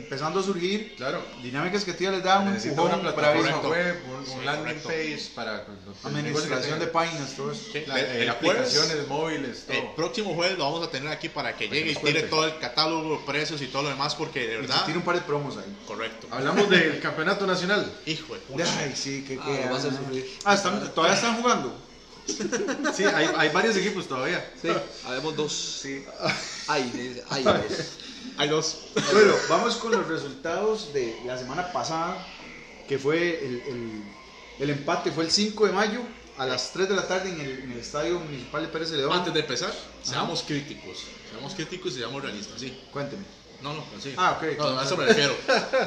empezando 0.03 0.39
a 0.39 0.43
surgir, 0.43 0.95
Claro. 0.95 1.21
dinámicas 1.43 1.83
que 1.83 1.93
tía 1.93 2.12
les 2.12 2.23
da 2.23 2.39
un 2.39 2.53
Necesita 2.53 2.81
una 2.81 2.95
empujón 2.95 3.13
plataforma 3.15 3.69
web, 3.69 4.01
un, 4.07 4.15
un 4.15 4.25
Sí, 4.25 4.45
landing 4.45 4.79
page 4.81 5.21
para 5.35 5.65
Administración 6.03 6.79
de 6.79 6.88
páginas, 6.88 7.31
todo 7.35 7.51
eso. 7.51 7.62
Sí, 7.71 7.83
La- 7.85 7.99
el- 7.99 8.05
eh, 8.05 8.21
el 8.23 8.29
aplicaciones 8.29 8.89
jueves- 8.91 9.07
móviles, 9.07 9.65
todo. 9.67 9.77
El 9.77 9.88
próximo 9.95 10.33
jueves 10.35 10.57
lo 10.57 10.63
vamos 10.65 10.88
a 10.88 10.91
tener 10.91 11.09
aquí 11.09 11.29
para 11.29 11.55
que 11.55 11.67
llegue 11.67 11.91
y 11.91 11.95
tire 11.95 12.01
cuente. 12.12 12.21
todo 12.29 12.45
el 12.45 12.57
catálogo, 12.59 13.25
precios 13.25 13.62
y 13.62 13.67
todo 13.67 13.83
lo 13.83 13.89
demás, 13.89 14.15
porque 14.15 14.47
de 14.47 14.57
verdad. 14.57 14.83
Tiene 14.85 14.99
un 14.99 15.05
par 15.05 15.15
de 15.15 15.21
promos 15.21 15.57
ahí. 15.57 15.77
Correcto. 15.88 16.27
Hablamos 16.31 16.69
del 16.69 16.99
campeonato 16.99 17.45
nacional. 17.45 17.91
Hijo 18.05 18.33
de 18.33 18.39
pucha. 18.41 18.65
Ay, 18.79 18.93
sí, 18.95 19.23
que 19.27 19.38
Ah, 19.41 19.45
que- 19.45 19.63
a 19.63 19.79
sufrir. 19.81 20.38
Ah, 20.45 20.53
están- 20.55 20.93
todavía 20.93 21.15
están 21.15 21.35
jugando. 21.41 21.75
Sí, 22.95 23.03
hay, 23.05 23.27
hay 23.38 23.49
varios 23.49 23.75
equipos 23.75 24.07
todavía. 24.07 24.51
Sí, 24.62 24.69
habemos 25.05 25.35
dos. 25.35 25.51
Sí. 25.81 26.05
Ay, 26.67 26.83
dice, 26.93 27.23
ay, 27.29 27.43
dos. 27.43 27.55
Hay 28.38 28.47
dos. 28.49 28.77
Bueno, 29.13 29.34
vamos 29.49 29.75
con 29.77 29.91
los 29.91 30.08
resultados 30.08 30.93
de 30.93 31.19
la 31.25 31.38
semana 31.38 31.71
pasada, 31.71 32.17
que 32.88 32.97
fue 32.97 33.45
el, 33.45 33.62
el- 33.67 34.03
el 34.60 34.69
empate, 34.71 35.12
fue 35.12 35.23
el 35.23 35.32
5 35.32 35.67
de 35.67 35.71
mayo 35.71 36.01
a 36.38 36.45
las 36.45 36.71
3 36.73 36.89
de 36.89 36.95
la 36.95 37.08
tarde 37.08 37.29
en 37.29 37.39
el, 37.41 37.60
en 37.60 37.71
el 37.71 37.79
Estadio 37.79 38.19
Municipal 38.19 38.62
de 38.62 38.67
Pérez 38.67 38.89
de 38.91 38.97
León. 38.97 39.12
Antes 39.13 39.34
de 39.34 39.39
empezar, 39.41 39.73
seamos 40.03 40.41
críticos. 40.43 41.05
Seamos 41.32 41.53
críticos 41.53 41.93
y 41.93 41.95
seamos 41.99 42.21
realistas, 42.21 42.60
sí. 42.60 42.77
Cuénteme. 42.91 43.23
No, 43.62 43.73
no, 43.73 43.84
así. 43.97 44.13
Ah, 44.17 44.38
ok. 44.38 44.58
No, 44.58 44.79
a 44.79 44.84
eso 44.86 44.95
me 44.97 45.05
refiero. 45.05 45.34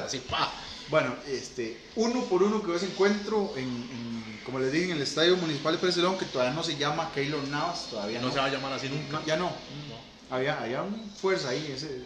Así, 0.07 0.19
pa. 0.21 0.53
Bueno, 0.89 1.15
este, 1.27 1.79
uno 1.97 2.25
por 2.25 2.43
uno 2.43 2.63
quedó 2.63 2.77
ese 2.77 2.87
encuentro 2.87 3.53
en, 3.57 3.65
en, 3.65 4.41
como 4.45 4.59
les 4.59 4.71
dije, 4.73 4.87
en 4.87 4.97
el 4.97 5.03
Estadio 5.03 5.37
Municipal 5.39 5.73
de 5.75 5.79
Pérez 5.79 5.97
de 5.97 6.03
León, 6.03 6.19
que 6.19 6.27
todavía 6.27 6.53
no 6.55 6.63
se 6.63 6.77
llama 6.77 7.11
Keylor 7.15 7.47
Navas, 7.49 7.89
todavía 7.91 8.21
no. 8.21 8.27
No 8.29 8.33
se 8.33 8.39
va 8.41 8.47
a 8.47 8.51
llamar 8.51 8.73
así 8.75 8.89
nunca. 8.89 9.21
No, 9.21 9.27
ya 9.27 9.37
no. 9.37 9.47
No. 9.47 10.35
Había, 10.37 10.59
había 10.61 10.83
fuerza 11.21 11.51
ahí, 11.51 11.73
ese. 11.75 12.03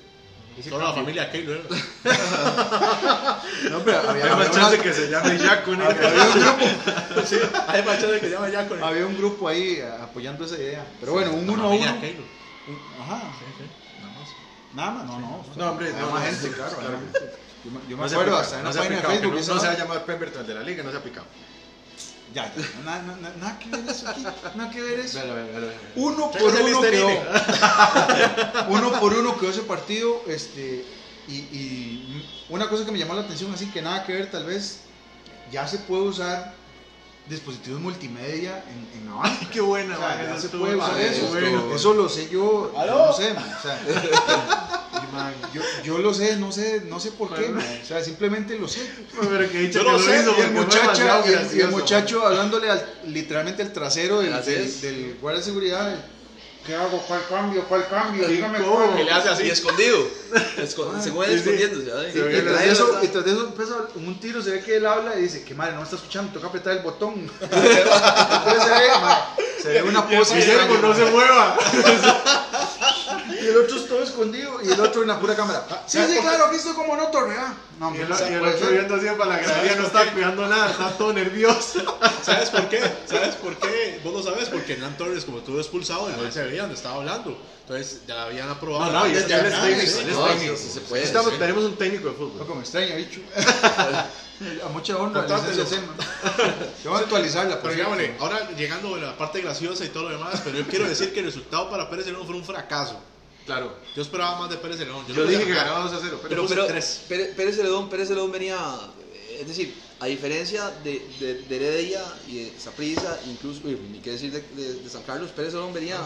Toda 0.71 0.85
la 0.85 0.93
familia 0.95 1.31
Keylor. 1.31 1.61
No, 3.71 3.79
pero 3.85 4.09
había, 4.11 4.25
Hay 4.25 4.31
más 4.31 4.39
había 4.47 4.51
chance 4.51 4.75
una- 4.75 4.83
que 4.83 4.93
se 4.93 5.11
llame 5.11 5.39
Jaco. 5.39 5.71
¿no? 5.77 5.85
había 5.85 6.25
un 6.25 6.41
grupo, 6.41 7.27
sí, 7.27 7.37
hay 7.69 7.83
que 8.21 8.31
ya 8.53 8.69
con 8.69 8.79
el. 8.79 8.85
había 8.85 9.07
un 9.07 9.17
grupo 9.17 9.49
ahí 9.49 9.77
eh, 9.77 9.89
apoyando 10.03 10.45
esa 10.45 10.57
idea. 10.57 10.87
Pero 11.01 11.13
bueno, 11.13 11.33
un 11.33 11.47
La 11.47 11.53
uno 11.53 11.63
a 11.63 11.67
familia 11.67 11.91
uno. 11.93 12.01
Keylor. 12.01 12.25
un- 12.69 13.03
Ajá. 13.03 13.23
Sí, 13.39 13.45
sí, 13.59 13.65
nada 14.03 14.13
más. 14.19 14.29
Nada 14.75 14.91
más, 14.93 15.05
no, 15.07 15.19
no. 15.21 15.45
No, 15.57 15.71
hombre, 15.71 15.93
no, 15.99 16.11
más 16.11 16.25
gente, 16.27 16.51
claro. 16.57 16.77
Yo, 17.65 17.71
me- 17.71 17.81
yo 17.89 17.97
me 17.97 18.03
No 18.03 18.09
se 18.09 18.15
ha 18.15 18.19
acuerdo 18.19 18.39
hasta 18.39 18.59
en 18.59 18.65
se 18.73 18.79
ha 18.79 18.83
página 18.83 18.97
de 18.97 19.07
Facebook. 19.09 19.35
no, 19.35 19.41
que 19.41 19.55
no 19.55 19.61
se 19.61 19.67
va 19.67 19.73
a 19.73 19.77
llamar 19.79 20.05
Pemberton 20.05 20.41
el 20.43 20.47
de 20.47 20.55
la 20.55 20.61
liga, 20.63 20.83
no 20.85 20.91
se 20.91 20.97
ha 20.97 21.03
picado. 21.03 21.27
Ya, 22.35 22.53
ya, 22.55 22.65
nada, 22.85 23.03
nada, 23.03 23.35
nada 23.39 23.59
que 23.59 23.69
ver 23.71 23.89
eso 23.89 24.09
aquí, 24.09 24.23
nada 24.57 24.71
que 24.71 24.83
ver 24.83 25.01
eso. 25.01 25.21
Uno 25.95 26.31
por 26.31 26.55
uno 26.55 26.81
quedó. 26.83 27.09
Uno 28.69 29.01
por 29.01 29.15
uno 29.15 29.39
quedó 29.39 29.51
ese 29.51 29.63
partido. 29.63 30.23
Este, 30.27 30.85
y, 31.29 31.35
y 31.35 32.27
una 32.49 32.69
cosa 32.69 32.85
que 32.85 32.93
me 32.93 32.99
llamó 32.99 33.15
la 33.15 33.23
atención, 33.23 33.53
así 33.55 33.67
que 33.71 33.81
nada 33.81 34.05
que 34.05 34.13
ver, 34.13 34.31
tal 34.31 34.45
vez 34.45 34.81
ya 35.51 35.67
se 35.67 35.79
puede 35.79 36.03
usar 36.03 36.55
dispositivos 37.29 37.81
multimedia 37.81 38.63
en, 38.69 39.01
en 39.01 39.09
la 39.09 39.15
banca. 39.15 39.49
Qué 39.53 39.61
buena, 39.61 39.97
O 39.97 39.99
sea, 39.99 40.23
ya 40.35 40.39
se 40.41 40.49
puede 40.49 40.77
usar 40.77 41.01
eso. 41.01 41.27
bueno. 41.29 41.75
Eso 41.75 41.95
lo 41.95 42.09
sé 42.09 42.29
yo, 42.29 42.73
¿Aló? 42.77 43.07
no 43.07 43.13
sé, 43.13 43.35
man, 43.35 43.45
o 43.59 43.63
sea, 43.63 43.81
y, 43.83 43.93
man, 45.17 45.35
yo, 45.53 45.63
yo 45.85 45.99
lo 45.99 46.15
sé, 46.15 46.37
no 46.37 46.53
sé, 46.53 46.83
no 46.89 47.01
sé 47.01 47.11
por 47.13 47.35
qué, 47.35 47.49
man, 47.49 47.65
o 47.83 47.87
sea, 47.87 48.03
simplemente 48.05 48.59
lo 48.59 48.69
sé. 48.69 48.81
Pero 49.21 49.51
que 49.51 49.59
dicho 49.59 49.79
Yo 49.81 49.85
que 49.85 49.91
lo 49.93 49.99
lo 49.99 50.05
sé, 50.05 50.11
Y 50.11 50.41
el 50.41 50.55
demasiado 50.55 51.25
y 51.27 51.33
el- 51.33 51.61
y 51.61 51.65
muchacho 51.73 52.27
hablándole 52.27 52.71
al, 52.71 52.85
literalmente 53.07 53.63
al 53.63 53.73
trasero 53.73 54.21
del, 54.21 55.17
guardia 55.21 55.41
de 55.41 55.45
seguridad. 55.45 55.95
¿Qué 56.67 56.75
hago? 56.75 56.99
¿Cuál 57.07 57.21
cambio? 57.29 57.63
¿Cuál 57.69 57.87
cambio? 57.89 58.27
Dígame 58.27 58.59
¿Cómo? 58.59 58.97
Que 58.97 59.05
le 59.05 59.13
hace 59.13 59.29
así. 59.29 59.45
Y 59.45 59.51
escondido. 59.51 59.99
Esco- 60.59 61.01
se 61.01 61.13
fue 61.13 61.27
sí, 61.27 61.33
sí. 61.35 61.39
escondiéndose. 61.39 62.09
Y, 62.13 62.19
y 62.19 62.41
tras 62.43 62.59
de 62.61 62.71
eso, 62.73 62.99
y 63.05 63.07
tras 63.07 63.25
de 63.25 63.31
eso 63.31 63.45
empieza 63.47 63.75
en 63.95 64.09
un 64.09 64.19
tiro, 64.19 64.43
se 64.43 64.51
ve 64.51 64.61
que 64.65 64.77
él 64.79 64.85
habla 64.87 65.17
y 65.17 65.23
dice 65.23 65.45
que 65.45 65.55
madre 65.55 65.75
no 65.75 65.79
me 65.79 65.85
está 65.85 65.95
escuchando, 65.95 66.33
toca 66.33 66.49
apretar 66.49 66.73
el 66.77 66.83
botón. 66.83 67.15
Entonces 67.41 68.63
se 68.65 68.69
ve, 68.69 68.89
madre, 69.01 69.23
se 69.63 69.69
ve 69.69 69.83
una 69.85 70.07
Y 70.11 70.13
el 70.15 70.19
pose 70.19 70.43
siervo 70.43 70.63
extraña, 70.75 70.89
no 70.89 70.95
se 70.97 71.05
mueva. 71.13 71.57
y 73.47 73.51
el 73.51 73.57
otro 73.59 73.77
es 73.77 73.89
todo 73.89 74.03
escondido 74.03 74.59
y 74.63 74.71
el 74.71 74.81
otro 74.81 75.03
en 75.03 75.09
la 75.09 75.21
pura 75.21 75.37
cámara. 75.37 75.65
Sí, 75.87 75.99
sí, 76.09 76.19
claro, 76.21 76.47
aquí 76.47 76.57
estoy 76.57 76.75
como 76.75 76.97
no 76.97 77.07
torrea. 77.09 77.55
No, 77.79 77.95
Y 77.95 77.99
el, 77.99 78.09
no 78.09 78.17
y 78.19 78.33
el 78.33 78.39
puede 78.41 78.55
otro 78.55 78.67
ser. 78.67 78.75
viendo 78.75 78.95
así 78.97 79.07
para 79.19 79.31
la 79.31 79.39
galería, 79.39 79.77
no 79.77 79.87
está 79.87 80.13
cuidando 80.13 80.49
nada, 80.49 80.71
está 80.71 80.99
todo 80.99 81.13
nervioso. 81.13 81.99
¿Sabes 82.23 82.51
por 82.51 82.69
qué? 82.69 82.81
¿Sabes 83.07 83.35
por 83.37 83.57
qué? 83.59 84.01
Vos 84.03 84.13
lo 84.15 84.23
sabes 84.23 84.49
porque 84.49 84.73
Hernán 84.73 84.97
Torres, 84.97 85.25
como 85.25 85.39
estuvo 85.39 85.59
expulsado, 85.59 86.09
man 86.09 86.33
se 86.33 86.45
veía 86.45 86.63
donde 86.63 86.75
estaba 86.75 86.97
hablando. 86.97 87.39
Entonces 87.61 88.01
ya 88.07 88.25
habían 88.25 88.49
aprobado. 88.49 88.93
No, 88.93 89.01
no, 89.01 89.07
y 89.07 89.13
desde 89.13 89.27
es 89.27 89.27
que 89.27 89.35
él 89.35 89.47
es 89.47 89.55
antes, 89.55 89.97
técnico, 89.97 90.21
No, 90.91 90.97
Estamos-. 90.97 91.39
Tenemos 91.39 91.65
un 91.65 91.77
técnico 91.77 92.09
de 92.09 92.15
fútbol. 92.15 92.39
Loco, 92.39 92.55
me 92.55 92.61
extraña, 92.63 92.95
bicho. 92.97 93.21
A 94.65 94.69
mucha 94.69 94.95
honra, 94.99 95.23
voy 96.85 96.95
a 96.95 96.99
actualizarla, 96.99 97.59
Pero 97.63 97.73
digámosle, 97.73 98.17
ahora 98.21 98.51
llegando 98.51 98.95
a 98.95 98.99
la 98.99 99.17
parte 99.17 99.41
graciosa 99.41 99.83
y 99.87 99.89
todo 99.89 100.05
lo 100.05 100.11
demás, 100.11 100.43
pero 100.45 100.59
yo 100.59 100.67
quiero 100.67 100.87
decir 100.87 101.15
que 101.15 101.21
el 101.21 101.27
resultado 101.27 101.71
para 101.71 101.89
Pérez 101.89 102.05
de 102.05 102.13
León 102.13 102.27
fue 102.27 102.37
un 102.37 102.45
fracaso. 102.45 103.01
Claro. 103.47 103.73
Yo 103.95 104.03
esperaba 104.03 104.39
más 104.41 104.51
de 104.51 104.57
Pérez 104.57 104.79
de 104.79 104.87
León. 104.87 105.05
Yo 105.09 105.15
lo 105.15 105.27
dije 105.27 105.45
que 105.47 105.55
ganaba 105.55 105.85
2 105.89 105.93
a 105.93 105.99
0. 106.03 106.21
Pero, 106.29 106.43
puse 106.43 106.55
pero 106.55 106.67
tres. 106.67 107.05
Pérez, 107.09 107.57
Celedón, 107.57 107.89
Pérez 107.89 108.09
Celedón 108.09 108.33
venía, 108.33 108.59
es 109.39 109.47
decir, 109.47 109.81
a 110.01 110.07
diferencia 110.07 110.71
de, 110.83 111.15
de, 111.19 111.35
de 111.43 111.57
Heredia 111.57 112.03
y 112.27 112.39
de 112.45 112.61
Saprissa, 112.61 113.21
incluso, 113.27 113.61
uy, 113.65 113.79
ni 113.91 114.01
qué 114.01 114.11
decir 114.11 114.33
de, 114.33 114.41
de- 114.43 114.75
de 114.83 114.91
San 114.91 115.03
Carlos, 115.05 115.31
Pérez 115.31 115.53
Celedón 115.53 115.73
venía, 115.73 115.97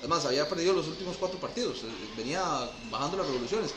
además 0.00 0.24
había 0.26 0.48
perdido 0.48 0.72
los 0.74 0.88
últimos 0.88 1.16
cuatro 1.16 1.38
partidos, 1.38 1.84
eh, 1.84 1.86
venía 2.16 2.42
bajando 2.90 3.16
las 3.18 3.26
revoluciones. 3.26 3.72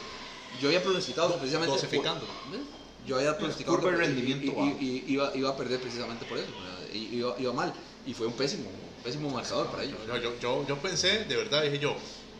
Yo 0.59 0.69
había 0.69 0.81
pronosticado 0.81 1.37
precisamente... 1.37 1.71
por- 1.71 1.79
Dosificando. 1.81 2.25
¿eh? 2.25 2.59
Yo 3.05 3.15
había 3.17 3.37
pronosticado 3.37 3.77
Curva 3.77 3.91
de 3.91 3.97
que- 3.99 4.03
rendimiento 4.05 4.45
y- 4.45 4.49
bajo. 4.49 4.63
y- 4.81 4.85
y- 5.07 5.13
iba, 5.13 5.31
iba 5.35 5.49
a 5.51 5.55
perder 5.55 5.79
precisamente 5.79 6.25
por 6.25 6.39
eso, 6.39 6.47
iba, 6.93 7.35
iba 7.39 7.53
mal, 7.53 7.71
y 8.07 8.13
fue 8.15 8.25
un 8.25 8.33
pésimo, 8.33 8.69
pésimo 9.03 9.29
marcador 9.29 9.67
para 9.67 9.83
ellos. 9.83 9.99
Yo, 10.07 10.17
yo, 10.17 10.39
yo, 10.39 10.65
yo 10.67 10.77
pensé, 10.79 11.25
de 11.25 11.35
verdad, 11.37 11.61
dije 11.63 11.77
yo, 11.79 11.95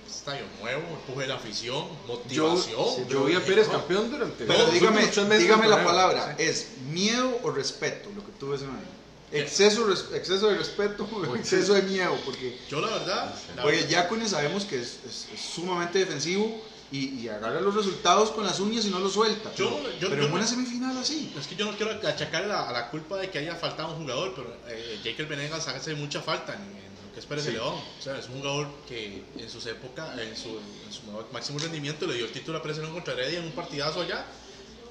estadio 0.08 0.44
nuevo, 0.62 0.82
empuje 1.00 1.22
de 1.22 1.28
la 1.28 1.36
afición, 1.36 1.86
motivación. 2.08 3.08
Yo 3.08 3.26
vi 3.26 3.36
a 3.36 3.40
Pérez 3.46 3.68
campeón 3.68 4.10
durante 4.12 4.46
Pero 4.46 4.60
los 4.64 4.74
dígame, 4.74 5.02
meses 5.02 5.40
dígame 5.40 5.68
la 5.68 5.84
palabra, 5.84 6.36
¿es 6.38 6.68
miedo 6.90 7.40
o 7.44 7.52
respeto 7.52 8.10
lo 8.16 8.26
que 8.26 8.32
tú 8.40 8.50
ves 8.50 8.62
en 8.62 8.70
ahí? 8.70 8.88
Exceso, 9.30 9.86
res- 9.86 10.06
exceso 10.14 10.48
de 10.48 10.58
respeto 10.58 11.08
o 11.30 11.36
exceso 11.36 11.74
de 11.74 11.82
miedo, 11.84 12.18
porque 12.26 12.58
Yo 12.70 12.80
la 12.80 12.88
verdad, 12.88 13.36
la 13.56 13.66
oye, 13.66 13.78
verdad- 13.78 13.90
Yacone 13.90 14.28
sabemos 14.30 14.64
que 14.66 14.78
es, 14.80 15.00
es- 15.06 15.28
es 15.34 15.42
sumamente 15.42 16.00
defensivo 16.00 16.64
y, 16.90 17.20
y 17.20 17.28
agarra 17.28 17.60
los 17.60 17.76
resultados 17.76 18.32
con 18.32 18.46
las 18.46 18.62
uñas 18.62 18.86
y 18.86 18.90
no 18.90 19.00
los 19.00 19.12
suelta. 19.12 19.54
Yo- 19.56 19.70
pero 19.84 19.92
yo- 20.00 20.10
pero 20.10 20.16
yo 20.22 20.24
en 20.28 20.30
no- 20.30 20.36
una 20.38 20.48
semifinal 20.48 20.98
así. 20.98 21.34
Es 21.38 21.46
que 21.46 21.58
yo 21.58 21.66
no 21.66 21.76
quiero 21.76 21.92
achacar 22.08 22.46
la, 22.46 22.70
a 22.70 22.72
la 22.72 22.90
culpa 22.90 23.18
de 23.18 23.30
que 23.30 23.40
haya 23.40 23.56
faltado 23.58 23.90
un 23.96 24.04
jugador, 24.04 24.34
pero 24.34 24.56
eh, 24.70 24.98
Jekyll 25.04 25.26
Venegas 25.26 25.68
hace 25.68 25.94
mucha 25.96 26.22
falta 26.22 26.54
en, 26.54 26.87
que 27.18 27.22
es 27.22 27.26
Pérez 27.26 27.46
de 27.46 27.54
León. 27.54 27.74
O 27.74 28.02
sea, 28.04 28.16
es 28.20 28.28
un 28.28 28.42
jugador 28.42 28.68
que 28.88 29.24
en 29.40 29.50
sus 29.50 29.66
épocas, 29.66 30.16
en 30.20 30.38
su, 30.38 30.50
en 30.50 30.94
su 30.94 31.02
máximo 31.34 31.58
rendimiento, 31.58 32.06
le 32.06 32.14
dio 32.14 32.26
el 32.26 32.32
título 32.32 32.60
a 32.60 32.62
Pérez 32.62 32.78
de 32.78 32.84
León 32.84 32.94
contra 32.94 33.16
Heredia 33.16 33.40
en 33.40 33.46
un 33.46 33.54
partidazo 33.54 34.02
allá. 34.02 34.24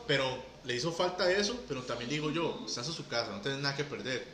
Pero 0.09 0.43
le 0.65 0.75
hizo 0.75 0.91
falta 0.91 1.31
eso, 1.31 1.57
pero 1.69 1.83
también 1.83 2.11
digo 2.11 2.33
yo, 2.33 2.65
estás 2.67 2.89
en 2.89 2.95
su 2.95 3.07
casa, 3.07 3.31
no 3.31 3.41
tienes 3.43 3.61
nada 3.61 3.77
que 3.77 3.85
perder. 3.85 4.27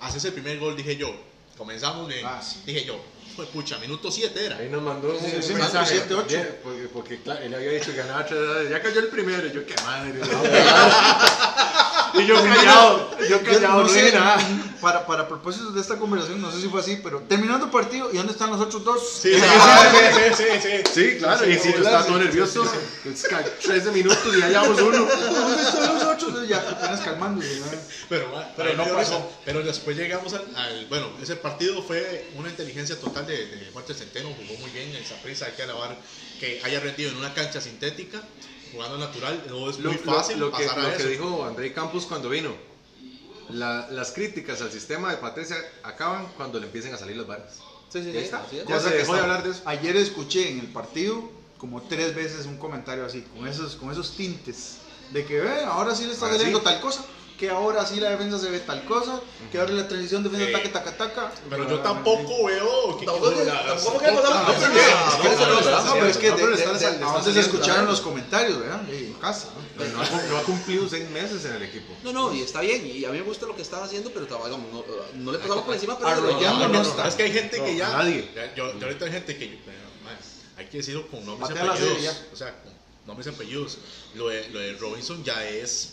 Haces 0.00 0.22
el 0.26 0.34
primer 0.34 0.58
gol, 0.58 0.76
dije 0.76 0.96
yo. 0.98 1.14
Comenzamos 1.56 2.08
bien. 2.08 2.26
Ah, 2.26 2.42
sí. 2.42 2.60
Dije 2.66 2.84
yo, 2.84 3.00
fue 3.36 3.46
pucha, 3.46 3.78
minuto 3.78 4.10
7 4.10 4.44
era. 4.44 4.58
Ahí 4.58 4.68
nos 4.68 4.82
mandó 4.82 5.14
un, 5.14 5.20
Sí, 5.20 5.36
un 5.36 5.42
sí, 5.42 5.54
mensaje. 5.54 5.92
siete, 5.92 6.12
ocho. 6.12 6.26
Bien, 6.28 6.58
Porque, 6.62 6.88
porque 6.92 7.22
claro, 7.22 7.42
él 7.42 7.54
había 7.54 7.70
dicho 7.70 7.86
que 7.92 7.96
ganaba 7.96 8.26
3 8.26 8.38
a 8.38 8.44
0. 8.58 8.68
Ya 8.70 8.82
cayó 8.82 9.00
el 9.00 9.08
primero. 9.08 9.46
Y 9.46 9.52
yo, 9.52 9.64
qué 9.64 9.74
madre. 9.82 10.20
y 12.18 12.26
yo 12.26 12.34
callado. 12.42 13.10
Yo 13.20 13.26
Yo 13.28 13.42
callado, 13.42 13.82
no, 13.82 13.88
sé, 13.88 14.04
dije 14.04 14.18
nada. 14.18 14.38
Para, 14.80 15.06
para 15.06 15.26
propósitos 15.28 15.74
de 15.74 15.80
esta 15.80 15.96
conversación, 15.96 16.40
no 16.40 16.50
sé 16.52 16.60
si 16.60 16.68
fue 16.68 16.80
así, 16.80 17.00
pero 17.02 17.20
terminando 17.22 17.66
el 17.66 17.70
partido, 17.72 18.10
¿y 18.12 18.16
dónde 18.16 18.32
están 18.32 18.50
los 18.50 18.60
otros 18.60 18.84
dos? 18.84 19.00
Sí, 19.22 19.32
sí, 19.34 19.40
sí, 19.40 19.44
sí, 20.12 20.34
sí, 20.36 20.44
sí, 20.60 20.68
sí. 20.84 20.92
Sí, 21.12 21.18
claro. 21.18 21.48
y 21.50 21.58
si 21.58 21.72
yo 21.72 21.78
estaba 21.78 22.04
todo 22.06 22.18
nervioso. 22.18 22.64
Es 23.04 23.22
ca- 23.24 23.44
13 23.44 23.90
minutos 23.92 24.36
y 24.36 24.40
ya 24.40 24.48
llevamos 24.48 24.80
uno. 24.80 24.98
¿Dónde 25.06 25.62
están 25.62 25.94
los 25.94 26.02
otros? 26.04 26.48
Ya 26.48 26.58
apenas 26.58 27.00
calmándose. 27.00 27.60
¿no? 27.60 27.66
Pero, 28.08 28.26
Pero 28.56 28.74
no 28.74 28.84
pasó. 28.94 29.32
Pero 29.44 29.62
después 29.62 29.96
llegamos 29.96 30.32
al, 30.34 30.44
al- 30.56 30.86
Bueno, 30.86 31.08
ese 31.22 31.36
partido 31.36 31.82
fue 31.82 32.30
una 32.36 32.48
inteligencia 32.50 32.98
total 33.00 33.26
de, 33.26 33.46
de 33.46 33.70
Fuerte 33.72 33.94
Centeno. 33.94 34.28
Jugó 34.30 34.58
muy 34.60 34.70
bien 34.70 34.94
en 34.94 35.02
prisa 35.22 35.46
Hay 35.46 35.52
que 35.52 35.62
alabar 35.62 35.96
que 36.40 36.60
haya 36.64 36.80
rendido 36.80 37.10
en 37.10 37.16
una 37.16 37.32
cancha 37.32 37.60
sintética, 37.60 38.20
jugando 38.74 38.98
natural. 38.98 39.44
No 39.48 39.70
es 39.70 39.78
Lo, 39.78 39.90
muy 39.92 40.00
lo- 40.04 40.14
fácil 40.14 40.38
lo 40.38 40.50
que, 40.52 40.64
pasar 40.64 40.78
lo 40.82 40.88
a 40.88 40.90
que 40.96 41.02
eso. 41.02 41.08
dijo 41.08 41.44
André 41.44 41.72
Campos 41.72 42.06
cuando 42.06 42.28
vino. 42.28 42.52
La- 43.50 43.88
las 43.90 44.12
críticas 44.12 44.60
al 44.62 44.72
sistema 44.72 45.10
de 45.10 45.18
Patricia 45.18 45.56
acaban 45.82 46.26
cuando 46.36 46.58
le 46.58 46.66
empiecen 46.66 46.94
a 46.94 46.96
salir 46.96 47.16
los 47.16 47.26
bares. 47.26 47.60
Sí, 47.90 48.02
sí, 48.02 48.06
Ya 48.12 48.20
sí, 48.20 48.24
está. 48.24 48.46
es. 48.50 48.66
Ya 48.66 48.80
se 48.80 48.88
que 48.90 48.94
dejó 48.96 49.14
de 49.14 49.20
hablar 49.20 49.42
de 49.42 49.50
eso. 49.50 49.62
Ayer 49.66 49.96
escuché 49.96 50.50
en 50.50 50.60
el 50.60 50.66
partido 50.68 51.22
como 51.58 51.82
tres 51.82 52.14
veces 52.14 52.46
un 52.46 52.56
comentario 52.58 53.04
así, 53.04 53.22
con 53.36 53.46
esos, 53.46 53.76
con 53.76 53.90
esos 53.90 54.16
tintes, 54.16 54.76
de 55.12 55.24
que 55.24 55.40
"Ve, 55.40 55.64
ahora 55.64 55.94
sí 55.94 56.04
le 56.06 56.12
está 56.12 56.28
saliendo 56.30 56.58
sí. 56.58 56.64
tal 56.64 56.80
cosa, 56.80 57.04
que 57.38 57.50
ahora 57.50 57.84
sí 57.84 57.98
la 57.98 58.10
defensa 58.10 58.38
se 58.38 58.48
ve 58.50 58.60
tal 58.60 58.84
cosa, 58.84 59.20
que 59.50 59.58
ahora 59.58 59.72
la 59.72 59.88
transición 59.88 60.22
defensa 60.22 60.48
Eh, 60.48 60.52
taque 60.52 60.68
taca 60.68 60.96
taca. 60.96 61.32
Pero 61.50 61.68
yo 61.68 61.80
tampoco 61.80 62.44
veo. 62.46 62.96
que- 62.98 63.06
Tampoco 63.06 63.30
que- 63.30 63.44
no, 63.44 63.44
no, 63.44 63.52
no, 63.52 63.74
no, 63.74 63.80
pero 64.00 64.12
No, 66.00 66.06
es 66.06 66.16
que 66.16 66.30
No, 66.30 66.36
de, 66.36 66.42
pero 66.42 66.56
de- 66.56 66.62
está- 66.62 66.70
de- 66.70 66.76
está- 66.76 66.88
a 66.88 66.90
está 66.92 67.04
dónde 67.06 67.18
se 67.18 67.24
saliendo, 67.24 67.40
escucharon 67.40 67.86
los 67.86 68.00
comentarios, 68.00 68.60
¿verdad? 68.60 68.88
En 68.92 69.12
casa. 69.14 69.48
¿no? 69.56 69.62
Pero 69.76 69.90
no 69.92 70.02
ha, 70.02 70.06
cum- 70.08 70.20
no 70.30 70.36
ha 70.38 70.42
cumplido 70.42 70.88
seis 70.88 71.08
meses 71.10 71.44
en 71.44 71.54
el 71.54 71.62
equipo. 71.62 71.92
No, 72.04 72.12
no, 72.12 72.32
y 72.34 72.40
está 72.42 72.60
bien, 72.60 72.86
y 72.86 73.04
a 73.04 73.10
mí 73.10 73.18
me 73.18 73.24
gusta 73.24 73.46
lo 73.46 73.56
que 73.56 73.62
están 73.62 73.82
haciendo, 73.82 74.10
pero 74.12 74.26
digamos, 74.26 74.60
no, 74.72 74.84
no 75.14 75.32
le 75.32 75.38
pasamos 75.38 75.64
por 75.64 75.74
encima, 75.74 75.96
pero 75.98 76.10
Arrollando 76.10 76.68
no 76.68 76.82
está. 76.82 77.08
Es 77.08 77.14
que 77.14 77.24
hay 77.24 77.32
gente 77.32 77.58
No, 77.58 77.64
que 77.64 77.76
ya. 77.76 77.88
nadie. 77.90 78.30
ya- 78.34 78.54
Yo, 78.54 78.78
yo 78.78 78.86
ahorita 78.86 79.04
hay 79.06 79.12
gente 79.12 79.36
que. 79.36 79.58
hay 80.56 80.66
que 80.66 80.76
decirlo 80.78 81.08
con 81.08 81.24
nombres 81.26 81.50
y 81.50 81.58
apellidos. 81.58 82.16
O 82.32 82.36
sea, 82.36 82.54
con 82.62 82.72
nombres 83.06 83.26
y 83.26 83.30
apellidos. 83.30 83.78
Lo 84.14 84.28
de, 84.28 84.48
lo 84.50 84.60
de 84.60 84.74
Robinson 84.74 85.24
ya 85.24 85.44
es, 85.48 85.90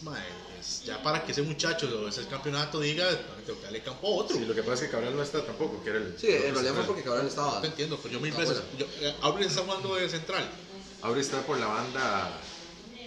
es. 0.62 0.84
Ya 0.86 1.02
para 1.04 1.24
que 1.26 1.34
ese 1.34 1.42
muchacho 1.42 1.88
de 1.88 2.10
ese 2.10 2.26
campeonato 2.28 2.80
diga, 2.80 3.06
tengo 3.46 3.60
que 3.60 3.66
darle 3.66 3.82
campo 3.82 4.08
a 4.08 4.12
otro. 4.24 4.38
Sí, 4.38 4.46
lo 4.46 4.56
que 4.56 4.62
pasa 4.64 4.76
es 4.76 4.82
que 4.82 4.90
Cabral 4.90 5.16
no 5.16 5.22
está 5.24 5.44
tampoco, 5.46 5.84
que 5.84 5.90
era 5.90 6.00
el. 6.00 6.16
Sí, 6.18 6.28
en 6.30 6.54
realidad 6.54 6.76
fue 6.76 6.86
porque 6.86 7.04
Cabral 7.04 7.28
estaba. 7.28 7.56
No 7.56 7.62
te 7.62 7.68
entiendo, 7.68 8.00
pero 8.02 8.14
yo 8.14 8.20
mil 8.22 8.32
veces. 8.34 8.62
Yo, 8.78 8.86
eh, 9.02 9.14
Aubrey 9.22 9.48
está 9.48 9.62
jugando 9.64 9.96
de 9.96 10.08
central. 10.10 10.50
Ahora 11.02 11.20
está 11.20 11.42
por 11.46 11.58
la 11.60 11.66
banda. 11.68 12.32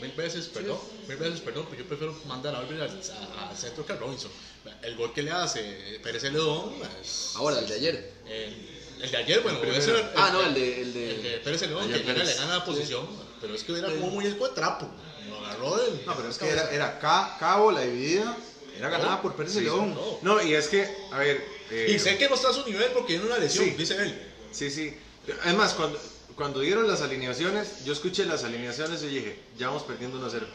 Mil 0.03 0.13
veces, 0.13 0.49
perdón, 0.49 0.79
mil 1.09 1.17
veces, 1.17 1.41
perdón, 1.41 1.67
pero 1.71 1.83
yo 1.83 1.89
prefiero 1.89 2.15
mandar 2.27 2.55
a 2.55 2.59
Aubrey 2.59 2.81
al, 2.81 3.57
centro 3.57 3.87
que 3.87 3.93
a 3.93 3.97
Robinson. 3.97 4.31
El 4.83 4.97
gol 4.97 5.13
que 5.13 5.23
le 5.23 5.31
hace 5.31 6.01
Pérez 6.03 6.23
Celedón 6.23 6.75
es. 7.01 7.33
Ahora, 7.37 7.59
el 7.61 7.69
de 7.69 7.75
ayer. 7.75 8.13
El, 8.27 8.69
el 9.03 9.11
de 9.11 9.17
ayer, 9.17 9.41
bueno, 9.43 9.59
El 9.63 9.69
primero. 9.69 9.97
era 9.99 10.13
Ah, 10.17 10.31
no, 10.33 10.43
el 10.43 10.55
de. 10.55 10.83
El 10.83 10.89
El 10.89 10.93
de 11.23 11.31
de 11.31 11.39
Pérez 11.39 11.61
Celedón, 11.61 11.89
que 11.91 12.01
Pérez. 12.01 12.27
le 12.27 12.35
gana 12.35 12.59
la 12.59 12.65
posición, 12.65 13.07
pero 13.41 13.55
es 13.55 13.63
que 13.63 13.79
era 13.79 13.89
como 13.89 14.11
muy 14.11 14.25
de 14.25 14.33
trapo. 14.55 14.91
Lo 15.29 15.39
agarró 15.39 15.77
del. 15.77 16.05
No, 16.07 16.15
pero 16.17 16.29
es 16.29 16.39
que 16.39 16.49
era, 16.49 16.71
era 16.71 16.99
ca- 16.99 17.37
cabo, 17.39 17.73
la 17.73 17.81
dividida, 17.83 18.37
era 18.79 18.89
ganada 18.91 19.23
por 19.23 19.35
Pérez 19.35 19.53
Sí, 19.55 19.61
León. 19.61 19.97
no. 20.23 20.43
Y 20.43 20.55
es 20.55 20.69
que, 20.69 20.89
a 21.13 21.19
ver. 21.19 21.45
eh, 21.71 21.93
Y 21.95 21.99
sé 21.99 22.19
que 22.19 22.29
no 22.29 22.35
está 22.35 22.49
a 22.51 22.53
su 22.53 22.65
nivel 22.67 22.91
porque 22.93 23.15
tiene 23.15 23.25
una 23.27 23.39
lesión, 23.39 23.65
Sí. 23.67 23.71
dice 23.73 23.95
él. 24.03 24.33
Sí, 24.53 24.71
sí. 24.71 24.97
Además, 25.45 25.73
cuando, 25.75 25.99
cuando 26.37 26.61
dieron 26.61 26.87
las 26.87 27.01
alineaciones, 27.01 27.85
yo 27.85 27.93
escuché 27.93 28.25
las 28.27 28.45
alineaciones 28.45 29.03
y 29.03 29.07
dije, 29.07 29.39
ya 29.57 29.69
vamos 29.69 29.85
perdiendo 29.85 30.19
1 30.19 30.27
a 30.27 30.31
0. 30.31 30.47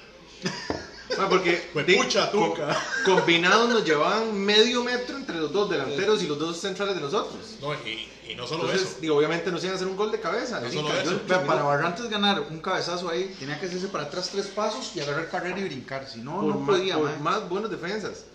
Porque 1.30 1.62
di- 1.88 1.96
pucha, 1.96 2.32
co- 2.32 2.56
combinados 3.06 3.70
nos 3.70 3.84
llevaban 3.84 4.38
medio 4.38 4.84
metro 4.84 5.18
entre 5.18 5.38
los 5.38 5.52
dos 5.52 5.70
delanteros 5.70 6.22
y 6.24 6.28
los 6.28 6.38
dos 6.40 6.58
centrales 6.60 6.96
de 6.96 7.02
nosotros. 7.02 7.38
No, 7.62 7.74
y, 7.74 8.08
y 8.30 8.36
no 8.36 8.46
solo 8.48 8.66
Entonces, 8.66 8.88
eso. 8.90 8.98
digo, 9.02 9.18
obviamente 9.18 9.52
nos 9.52 9.62
iban 9.64 9.74
a 9.74 9.76
hacer 9.78 9.88
un 9.88 9.98
gol 9.98 10.12
de 10.12 10.20
cabeza. 10.20 10.60
No 10.60 10.68
Así 10.68 10.76
solo 10.78 10.90
cayó 10.90 11.02
eso. 11.02 11.12
el 11.12 11.20
Vea, 11.22 11.46
para. 11.46 11.64
Barrantes 11.64 12.10
ganar 12.10 12.42
un 12.50 12.60
cabezazo 12.60 13.10
ahí, 13.10 13.36
tenía 13.40 13.60
que 13.60 13.66
hacerse 13.66 13.88
para 13.88 14.06
atrás 14.06 14.30
tres 14.32 14.48
pasos 14.48 14.92
y 14.96 15.00
agarrar 15.00 15.30
carrera 15.30 15.60
y 15.60 15.64
brincar. 15.64 16.08
Si 16.08 16.20
no, 16.20 16.36
por, 16.42 16.44
no 16.46 16.60
más, 16.60 16.78
podía, 16.78 16.98
por 16.98 17.20
más 17.20 17.50
buenas 17.50 17.72
defensas. 17.72 18.26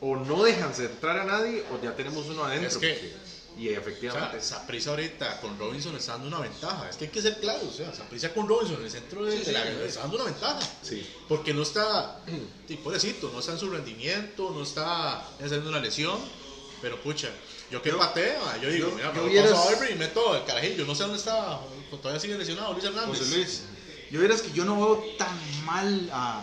O 0.00 0.14
no 0.14 0.42
dejan 0.42 0.74
centrar 0.74 1.18
a 1.18 1.24
nadie 1.24 1.64
o 1.72 1.82
ya 1.82 1.94
tenemos 1.96 2.26
uno 2.28 2.44
adentro. 2.44 2.68
Es 2.68 2.76
que- 2.78 3.14
y 3.56 3.68
O 3.68 3.70
sea, 3.70 3.78
efectivamente. 3.80 4.88
Ahorita 4.90 5.40
con 5.40 5.58
Robinson 5.58 5.96
está 5.96 6.12
dando 6.12 6.28
una 6.28 6.40
ventaja. 6.40 6.88
Es 6.90 6.96
que 6.96 7.06
hay 7.06 7.10
que 7.10 7.22
ser 7.22 7.38
claros. 7.40 7.64
O 7.64 7.72
sea, 7.72 7.92
Saprissa 7.94 8.32
con 8.34 8.46
Robinson 8.48 8.76
en 8.78 8.84
el 8.84 8.90
centro 8.90 9.24
de, 9.24 9.32
Sí, 9.32 9.38
de 9.38 9.44
sí, 9.46 9.52
la 9.52 9.62
sí. 9.64 9.68
está 9.86 10.00
dando 10.00 10.16
una 10.16 10.24
ventaja. 10.26 10.60
sí. 10.82 11.06
Porque 11.28 11.54
no 11.54 11.62
está, 11.62 12.20
sí, 12.68 12.76
pobrecito, 12.76 13.30
no 13.32 13.40
está 13.40 13.52
en 13.52 13.58
su 13.58 13.70
rendimiento, 13.70 14.50
no 14.50 14.62
está 14.62 15.26
haciendo 15.42 15.68
una 15.70 15.80
lesión. 15.80 16.18
Pero 16.82 17.00
pucha, 17.00 17.30
yo 17.70 17.80
que 17.80 17.90
pateo, 17.94 18.38
ah, 18.46 18.58
yo 18.62 18.68
digo, 18.68 18.90
yo- 18.90 18.94
mira, 18.96 19.12
yo 19.14 19.22
me 19.22 19.28
vieras- 19.30 19.50
paso 19.52 19.68
a 19.70 19.72
Aubrey 19.72 19.92
y 19.94 19.96
meto 19.96 20.36
el 20.36 20.44
carajillo. 20.44 20.84
No 20.84 20.94
sé 20.94 21.02
dónde 21.04 21.16
está, 21.18 21.58
todavía 22.02 22.20
sigue 22.20 22.36
lesionado 22.36 22.72
Luis 22.74 22.84
Hernández. 22.84 23.18
José 23.18 23.34
Luis, 23.36 23.62
yo 24.10 24.20
verás 24.20 24.42
que 24.42 24.52
yo 24.52 24.64
no 24.66 24.76
veo 24.76 25.04
tan 25.18 25.64
mal 25.64 26.10
a, 26.12 26.40
A 26.40 26.42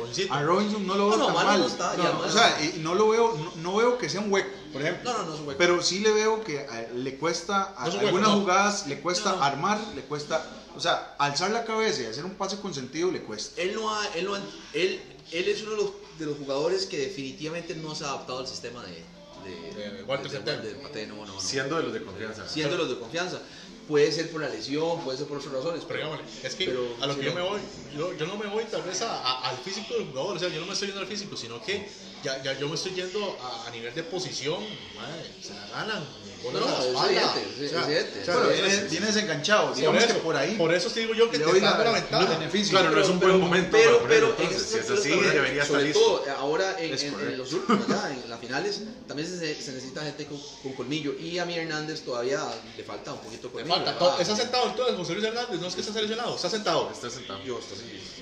Robincito. 0.00 0.32
a 0.34 0.42
Robinson, 0.42 0.86
no 0.86 0.94
lo 0.96 1.08
veo 1.08 1.16
No, 1.18 1.28
no, 1.28 1.34
tan 1.34 1.46
mal. 1.46 1.60
no 1.60 1.66
está, 1.66 1.96
No, 1.96 2.02
ya, 2.04 2.10
o 2.18 2.30
sea, 2.30 2.58
no 2.78 2.94
lo 2.94 3.08
veo, 3.08 3.34
no, 3.36 3.52
no 3.62 3.76
veo 3.76 3.98
que 3.98 4.08
sea 4.08 4.20
un 4.20 4.32
hueco, 4.32 4.50
por 4.72 4.82
ejemplo. 4.82 5.12
No, 5.12 5.18
no, 5.18 5.24
no 5.26 5.34
es 5.34 5.40
un 5.40 5.46
hueco. 5.48 5.58
Pero 5.58 5.82
sí 5.82 6.00
le 6.00 6.12
veo 6.12 6.42
que 6.44 6.56
eh, 6.60 6.90
le 6.94 7.16
cuesta, 7.16 7.74
a- 7.76 7.84
hueco, 7.86 7.98
algunas 8.00 8.28
no. 8.30 8.40
jugadas 8.40 8.86
le 8.86 9.00
cuesta 9.00 9.30
No, 9.32 9.36
no. 9.38 9.44
armar, 9.44 9.78
le 9.94 10.02
cuesta, 10.02 10.44
o 10.76 10.80
sea, 10.80 11.14
alzar 11.18 11.50
la 11.50 11.64
cabeza 11.64 12.02
y 12.02 12.06
hacer 12.06 12.24
un 12.24 12.34
pase 12.34 12.58
con 12.60 12.72
sentido 12.74 13.10
le 13.10 13.22
cuesta. 13.22 13.60
Él 13.60 13.74
no 13.74 13.92
ha, 13.94 14.06
él 14.14 14.24
no 14.26 14.34
ha- 14.34 14.40
él, 14.74 15.00
él 15.32 15.48
es 15.48 15.62
uno 15.62 15.70
de 15.72 15.76
los, 15.78 15.90
de 16.18 16.26
los 16.26 16.36
jugadores 16.38 16.86
que 16.86 16.98
definitivamente 16.98 17.74
no 17.74 17.94
se 17.94 18.04
ha 18.04 18.08
adaptado 18.08 18.38
al 18.40 18.46
sistema 18.46 18.82
de, 18.84 19.04
de, 19.44 19.90
De 19.92 20.02
Walter 20.04 20.30
de- 20.30 20.72
de 20.90 21.06
no, 21.06 21.14
no, 21.16 21.26
no. 21.26 21.40
Siendo 21.40 21.76
de 21.76 21.82
los 21.84 21.92
de 21.92 22.02
confianza. 22.02 22.48
Siendo 22.48 22.76
los 22.76 22.88
de 22.88 22.98
confianza. 22.98 23.40
Puede 23.88 24.12
ser 24.12 24.30
por 24.30 24.40
la 24.42 24.48
lesión, 24.50 25.00
puede 25.02 25.16
ser 25.16 25.26
por 25.26 25.38
otras 25.38 25.52
razones. 25.52 25.82
Pero 25.88 25.98
digámosle, 26.00 26.24
es 26.42 26.54
que 26.54 26.66
pero 26.66 26.94
a 27.00 27.06
lo 27.06 27.14
sí, 27.14 27.20
que 27.20 27.24
yo 27.26 27.32
no. 27.34 27.40
me 27.40 27.48
voy, 27.48 27.60
yo, 27.96 28.12
yo 28.16 28.26
no 28.26 28.36
me 28.36 28.46
voy 28.46 28.64
tal 28.64 28.82
vez 28.82 29.00
a- 29.02 29.18
a- 29.22 29.48
al 29.48 29.56
físico 29.56 29.94
del 29.94 30.08
jugador, 30.08 30.36
o 30.36 30.38
sea, 30.38 30.48
yo 30.50 30.60
no 30.60 30.66
me 30.66 30.74
estoy 30.74 30.88
yendo 30.88 31.00
al 31.00 31.08
físico, 31.08 31.36
sino 31.36 31.62
que 31.64 31.88
ya, 32.22 32.42
ya 32.42 32.52
yo 32.58 32.68
me 32.68 32.74
estoy 32.74 32.92
yendo 32.92 33.38
a, 33.40 33.66
a 33.66 33.70
nivel 33.70 33.94
de 33.94 34.02
posición, 34.02 34.62
madre, 34.94 35.24
se 35.40 35.54
la 35.54 35.66
ganan. 35.68 36.28
No, 36.40 36.52
no, 36.52 36.58
es 36.68 36.86
espalda. 36.86 37.34
evidente, 37.34 37.64
es 37.64 37.72
O 37.72 37.74
sea, 37.74 37.84
evidente. 37.84 38.20
o 38.20 38.24
sea, 38.24 38.34
Bueno, 38.36 38.50
es- 38.50 38.62
viene, 38.62 38.88
viene 38.90 39.06
desenganchado, 39.06 39.66
por 39.68 39.76
digamos 39.76 40.04
eso, 40.04 40.14
que 40.14 40.20
por 40.20 40.36
ahí 40.36 40.54
Por 40.56 40.72
eso 40.72 40.88
te 40.90 41.00
digo 41.00 41.12
yo 41.14 41.28
que 41.30 41.38
te 41.38 41.44
doy 41.44 41.60
la 41.60 41.76
la, 41.76 41.90
ventaja. 41.92 42.22
el 42.32 42.38
beneficio. 42.38 42.78
Claro, 42.78 42.94
no 42.94 43.02
es 43.02 43.08
un 43.08 43.18
buen 43.18 43.40
momento 43.40 43.76
Pero, 43.76 43.96
para 43.98 44.08
pero 44.08 44.36
este 44.38 44.54
si 44.60 44.78
es 44.78 44.88
así, 44.90 45.08
pero, 45.18 45.32
debería 45.32 45.62
estar 45.62 45.66
sobre 45.66 45.84
listo. 45.84 45.98
todo 46.00 46.24
ahora 46.36 46.76
en, 46.78 47.38
los 47.38 47.52
últimos, 47.52 47.88
ya 47.88 48.10
en 48.12 48.30
las 48.30 48.38
finales, 48.38 48.82
también 49.08 49.28
se, 49.28 49.60
se 49.60 49.72
necesita 49.72 50.04
gente 50.04 50.26
con, 50.26 50.40
con 50.62 50.72
colmillo. 50.74 51.12
Y 51.18 51.40
a 51.40 51.44
mi 51.44 51.54
Hernández 51.58 52.02
todavía 52.02 52.40
le 52.76 52.84
falta 52.84 53.12
un 53.14 53.18
poquito 53.20 53.48
de 53.48 53.54
colmillo. 53.54 53.74
¿Verdad? 53.84 53.98
to- 53.98 54.20
está 54.20 54.36
sentado 54.36 54.68
entonces 54.70 54.96
José 54.96 55.12
Luis 55.14 55.24
Hernández, 55.24 55.60
no 55.60 55.66
es 55.66 55.74
que 55.74 55.80
está 55.80 55.92
seleccionado, 55.92 56.36
está 56.36 56.50
sentado. 56.50 56.90
Está 56.92 57.10
sentado. 57.10 57.40
Yo, 57.44 57.58
está 57.58 57.74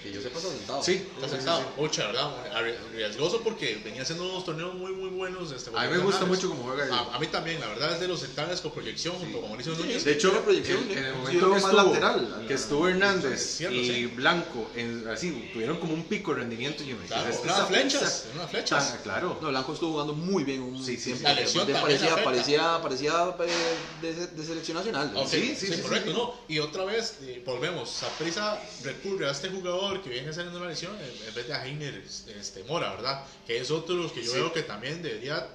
que 0.03 0.13
yo 0.13 0.23
sepa, 0.23 0.39
está 0.39 0.51
sentado. 0.51 0.83
Sí, 0.85 0.93
Está 0.93 1.27
sí, 1.27 1.31
sí, 1.31 1.37
sentado. 1.37 1.61
sí. 1.61 1.67
Mucha, 1.81 2.07
¿verdad? 2.07 2.31
Arri- 2.55 2.77
Riesgoso 2.93 3.41
porque 3.43 3.81
venía 3.85 4.03
haciendo 4.03 4.25
unos 4.29 4.45
torneos 4.45 4.75
muy, 4.75 4.93
muy 4.93 5.11
buenos. 5.11 5.51
Este, 5.53 5.71
A 5.75 5.83
mí 5.85 5.89
me 5.91 5.99
gusta 5.99 6.25
mucho 6.25 6.49
cómo 6.49 6.63
juega. 6.65 6.95
A, 6.95 7.17
a 7.17 7.19
mí 7.19 7.27
también, 7.27 7.59
la 7.61 7.67
verdad 7.69 7.93
es 7.95 8.01
de 8.01 8.09
los 8.09 8.21
centrales 8.21 8.61
con 8.61 8.71
proyección 8.73 9.17
junto 9.19 9.41
con 9.41 9.49
Mauricio 9.51 9.75
Núñez. 9.75 10.05
De 10.05 10.13
hecho, 10.13 10.31
Tiene 10.31 10.45
proyección, 10.45 10.91
en, 10.91 10.99
en 10.99 11.05
el 11.05 11.15
momento 11.15 11.49
más 11.49 11.63
estuvo, 11.65 11.83
lateral. 11.83 12.45
que 12.47 12.55
estuvo 12.55 12.89
Hernández 12.89 13.57
Cierto, 13.57 13.77
y 13.77 13.87
sí. 13.87 14.07
Blanco, 14.07 14.71
en, 14.77 15.09
así, 15.09 15.51
tuvieron 15.53 15.79
como 15.79 15.95
un 15.95 16.05
pico 16.05 16.33
de 16.35 16.41
rendimiento. 16.41 16.83
Y 16.85 16.87
yo 16.89 16.97
me 16.97 17.07
Claro, 17.07 17.27
dije, 17.29 17.41
unas 17.43 17.67
flechas, 17.69 18.25
flechas. 18.51 18.95
claro. 19.03 19.39
No, 19.43 19.49
Blanco 19.49 19.73
estuvo 19.73 19.93
jugando 19.93 20.13
muy 20.15 20.45
bien 20.45 20.63
un 20.63 20.77
Sí, 20.85 20.97
sí, 20.97 21.15
sí. 21.17 21.23
La 21.23 21.35
parecía, 21.35 22.23
parecía, 22.23 22.81
parecía 22.83 23.35
eh, 23.41 24.29
de, 24.37 24.45
selección 24.45 24.77
nacional. 24.77 25.13
Sí, 25.29 25.46
sí, 25.55 25.67
sí, 25.67 25.75
sí, 25.75 25.83
correcto, 25.83 26.11
sí. 26.11 26.17
¿no? 26.17 26.35
Y 26.49 26.59
otra 26.59 26.85
vez, 26.85 27.17
eh, 27.23 27.43
volvemos, 27.45 27.91
Saprisa 27.91 28.59
recurre 28.83 29.29
a 29.29 29.33
este 29.33 29.49
jugador 29.49 30.03
que 30.03 30.11
viene 30.11 30.33
saliendo 30.33 30.59
una 30.59 30.69
lesión 30.69 30.95
en 30.97 31.29
en 31.29 31.35
vez 31.35 31.47
de 31.47 31.55
a 31.55 31.65
Heiner 31.67 32.03
este, 32.39 32.65
Mora, 32.65 32.91
¿verdad? 32.95 33.25
Que 33.47 33.59
es 33.59 33.71
otro 33.71 33.95
de 33.97 34.03
los 34.03 34.13
que 34.13 34.23
yo 34.25 34.33
Sí. 34.33 34.39
veo 34.39 34.53
que 34.53 34.63
también 34.63 35.03
debería 35.03 35.47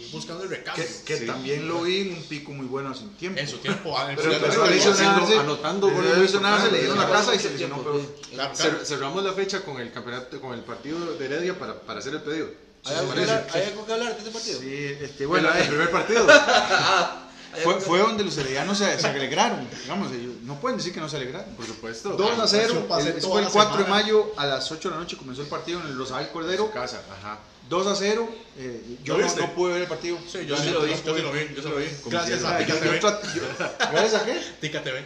ir 0.00 0.10
buscando 0.12 0.44
el 0.44 0.50
recambio. 0.50 0.84
Que, 0.84 1.04
que 1.04 1.18
Sí. 1.18 1.26
también 1.26 1.66
lo 1.66 1.82
vi 1.82 2.00
en 2.02 2.14
un 2.14 2.22
pico 2.24 2.52
muy 2.52 2.66
bueno 2.66 2.90
hace 2.90 3.02
un 3.02 3.14
tiempo. 3.16 3.40
En 3.40 3.48
su 3.48 3.58
tiempo, 3.58 3.96
ah, 3.98 4.10
en 4.12 4.16
su 4.18 4.22
Pero- 4.24 4.38
pero 4.40 4.66
lesionado. 4.66 5.26
claro, 5.26 5.40
anotando 5.40 5.90
goles 5.90 6.18
lesionarse, 6.18 6.70
le 6.70 6.78
dieron 6.80 6.98
la 6.98 7.08
casa 7.10 7.34
y 7.34 7.38
se 7.38 7.50
lesionó. 7.50 7.82
pero- 7.82 8.84
cerramos 8.84 9.24
la 9.24 9.32
fecha 9.32 9.62
con 9.62 9.80
el 9.80 9.92
campeonato, 9.92 10.40
con 10.40 10.54
el 10.54 10.60
partido 10.60 11.14
de 11.16 11.24
Heredia 11.24 11.58
para, 11.58 11.80
para 11.80 11.98
hacer 11.98 12.14
el 12.14 12.22
pedido. 12.22 12.48
¿Hay 12.84 12.94
algo, 12.94 13.12
que 13.12 13.20
hablar, 13.20 13.46
¿Hay 13.52 13.62
algo 13.64 13.84
que 13.86 13.92
hablar 13.92 14.12
de 14.14 14.18
este 14.20 14.30
partido? 14.30 14.60
Sí, 14.60 14.96
este, 15.02 15.26
Bueno, 15.26 15.48
bueno, 15.48 15.60
el 15.60 15.66
eh, 15.66 15.68
primer 15.68 15.90
partido. 15.90 16.26
¿Hay 17.52 17.62
fue, 17.62 17.74
que- 17.76 17.80
fue 17.80 17.98
donde 17.98 18.22
los 18.24 18.36
heredianos 18.38 18.78
se, 18.78 18.98
se 18.98 19.06
alegraron. 19.06 19.66
Digamos, 19.82 20.12
ellos 20.12 20.34
no 20.44 20.60
pueden 20.60 20.78
decir 20.78 20.92
que 20.94 21.00
no 21.00 21.08
se 21.08 21.16
alegraron. 21.16 21.54
Por 21.56 21.66
supuesto. 21.66 22.10
2 22.10 22.38
a 22.38 22.46
0, 22.46 22.64
eso 22.72 22.86
pasé 22.86 23.08
el- 23.10 23.16
eso 23.18 23.28
toda 23.28 23.32
fue 23.32 23.40
el 23.40 23.46
la 23.46 23.52
4 23.52 23.76
de 23.78 23.84
semana. 23.84 24.02
mayo 24.02 24.32
a 24.36 24.46
las 24.46 24.70
8 24.70 24.88
de 24.88 24.94
la 24.94 25.00
noche 25.00 25.16
comenzó 25.16 25.42
el 25.42 25.48
partido 25.48 25.80
en 25.80 25.86
el 25.88 25.98
Rosal 25.98 26.22
En 26.24 26.28
Cordero. 26.32 26.66
su 26.66 26.70
casa, 26.72 27.02
ajá. 27.20 27.38
2 27.68 27.86
a 27.86 27.94
0, 27.96 28.28
eh, 28.58 28.96
yo 29.04 29.16
¿Lo 29.18 29.26
no, 29.26 29.34
no 29.36 29.50
pude 29.54 29.72
ver 29.74 29.82
el 29.82 29.88
partido. 29.88 30.18
Sí, 30.26 30.38
yo 30.38 30.42
Yo 30.44 30.56
sí 30.56 30.62
sí 30.64 30.70
lo 30.70 30.80
vi, 30.82 30.90
yo 30.90 30.96
sí 31.16 31.22
lo 31.22 31.32
vi, 31.32 31.40
yo 31.54 31.62
sí 31.62 31.68
lo 31.68 31.76
vi. 31.76 31.86
Gracias 32.06 32.44
a 32.44 32.58
Tica 32.58 32.74
TV. 32.80 33.00
¿Gracias 33.92 34.14
a 34.14 34.24
qué? 34.24 34.40
Tica 34.60 34.82
TV. 34.82 35.04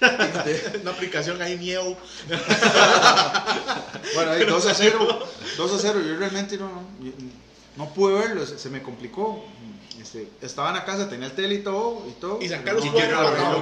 Una 0.82 0.90
aplicación 0.90 1.40
ahí 1.40 1.56
miau. 1.56 1.96
Bueno, 4.14 4.30
ahí 4.32 4.44
2 4.44 4.66
a 4.66 4.74
0, 4.74 5.26
2 5.56 5.72
a 5.72 5.78
0, 5.78 6.00
yo 6.06 6.16
realmente 6.16 6.56
no, 6.58 6.66
no, 6.68 6.84
no 7.76 7.92
pude 7.94 8.14
verlo, 8.14 8.46
se, 8.46 8.58
se 8.58 8.70
me 8.70 8.82
complicó. 8.82 9.44
Este, 10.00 10.28
estaba 10.42 10.68
en 10.70 10.74
la 10.76 10.84
casa, 10.84 11.08
tenía 11.08 11.26
el 11.28 11.34
tele 11.34 11.54
y 11.54 11.62
todo, 11.62 12.04
y 12.08 12.12
todo. 12.20 12.38
Y 12.42 12.48
Carlos 12.48 12.84
Y 12.84 12.88
no, 12.88 12.94
no. 12.94 13.58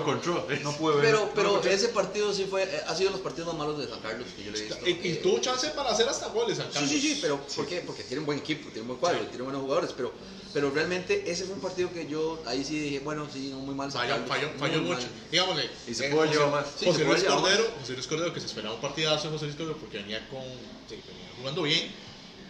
no 0.62 0.72
pude 0.76 0.96
verlo. 0.96 1.00
Pero, 1.02 1.20
No 1.26 1.30
pero 1.34 1.48
encontré. 1.50 1.74
ese 1.74 1.88
partido 1.88 2.32
sí 2.32 2.46
fue, 2.48 2.62
eh, 2.64 2.80
ha 2.86 2.94
sido 2.94 3.10
de 3.10 3.16
los 3.16 3.20
partidos 3.20 3.48
más 3.48 3.58
malos 3.58 3.78
de 3.78 3.86
San 3.88 4.00
Carlos 4.00 4.26
que 4.36 4.44
yo 4.44 4.50
le 4.50 4.58
he 4.58 4.62
visto. 4.62 4.78
Y, 4.86 4.90
y 4.90 5.12
Eh, 5.12 5.20
tuvo 5.22 5.38
chance 5.40 5.68
para 5.68 5.90
hacer 5.90 6.08
hasta 6.08 6.28
goles, 6.28 6.56
San 6.56 6.66
Sí, 6.68 6.72
Carlos. 6.72 6.90
sí, 6.90 7.00
sí, 7.00 7.18
pero 7.20 7.38
¿por 7.38 7.66
qué? 7.66 7.82
Porque 7.86 8.02
tiene 8.04 8.20
un 8.20 8.26
buen 8.26 8.38
equipo, 8.38 8.64
tiene 8.68 8.80
un 8.82 8.88
buen 8.88 8.98
cuadro, 8.98 9.20
tiene 9.26 9.42
buenos 9.44 9.60
jugadores, 9.62 9.90
pero, 9.94 10.12
pero 10.54 10.70
realmente 10.70 11.30
ese 11.30 11.44
fue 11.44 11.54
un 11.54 11.60
partido 11.60 11.92
que 11.92 12.06
yo 12.06 12.42
ahí 12.46 12.64
sí 12.64 12.78
dije, 12.78 13.00
bueno, 13.00 13.28
sí, 13.32 13.50
no 13.50 13.58
muy 13.58 13.74
mal. 13.74 13.92
San 13.92 14.00
Falló, 14.02 14.12
Carlos, 14.14 14.28
falló, 14.28 14.48
muy 14.48 14.58
falló 14.58 14.82
mal. 14.82 14.96
mucho. 14.96 15.06
Digámosle. 15.30 15.70
Y 15.86 15.94
se 15.94 16.06
eh, 16.06 16.10
pudo 16.10 16.20
José- 16.22 16.32
llevar 16.32 16.50
más. 16.50 16.66
Sí, 16.78 16.86
José 16.86 17.04
Luis 17.04 17.24
Cordero, 17.24 17.64
José 17.80 17.92
Luis 17.92 18.06
Cordero, 18.06 18.32
que 18.34 18.40
se 18.40 18.46
esperaba 18.46 18.74
un 18.74 18.80
partidazo 18.80 19.24
de 19.28 19.32
José 19.34 19.44
Luis 19.46 19.56
Cordero 19.56 19.76
porque 19.78 19.98
venía 19.98 20.26
con. 20.28 20.40
sí, 20.88 20.96
venía 21.06 21.28
jugando 21.38 21.62
bien, 21.62 21.92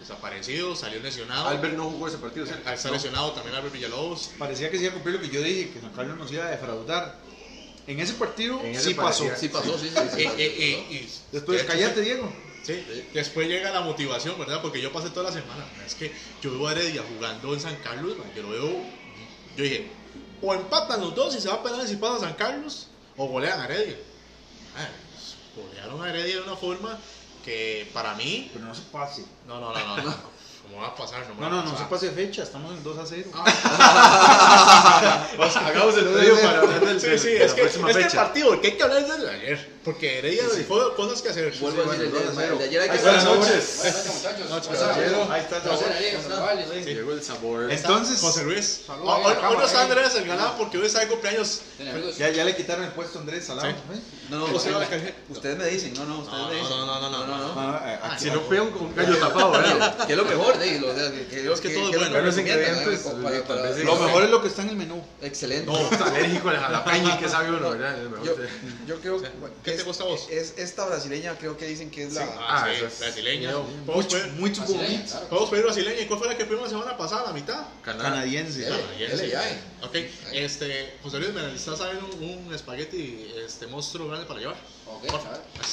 desaparecido, 0.02 0.76
salió 0.76 1.00
lesionado. 1.00 1.48
Albert 1.48 1.74
no 1.76 1.84
jugó 1.90 2.08
ese 2.08 2.18
partido, 2.18 2.44
¿cierto? 2.46 2.62
Ah, 2.68 2.74
Está 2.74 2.88
No. 2.88 2.94
lesionado 2.94 3.32
también 3.32 3.54
Albert 3.56 3.72
Villalobos. 3.72 4.30
Parecía 4.38 4.70
que 4.70 4.76
se 4.78 4.84
iba 4.84 4.90
a 4.92 4.94
cumplir 4.94 5.16
lo 5.16 5.20
que 5.22 5.28
yo 5.28 5.40
dije, 5.42 5.70
que 5.70 5.80
San 5.80 5.92
Carlos 5.92 6.16
nos 6.18 6.30
iba 6.32 6.44
a 6.46 6.50
defraudar. 6.50 7.18
En 7.86 7.98
ese 7.98 8.14
partido 8.14 8.60
En 8.60 8.76
ese 8.76 8.90
sí 8.90 8.94
pasó. 8.94 9.24
parecía. 9.24 9.36
Sí 9.36 9.48
pasó, 9.48 9.78
sí, 9.78 9.90
pasó, 9.92 10.36
Después, 11.32 11.62
cállate, 11.64 12.00
Diego. 12.02 12.32
Sí, 12.62 12.84
después 13.12 13.48
llega 13.48 13.72
la 13.72 13.80
motivación, 13.80 14.38
¿verdad? 14.38 14.62
Porque 14.62 14.80
yo 14.80 14.92
pasé 14.92 15.10
toda 15.10 15.30
la 15.30 15.32
semana. 15.32 15.66
Es 15.84 15.96
que 15.96 16.12
yo 16.40 16.52
veo 16.52 16.68
a 16.68 16.72
Heredia 16.72 17.02
jugando 17.02 17.52
en 17.54 17.60
San 17.60 17.74
Carlos, 17.82 18.16
man, 18.18 18.28
yo 18.36 18.42
lo 18.42 18.50
veo. 18.50 18.70
Yo 19.56 19.64
dije, 19.64 19.88
o 20.40 20.54
empatan 20.54 21.00
los 21.00 21.12
dos 21.14 21.34
y 21.34 21.40
se 21.40 21.48
va 21.48 21.54
a 21.54 21.62
penales 21.62 21.90
y 21.90 21.96
pasa 21.96 22.20
San 22.20 22.34
Carlos, 22.34 22.86
o 23.16 23.26
golean 23.26 23.60
a 23.60 23.64
Heredia. 23.64 23.96
Golearon 25.56 26.02
a 26.02 26.08
Heredia 26.10 26.36
de 26.36 26.42
una 26.42 26.56
forma 26.56 26.98
que 27.42 27.90
para 27.92 28.14
mí. 28.14 28.50
Pero 28.52 28.64
no 28.64 28.74
se 28.74 28.82
pase. 28.82 29.24
No, 29.46 29.60
no, 29.60 29.72
no, 29.72 29.96
no. 29.96 30.02
no. 30.02 30.32
¿Cómo 30.72 30.82
va 30.84 30.88
a 30.88 30.96
pasar? 30.96 31.20
me 31.28 31.34
No, 31.34 31.40
va 31.42 31.46
a 31.46 31.50
no, 31.50 31.56
no 31.64 31.70
pasar. 31.72 31.86
se 31.86 31.90
pase 31.90 32.10
fecha, 32.12 32.42
estamos 32.44 32.72
en 32.72 32.82
2 32.82 32.98
a 32.98 33.04
0. 33.06 33.28
Pues, 35.36 35.56
hagamos 35.56 35.96
el 35.96 36.04
previo 36.06 36.40
para 36.40 36.58
hablar 36.60 36.80
del, 36.86 37.00
Sí, 37.00 37.18
sí, 37.18 37.28
es 37.36 37.52
que, 37.54 37.62
es 37.64 37.76
que 37.76 37.90
el 38.00 38.06
partido, 38.08 38.60
que 38.60 38.68
hay 38.68 38.76
que 38.76 38.82
hablar 38.82 39.06
del 39.06 39.20
de 39.22 39.30
ayer. 39.30 39.72
Porque 39.84 40.18
Heredia 40.18 40.44
dejó 40.56 40.94
cosas 40.94 41.22
que 41.22 41.30
hacer. 41.30 41.52
Vuelvo 41.60 41.82
a 41.82 41.86
decir, 41.94 42.06
el, 42.06 42.12
de- 42.58 42.64
ayer 42.64 42.82
hay 42.82 42.90
que 42.90 42.98
Buenas 42.98 43.24
noches. 43.24 43.78
Buenas 43.82 43.96
noches, 44.06 44.14
muchachos. 44.14 44.50
Noches, 44.50 44.68
Buenas 44.68 44.86
caballero. 44.88 45.16
noches. 45.16 45.32
Ahí 45.32 45.40
está. 45.40 45.60
Sí. 46.84 46.94
Llegó 46.94 47.12
el 47.12 47.22
sabor. 47.22 47.72
Entonces, 47.72 48.20
José 48.20 48.44
Luis. 48.44 48.82
Hoy, 48.88 48.96
no 49.42 49.64
está 49.64 49.80
ahí. 49.80 49.90
Andrés 49.90 50.14
el 50.14 50.26
ganado 50.28 50.56
porque 50.56 50.78
hoy 50.78 50.86
está 50.86 51.00
de 51.00 51.08
cumpleaños. 51.08 51.62
Ya, 52.16 52.30
ya 52.30 52.44
le 52.44 52.54
quitaron 52.54 52.84
el 52.84 52.92
puesto 52.92 53.18
a 53.18 53.22
Andrés 53.22 53.44
Salado. 53.46 53.68
Sí. 53.68 53.74
¿eh? 53.94 54.00
No, 54.30 54.38
no, 54.48 54.54
ustedes, 54.54 55.58
me 55.58 55.66
dicen, 55.66 55.92
no, 55.94 56.04
no, 56.04 56.18
ustedes 56.20 56.38
No, 56.38 56.48
me 56.48 56.54
no, 56.54 56.60
dicen. 56.62 56.76
no, 56.78 56.86
no, 57.10 57.26
no, 57.26 57.36
no. 57.54 57.60
Ah, 57.60 57.82
eh, 57.86 57.98
aquí- 58.04 58.24
Si 58.24 58.30
no 58.30 58.40
pega 58.42 58.62
un, 58.62 58.72
un 58.72 58.94
gallo 58.94 59.16
tapado, 59.18 59.50
¿verdad? 59.50 60.06
Que 60.06 60.12
es 60.12 60.18
lo 60.18 60.24
mejor, 60.24 60.61
de, 60.70 60.80
lo, 60.80 60.94
de- 60.94 61.10
que, 61.12 61.26
que, 61.26 61.52
Es 61.52 61.60
que 61.60 61.68
todo 61.70 61.84
es 61.90 61.90
que 61.90 61.98
bueno. 61.98 62.14
Recomiendan, 62.20 62.38
ingredientes, 62.40 63.04
¿no? 63.06 63.22
Para- 63.22 63.44
para- 63.44 63.62
tal 63.62 63.74
vez 63.74 63.84
Lo 63.84 63.96
mejor 63.96 64.22
es 64.24 64.30
lo 64.30 64.42
que 64.42 64.48
está 64.48 64.62
en 64.62 64.68
el 64.70 64.76
menú. 64.76 65.02
Excelente. 65.20 65.66
No. 65.66 65.78
Está 65.78 66.04
alérgico 66.14 66.48
al 66.48 66.56
jalapeño, 66.58 67.18
que 67.20 67.28
sabe 67.28 67.48
uno, 67.50 67.70
¿verdad? 67.70 67.96
Yo, 68.24 68.34
yo 68.86 69.00
creo 69.00 69.20
que 69.22 69.28
¿Qué 69.64 69.72
te 69.72 69.82
gusta 69.82 70.04
a 70.04 70.06
vos? 70.06 70.28
Es 70.30 70.54
esta 70.56 70.86
brasileña, 70.86 71.36
creo 71.38 71.56
que 71.56 71.66
dicen 71.66 71.90
que 71.90 72.04
es 72.04 72.12
la. 72.14 72.22
Ah, 72.24 72.64
Ah, 72.64 72.68
brasileña. 72.98 73.52
¿Podemos 73.52 73.86
Mucho, 74.04 74.16
pedir, 74.18 74.32
mucho 74.34 74.60
Brasileña, 74.62 74.88
bonito. 74.88 75.10
claro. 75.10 75.28
podemos 75.28 75.50
pedir 75.50 75.64
brasileña? 75.64 76.00
¿Y 76.00 76.06
cuál 76.06 76.18
fue 76.18 76.28
la 76.28 76.36
que 76.38 76.44
pedimos 76.44 76.64
la 76.64 76.78
semana 76.78 76.96
pasada? 76.96 77.24
¿La 77.26 77.32
mitad? 77.32 77.62
Canadiense. 77.82 78.68
Eh. 78.68 79.58
Ok, 79.82 79.96
este, 80.32 80.94
José 81.02 81.18
Luis, 81.18 81.32
me 81.32 81.42
necesitas 81.42 81.78
saber 81.78 81.98
un, 82.02 82.46
un 82.46 82.54
espagueti 82.54 83.32
este, 83.44 83.66
monstruo 83.66 84.08
grande 84.08 84.26
para 84.26 84.40
llevar. 84.40 84.56
Ok. 84.86 85.04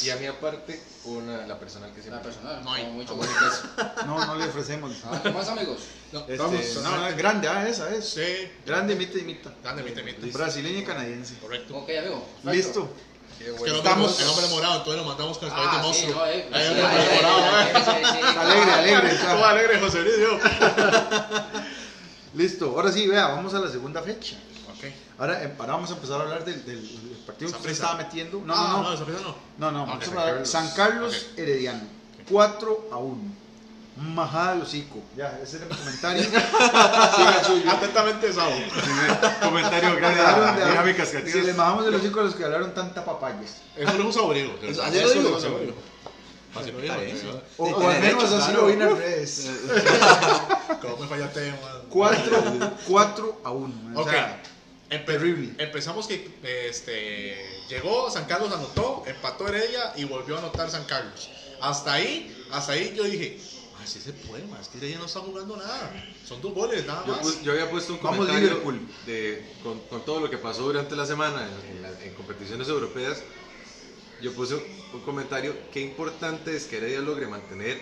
Y 0.03 0.10
a 0.12 0.16
mi 0.18 0.26
aparte, 0.28 0.82
una, 1.05 1.45
la 1.47 1.60
personal 1.60 1.89
que 1.91 1.97
La 1.97 2.03
siempre. 2.03 2.24
personal. 2.32 2.64
No 2.64 2.72
hay. 2.74 2.86
mucho 2.88 3.14
y 3.16 3.18
gusto. 3.18 3.68
No, 4.05 4.26
no 4.26 4.36
le 4.36 4.45
ofrecemos. 4.45 4.91
Ah, 5.05 5.20
¿Qué 5.22 5.30
más, 5.32 5.47
amigos? 5.49 5.80
No, 6.12 6.20
Este, 6.22 6.38
vamos, 6.38 6.76
no, 6.84 7.10
no, 7.10 7.16
grande, 7.18 7.47
ah, 7.47 7.68
esa 7.68 7.93
es. 7.93 8.07
Sí, 8.10 8.49
Grande, 8.66 8.95
mitad 8.95 9.16
y 9.18 9.24
mitad. 9.24 9.51
grande, 9.64 9.84
mite, 9.84 10.03
mite. 10.03 10.26
Brasileña 10.32 10.80
y 10.80 10.84
canadiense. 10.84 11.36
Correcto. 11.39 11.78
Ok, 11.78 11.89
amigo. 11.99 12.24
perfecto. 12.43 12.51
Listo. 12.51 12.89
Qué 13.38 13.45
Es 13.45 13.51
que 13.53 13.57
bueno. 13.60 13.66
el 13.76 13.80
hombre, 13.80 13.89
Estamos- 13.91 14.20
el 14.22 14.28
hombre 14.28 14.47
morado, 14.47 14.78
entonces 14.80 15.01
lo 15.01 15.07
mandamos 15.07 15.38
con 15.38 15.47
el 15.47 15.53
Ah, 15.55 15.72
sí, 15.72 15.82
monstruo. 15.88 16.26
eh. 16.26 16.49
Ahí 16.51 16.64
Sí, 16.64 16.70
hombre 16.70 17.16
morado, 17.16 17.62
eh. 17.62 18.38
Alegre, 18.39 18.72
alegre. 18.72 19.16
Todo 19.18 19.45
alegre, 19.45 19.80
José 19.80 20.01
Luis, 20.01 20.16
yo. 20.20 20.39
Listo. 22.36 22.66
Ahora 22.76 22.91
sí, 22.91 23.07
vea, 23.07 23.28
vamos 23.28 23.53
a 23.53 23.60
la 23.60 23.70
segunda 23.70 24.01
fecha. 24.01 24.36
Ok. 24.80 24.86
Ahora, 25.19 25.43
eh, 25.43 25.53
ahora 25.59 25.73
vamos 25.73 25.91
a 25.91 25.93
empezar 25.93 26.19
a 26.21 26.23
hablar 26.23 26.45
del, 26.45 26.65
del- 26.65 26.82
del 27.09 27.17
partido 27.25 27.51
que 27.51 27.57
usted 27.57 27.69
estaba 27.71 27.95
metiendo. 27.95 28.41
No, 28.45 28.53
Ah, 28.55 28.67
no, 28.71 28.84
no, 28.84 28.95
no. 28.97 29.05
no. 29.19 29.36
No, 29.57 29.71
no, 29.71 29.84
Ok, 29.84 29.89
vamos 29.89 30.03
a 30.03 30.05
San 30.05 30.13
hablar- 30.17 30.25
Carlos. 30.34 30.49
San 30.49 30.69
Carlos. 30.71 31.27
Herediano. 31.38 31.82
4 32.30 32.89
a 32.91 32.97
1. 32.97 33.39
Majada 33.97 34.55
de 34.55 34.61
hocico. 34.61 34.99
Ya, 35.17 35.38
ese 35.43 35.57
era 35.57 35.65
mi 35.65 35.75
comentario. 35.75 36.23
Atentamente, 37.69 38.32
Sabo. 38.32 38.53
Comentario 39.43 39.95
grande 39.97 40.65
dinámicas 40.69 41.09
Si 41.09 41.15
les 41.15 41.23
creativas. 41.23 41.57
bajamos 41.57 41.86
el 41.88 41.95
hocico 41.95 42.19
a 42.21 42.23
los 42.23 42.36
que 42.36 42.45
hablaron 42.45 42.73
tanta 42.73 43.03
papayas. 43.03 43.57
Eso 43.75 43.97
lo 43.97 44.03
es 44.03 44.05
un 44.05 44.13
así 44.80 45.01
lo 45.21 45.39
saborío. 45.41 45.73
digo. 47.13 47.41
O, 47.57 47.65
o 47.69 47.89
al 47.89 47.99
menos 48.01 48.23
así 48.23 48.51
claro. 48.51 48.61
lo 48.61 48.67
vi 48.67 48.73
en 48.73 48.80
las 48.80 48.97
redes. 48.97 49.49
¿Cómo 50.82 50.97
me 50.97 51.07
fallaste, 51.07 51.51
man? 51.51 51.59
4, 51.89 52.71
4 52.88 53.41
a 53.43 53.51
1. 53.51 53.99
O 53.99 54.01
Ok. 54.01 54.11
Empe- 54.89 55.05
terrible. 55.05 55.53
Empezamos 55.57 56.07
que 56.07 56.27
este, 56.43 57.37
llegó, 57.69 58.09
San 58.09 58.25
Carlos 58.25 58.51
anotó, 58.51 59.03
empató 59.05 59.47
Heredia 59.47 59.93
y 59.97 60.03
volvió 60.05 60.35
a 60.35 60.39
anotar 60.39 60.69
San 60.69 60.85
Carlos. 60.85 61.29
Hasta 61.61 61.93
ahí, 61.93 62.35
hasta 62.51 62.71
ahí 62.73 62.93
yo 62.95 63.03
dije, 63.03 63.37
ah, 63.77 63.85
sí 63.85 63.99
se 63.99 64.13
puede, 64.13 64.43
es 64.59 64.67
que 64.69 64.77
Heredia 64.79 64.97
no 64.97 65.05
está 65.05 65.19
jugando 65.19 65.57
nada. 65.57 65.93
Son 66.25 66.41
dos 66.41 66.53
goles, 66.53 66.85
nada 66.87 67.03
Yo, 67.05 67.13
más. 67.13 67.21
pus- 67.21 67.41
yo 67.43 67.51
había 67.51 67.69
puesto 67.69 67.93
un 67.93 67.99
Vamos, 68.01 68.17
comentario 68.19 68.47
Liverpool. 68.49 68.79
de, 69.05 69.45
con, 69.63 69.79
con 69.81 70.05
todo 70.05 70.21
lo 70.21 70.29
que 70.29 70.37
pasó 70.37 70.63
durante 70.63 70.95
la 70.95 71.05
semana 71.05 71.47
en, 71.69 71.75
en 71.77 71.81
la- 71.83 72.03
en 72.03 72.13
competiciones 72.15 72.67
europeas. 72.67 73.21
Yo 74.21 74.33
puse 74.33 74.55
un, 74.55 74.63
un 74.93 75.01
comentario, 75.01 75.55
qué 75.71 75.81
importante 75.81 76.55
es 76.55 76.65
que 76.65 76.77
Heredia 76.77 76.99
logre 76.99 77.27
mantener 77.27 77.81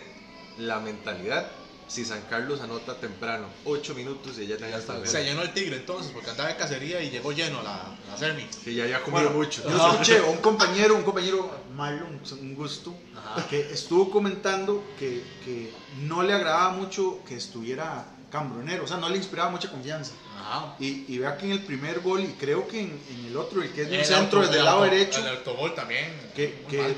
la 0.57 0.79
mentalidad 0.79 1.49
si 1.87 2.03
San 2.03 2.21
Carlos 2.29 2.61
anota 2.61 2.95
temprano, 2.95 3.47
8 3.65 3.95
minutos 3.95 4.37
y 4.39 4.47
ya 4.47 4.57
tenga 4.57 4.77
hasta 4.77 5.05
Se 5.05 5.23
llenó 5.23 5.41
el 5.41 5.53
tigre 5.53 5.77
entonces, 5.77 6.11
porque 6.11 6.29
andaba 6.29 6.49
de 6.49 6.57
cacería 6.57 7.01
y 7.01 7.09
llegó 7.09 7.31
lleno 7.31 7.61
la, 7.63 7.95
la 8.09 8.17
semi. 8.17 8.43
Que 8.63 8.73
ya 8.73 8.83
había 8.83 9.01
comido 9.01 9.23
Bueno, 9.23 9.37
mucho. 9.37 9.63
Yo 9.69 9.91
escuché 9.91 10.19
a 10.19 10.23
un 10.25 10.37
compañero, 10.37 10.95
un 10.95 11.03
compañero 11.03 11.49
Marlon, 11.75 12.19
un 12.41 12.55
gusto, 12.55 12.93
Ajá. 13.15 13.47
que 13.47 13.71
estuvo 13.71 14.11
comentando 14.11 14.83
que, 14.99 15.23
que 15.45 15.73
no 16.01 16.23
le 16.23 16.33
agradaba 16.33 16.71
mucho 16.71 17.19
que 17.25 17.35
estuviera 17.35 18.05
cambronero, 18.29 18.83
o 18.83 18.87
sea, 18.87 18.97
no 18.97 19.07
le 19.07 19.17
inspiraba 19.17 19.49
mucha 19.49 19.71
confianza. 19.71 20.11
Ajá. 20.39 20.75
Y, 20.79 21.05
y 21.07 21.17
vea 21.17 21.35
que 21.37 21.45
en 21.45 21.51
el 21.53 21.63
primer 21.63 21.99
gol, 22.01 22.23
y 22.23 22.27
creo 22.39 22.67
que 22.67 22.79
en, 22.81 22.99
en 23.09 23.25
el 23.27 23.37
otro, 23.37 23.61
el 23.61 23.71
que 23.73 23.81
es 23.83 23.89
de 23.89 23.95
un 23.95 23.99
El 24.01 24.05
centro 24.05 24.39
desde 24.41 24.53
el 24.53 24.59
el 24.59 24.65
lado 24.65 24.83
auto- 24.83 24.91
derecho, 24.91 25.19
El 25.21 25.27
autogol 25.29 25.73
también. 25.75 26.05
que, 26.35 26.47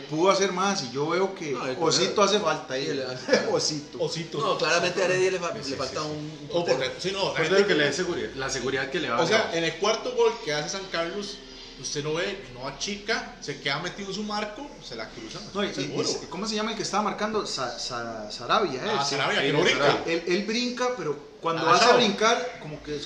pudo 0.10 0.32
hacer 0.32 0.52
más, 0.52 0.84
y 0.84 0.92
yo 0.92 1.08
veo 1.10 1.34
que 1.34 1.52
No, 1.52 1.66
el 1.66 1.78
Osito 1.80 2.22
hace 2.22 2.40
falta 2.40 2.74
ahí. 2.74 2.86
Sí, 2.88 2.94
le 2.94 3.04
hace- 3.06 3.48
Osito. 3.52 4.00
Osito. 4.02 4.38
No, 4.40 4.58
claramente 4.58 5.02
a 5.02 5.06
Heredia 5.06 5.32
le, 5.32 5.40
fa- 5.40 5.52
Sí, 5.54 5.58
le 5.58 5.64
sí, 5.64 5.74
falta 5.76 6.02
sí, 6.02 6.08
un. 6.08 6.50
Porque- 6.52 6.92
sí, 7.00 7.12
no, 7.12 7.34
la 7.34 7.66
que 7.68 7.76
le 7.76 7.84
dé 7.86 7.94
seguridad, 7.94 8.30
la 8.36 8.50
seguridad 8.50 8.90
que 8.90 9.00
le 9.00 9.10
va 9.10 9.18
a 9.18 9.22
O 9.22 9.28
sea, 9.28 9.52
en 9.54 9.64
el 9.64 9.74
cuarto 9.76 10.12
gol 10.16 10.34
que 10.44 10.54
hace 10.54 10.70
San 10.70 10.84
Carlos, 10.92 11.38
usted 11.82 12.04
lo 12.04 12.16
ve, 12.16 12.46
no 12.54 12.68
achica, 12.68 13.36
se 13.42 13.60
queda 13.62 13.80
metido 13.80 14.10
en 14.10 14.16
su 14.16 14.24
marco, 14.24 14.70
se 14.88 14.96
la 14.96 15.08
cruzan. 15.10 15.42
No, 15.54 15.64
y- 15.64 15.68
y- 15.68 16.26
¿Cómo 16.30 16.46
se 16.48 16.56
llama 16.56 16.72
el 16.72 16.78
que 16.78 16.84
estaba 16.84 17.04
marcando? 17.04 17.46
Sa- 17.46 17.78
Sa- 17.80 18.30
Sarabia, 18.32 18.84
¿eh? 18.86 18.90
Ah, 18.98 19.04
Sí. 19.04 19.16
Sarabia, 19.16 19.42
que 19.42 19.54
no 19.54 19.62
brinca. 19.62 20.04
Él, 20.06 20.24
él 20.28 20.44
brinca, 20.46 20.90
pero 20.98 21.18
cuando 21.42 21.68
Ah, 21.70 21.76
hace 21.76 21.86
a 21.86 21.94
brincar, 21.96 22.60
como 22.62 22.82
que 22.84 23.00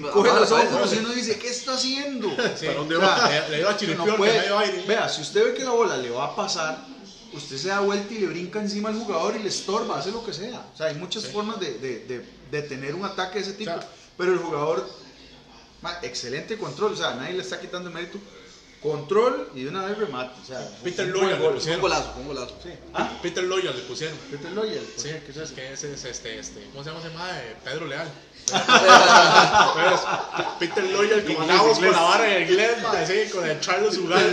baja 0.00 0.40
los 0.40 0.50
ojos 0.52 0.92
y 0.94 0.98
uno 0.98 1.08
dice, 1.10 1.38
¿qué 1.38 1.48
está 1.48 1.74
haciendo? 1.74 2.28
Sí. 2.58 2.66
¿Para 2.66 2.78
dónde 2.78 2.96
va? 2.96 3.28
Le, 3.30 3.48
le 3.50 3.56
dio 3.58 3.68
a 3.68 3.72
no 3.96 4.18
medio 4.18 4.58
aire. 4.58 4.84
Vea, 4.86 5.08
si 5.08 5.22
usted 5.22 5.44
ve 5.44 5.54
que 5.54 5.64
la 5.64 5.70
bola 5.70 5.96
le 5.96 6.10
va 6.10 6.26
a 6.26 6.36
pasar, 6.36 6.84
usted 7.32 7.56
se 7.56 7.68
da 7.68 7.80
vuelta 7.80 8.12
y 8.12 8.18
le 8.18 8.26
brinca 8.26 8.60
encima 8.60 8.88
al 8.90 8.96
jugador 8.96 9.36
y 9.36 9.42
le 9.42 9.48
estorba, 9.48 9.98
hace 9.98 10.10
lo 10.10 10.24
que 10.24 10.32
sea. 10.32 10.66
O 10.74 10.76
sea, 10.76 10.86
hay 10.86 10.96
muchas 10.96 11.22
Sí. 11.22 11.30
formas 11.32 11.58
de, 11.60 11.72
de, 11.78 12.00
de, 12.06 12.26
de 12.50 12.62
tener 12.62 12.94
un 12.94 13.04
ataque 13.04 13.38
de 13.38 13.44
ese 13.44 13.52
tipo. 13.54 13.70
sea, 13.72 13.88
pero 14.18 14.32
el 14.32 14.38
jugador, 14.38 14.86
ma, 15.82 15.98
excelente 16.02 16.56
control, 16.58 16.92
o 16.92 16.96
sea, 16.96 17.14
nadie 17.14 17.34
le 17.34 17.42
está 17.42 17.60
quitando 17.60 17.88
el 17.88 17.94
mérito. 17.94 18.18
Control 18.82 19.50
y 19.54 19.64
de 19.64 19.68
una 19.68 19.84
vez 19.84 19.98
remate. 19.98 20.40
O 20.40 20.46
sea, 20.46 20.66
Peter 20.82 21.04
un 21.04 21.12
buen 21.12 21.24
Loya 21.24 21.36
le. 21.36 21.48
Un 21.48 21.54
pusieron. 21.54 21.80
golazo, 21.82 22.14
un 22.18 22.28
golazo. 22.28 22.56
Sí. 22.62 22.70
Ah, 22.94 23.10
Peter 23.20 23.44
Loya 23.44 23.72
le 23.72 23.82
pusieron. 23.82 24.16
Peter 24.30 24.50
Loya. 24.52 24.80
Sí, 24.96 25.10
que 25.26 25.42
es 25.42 25.50
que 25.50 25.72
ese 25.74 25.92
es 25.92 26.04
este, 26.06 26.38
este, 26.38 26.66
¿cómo 26.72 26.82
se 26.82 26.88
llama 26.88 27.00
ese 27.04 27.14
mae? 27.14 27.56
Pedro 27.62 27.86
Leal. 27.86 28.10
Pues, 29.74 30.00
Peter 30.58 30.84
Loya, 30.90 31.16
el 31.16 31.24
comandamos 31.24 31.78
con 31.78 31.92
la 31.92 32.00
vara 32.00 32.24
de 32.24 32.40
inglés, 32.42 32.76
sí, 33.06 33.30
con 33.30 33.48
el 33.48 33.60
Charles 33.60 33.98
mae, 33.98 34.32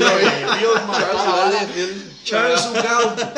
Charles 2.24 2.66
Ugal. 2.66 3.34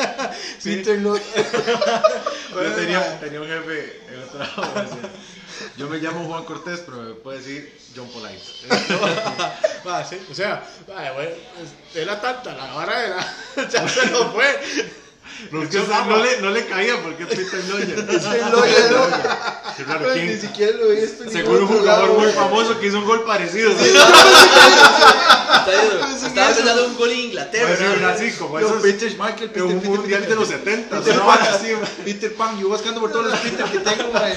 Peter 0.62 0.98
Loya. 1.00 1.22
Yo 2.54 2.72
tenía, 2.74 3.20
tenía 3.20 3.40
un 3.40 3.48
jefe 3.48 4.00
en 4.08 4.14
el 4.14 4.28
trabajo. 4.28 4.62
Yo 5.76 5.88
me 5.88 5.98
llamo 5.98 6.24
Juan 6.26 6.44
Cortés, 6.44 6.80
pero 6.86 6.98
me 7.02 7.14
puede 7.14 7.38
decir 7.38 7.78
John 7.96 8.08
Polite. 8.08 8.40
Ah, 9.86 10.04
sí, 10.08 10.20
o 10.30 10.34
sea, 10.34 10.62
güey, 11.14 11.28
es- 11.28 11.96
era 11.96 12.20
tanta 12.20 12.52
la 12.54 12.66
vara 12.74 13.00
de 13.00 13.08
la. 13.08 13.34
ya 13.70 13.88
se 13.88 14.06
nos 14.10 14.32
fue. 14.32 14.92
No, 15.50 15.62
es 15.62 15.68
que 15.70 15.78
no, 15.78 16.16
le, 16.22 16.40
no 16.40 16.50
le 16.50 16.66
caía 16.66 17.02
porque 17.02 17.22
es 17.24 17.28
Peter 17.30 17.64
Loya. 17.68 17.96
Peter 17.96 18.50
Loya, 18.52 18.90
¿no? 18.90 19.06
Qué 19.76 19.84
raro, 19.84 20.12
¿quién? 20.12 20.26
Ni 20.28 20.36
siquiera 20.40 20.72
lo 20.76 20.92
he 20.92 21.00
visto. 21.00 21.24
en 21.24 21.30
Seguro 21.32 21.54
un 21.54 21.60
ningún 21.64 21.78
jugador 21.78 22.02
lado, 22.08 22.14
muy 22.14 22.24
güey. 22.24 22.34
famoso 22.36 22.78
que 22.78 22.86
hizo 22.86 22.98
un 22.98 23.06
gol 23.06 23.24
parecido. 23.24 23.72
¿sí? 23.78 23.86
Está 23.86 24.06
Estaba 26.26 26.50
eso- 26.50 26.60
en 26.84 26.90
un 26.90 26.96
gol 26.96 27.10
en 27.10 27.20
Inglaterra. 27.20 27.76
Bueno, 27.78 28.18
¿sí? 28.18 28.26
así 28.26 28.32
como 28.38 28.60
Yo, 28.60 28.66
esos 28.68 28.82
Peter 28.82 29.10
Schmeichel, 29.10 29.42
en 29.44 29.48
Peter, 29.50 29.62
un 29.62 29.74
Peter, 29.80 29.90
mundial 29.90 30.28
de 30.28 30.34
los 30.34 30.48
70. 30.48 31.00
Peter. 31.00 31.20
Pan, 31.20 31.38
Así, 31.42 31.68
Peter 32.04 32.34
Pan, 32.34 32.60
yo 32.60 32.68
buscando 32.68 33.00
por 33.00 33.10
todos 33.12 33.26
los 33.26 33.38
Peter 33.40 33.64
que 33.66 33.78
tengo. 33.78 34.10
Ah, 34.14 34.28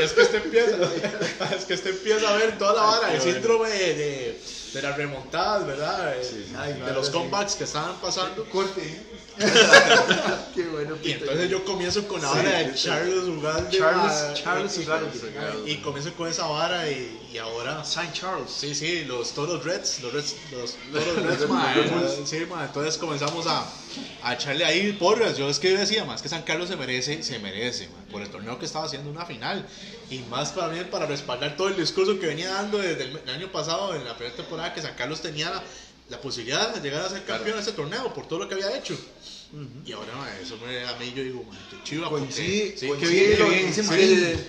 Es 0.00 0.12
que 0.12 0.22
este 0.22 0.36
empieza, 0.38 0.76
es 1.56 1.64
que 1.64 1.74
este 1.74 1.90
empieza 1.90 2.28
a 2.28 2.36
ver 2.36 2.58
toda 2.58 2.74
la 2.74 2.82
vara, 2.82 3.12
el 3.14 3.20
síndrome 3.20 3.68
de, 3.70 4.40
las 4.82 4.96
remontadas, 4.96 5.66
¿verdad? 5.66 6.14
Eh, 6.16 6.46
Ay, 6.58 6.72
de 6.74 6.78
claro, 6.80 6.94
los 6.94 7.06
sí. 7.06 7.12
comebacks 7.12 7.54
que 7.54 7.64
estaban 7.64 7.96
pasando. 8.00 8.44
Corte. 8.50 9.00
Qué 10.54 10.62
bueno, 10.68 10.96
Y 11.02 11.12
entonces 11.12 11.50
yo 11.50 11.64
comienzo 11.64 12.08
con 12.08 12.22
la 12.22 12.30
vara 12.30 12.58
de 12.58 12.76
sí. 12.76 12.88
Ugalde 12.88 13.76
Charles, 13.76 14.42
Charles 14.42 14.78
Ugalde. 14.78 15.10
Y 15.70 15.76
comienzo 15.78 16.12
con 16.14 16.28
esa 16.28 16.46
vara 16.46 16.88
y, 16.90 17.28
y 17.32 17.38
ahora. 17.38 17.84
Saint 17.84 18.12
Charles. 18.14 18.50
Sí, 18.50 18.74
sí, 18.74 19.04
los 19.04 19.32
todos 19.32 19.50
los 19.50 19.64
Reds, 19.64 20.00
los 20.02 20.12
Reds, 20.12 20.36
los 20.50 20.76
Reds, 20.92 21.48
ma, 21.48 21.74
sí, 22.24 22.46
ma, 22.50 22.64
entonces 22.64 22.96
comenzamos 22.96 23.46
a, 23.46 23.66
a 24.22 24.34
echarle 24.34 24.64
ahí 24.64 24.92
porras. 24.94 25.36
Yo 25.36 25.50
es 25.50 25.58
que 25.58 25.76
decía, 25.76 26.04
más 26.06 26.22
que 26.22 26.30
San 26.30 26.42
Carlos 26.42 26.68
se 26.70 26.76
merece, 26.76 27.22
se 27.22 27.38
merece, 27.38 27.88
ma, 27.88 28.10
por 28.10 28.22
el 28.22 28.30
torneo 28.30 28.58
que 28.58 28.64
estaba 28.64 28.86
haciendo 28.86 29.10
una 29.10 29.26
final. 29.26 29.66
Y 30.10 30.20
más 30.30 30.52
para 30.52 30.68
mí, 30.68 30.80
para 30.90 31.04
respaldar 31.04 31.56
todo 31.56 31.68
el 31.68 31.76
discurso 31.76 32.18
que 32.18 32.26
venía 32.26 32.50
dando 32.54 32.78
desde 32.78 33.04
el, 33.04 33.16
el 33.18 33.30
año 33.30 33.52
pasado, 33.52 33.94
en 33.94 34.04
la 34.04 34.16
primera 34.16 34.36
temporada, 34.36 34.72
que 34.72 34.80
San 34.80 34.94
Carlos 34.94 35.20
tenía 35.20 35.62
la 36.08 36.20
posibilidad 36.20 36.74
de 36.74 36.80
llegar 36.80 37.04
a 37.04 37.08
ser 37.08 37.24
campeón 37.24 37.56
de 37.56 37.62
ese 37.62 37.72
torneo 37.72 38.12
por 38.14 38.26
todo 38.28 38.40
lo 38.40 38.48
que 38.48 38.54
había 38.54 38.76
hecho. 38.76 38.96
Y 39.86 39.92
ahora 39.92 40.12
eso 40.42 40.56
me, 40.58 40.84
a 40.86 40.96
mí 40.98 41.12
yo 41.14 41.22
digo, 41.22 41.42
ma, 41.44 41.56
qué 41.70 41.76
chiva. 41.84 42.08
porque- 42.10 42.26
Coincide, 42.26 42.76
Sí, 42.76 42.88
qué 42.98 43.06
bien, 43.06 43.72
sí, 43.74 43.82
sí, 43.82 43.88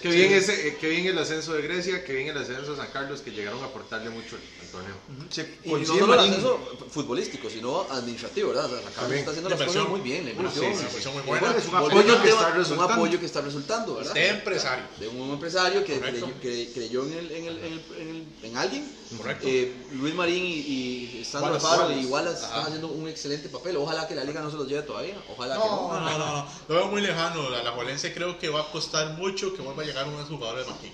qué 0.02 0.10
bien 0.10 0.34
ese, 0.34 0.68
eh, 0.68 0.78
qué 0.82 0.90
bien 0.90 1.06
el 1.08 1.18
ascenso 1.20 1.54
de 1.54 1.62
Grecia, 1.62 2.04
qué 2.04 2.14
bien 2.14 2.28
el 2.30 2.38
ascenso 2.38 2.72
de 2.72 2.78
San 2.78 2.88
Carlos, 2.92 3.22
que 3.22 3.32
llegaron 3.32 3.62
a 3.64 3.68
aportarle 3.68 4.10
mucho 4.10 4.36
al, 4.36 4.68
torneo. 4.72 4.96
Se 5.30 5.48
Y 5.64 5.72
no 5.72 5.86
solo 5.86 6.14
el 6.16 6.20
ascenso 6.20 6.60
futbolístico, 6.90 7.50
sino 7.50 7.82
administrativo, 7.90 8.50
¿verdad? 8.50 8.66
O 8.66 8.70
sea, 8.70 8.82
San 8.82 8.94
Carlos 8.94 9.12
está 9.18 9.32
haciendo 9.32 9.50
De 9.50 9.56
las 9.56 9.66
cosas 9.68 9.84
inversión. 9.86 9.90
muy 9.92 10.02
bien, 10.02 10.26
la 10.26 10.32
Uh, 10.32 10.36
inversión. 10.36 10.66
sí, 10.66 10.72
sí, 10.72 10.78
una 10.80 10.88
inversión 10.90 11.14
muy 11.14 11.24
buena. 11.24 11.42
bueno, 11.48 11.58
Es 11.60 11.68
un 11.68 11.76
apoyo 11.76 12.22
que 12.24 12.30
está 12.30 12.48
Un 12.48 12.54
resultando. 12.58 12.94
apoyo 12.94 13.20
que 13.20 13.26
está 13.26 13.42
resultando, 13.42 13.96
¿verdad? 13.96 14.12
Usted 14.12 14.30
empresario. 14.32 14.84
De 15.00 15.08
un 15.08 15.30
empresario 15.32 15.84
que 15.86 16.00
creyó, 16.00 16.28
creyó 16.42 17.06
en, 17.06 17.14
el, 17.14 17.32
en, 17.32 17.46
el, 17.46 17.58
en, 17.60 17.64
el, 17.66 17.82
en, 18.00 18.10
el- 18.10 18.26
en 18.44 18.58
alguien. 18.58 18.98
Correcto. 19.16 19.48
Eh, 19.48 19.72
Luis 19.94 20.14
Marín 20.16 20.44
y, 20.44 20.50
y 20.60 21.28
Alfaro 21.34 21.56
Wallace. 21.58 22.02
y 22.02 22.06
Wallace 22.08 22.38
Ajá. 22.44 22.48
están 22.48 22.64
haciendo 22.66 22.88
un 22.90 23.08
excelente 23.08 23.48
papel. 23.48 23.78
Ojalá 23.78 24.06
que 24.06 24.16
la 24.16 24.26
liga 24.26 24.42
no 24.42 24.52
se 24.52 24.58
los 24.58 24.68
lleve 24.68 24.82
todavía. 24.88 25.16
Ojalá 25.30 25.56
que 25.56 25.60
No, 25.60 25.94
no. 25.94 26.00
no, 26.00 26.18
no, 26.18 26.36
no, 26.38 26.48
lo 26.70 26.76
veo 26.76 26.88
muy 26.88 27.02
lejano. 27.02 27.50
La, 27.50 27.62
la 27.64 27.72
Juelense 27.72 28.14
creo 28.14 28.40
que 28.40 28.50
va 28.50 28.62
a 28.62 28.72
costar 28.72 29.10
mucho 29.14 29.54
que 29.54 29.62
vuelva 29.62 29.84
a 29.84 29.86
llegar 29.86 30.06
uno 30.08 30.16
de 30.18 30.22
los 30.24 30.30
jugadores 30.32 30.66
de 30.66 30.72
Marquín. 30.72 30.92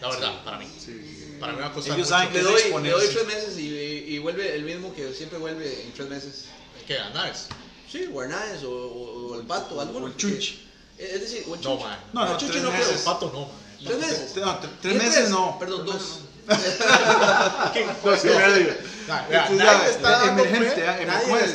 La 0.00 0.08
verdad, 0.08 0.44
para 0.44 0.58
mí. 0.58 0.66
Para 1.38 1.52
mí 1.52 1.60
va 1.60 1.66
a 1.68 1.72
costar 1.72 1.94
Ellos 1.96 2.08
mucho. 2.08 2.18
saben 2.18 2.32
Le 2.32 2.38
que 2.40 2.44
doy, 2.44 2.60
es 2.60 2.82
le 2.82 2.90
doy 2.90 3.06
tres 3.08 3.26
meses 3.26 3.58
y, 3.58 3.66
y 4.14 4.18
vuelve 4.18 4.54
el 4.54 4.64
mismo 4.64 4.92
que 4.94 5.12
siempre 5.14 5.38
vuelve 5.38 5.84
en 5.84 5.92
tres 5.92 6.08
meses. 6.08 6.46
¿Qué 6.86 6.94
ganas? 6.96 7.48
Sí, 7.90 8.06
Guarnaes 8.06 8.64
o, 8.64 8.70
o- 8.70 9.32
o 9.32 9.40
el 9.40 9.46
Pato, 9.46 9.80
alguno. 9.80 10.06
o 10.06 10.08
el 10.08 10.12
porque- 10.14 10.28
Chunchi. 10.28 10.68
Es 10.98 11.20
decir, 11.20 11.44
o 11.48 11.54
el 11.54 11.60
No, 11.60 11.70
Chunchi. 11.70 11.84
man. 11.84 11.98
No, 12.12 12.24
no, 12.24 12.38
el 12.38 12.62
no 12.62 12.70
meses. 12.70 12.86
creo. 12.86 12.98
El 12.98 13.04
pato 13.04 13.30
no, 13.32 13.40
man. 13.40 13.48
¿Tres 13.84 13.98
meses? 13.98 14.36
No, 14.36 14.60
tre- 14.60 14.70
tres 14.80 14.92
¿Qué 14.94 14.98
meses 14.98 15.30
no. 15.30 15.58
Perdón, 15.58 15.86
dos. 15.86 16.18
no. 16.48 18.10
Dos 18.10 18.24
y 18.24 18.28
medio. 18.28 18.74
Nah, 19.08 19.26
vea, 19.28 19.46
Entonces, 19.48 19.64
nadie 19.64 19.80
ya, 19.82 19.88
está 19.90 20.10
dando 20.10 20.44
emergente, 20.44 20.70
fe, 20.76 20.86
ah, 20.88 21.00
em- 21.00 21.06
nadie 21.08 21.24
¿cómo 21.24 21.38
es? 21.38 21.54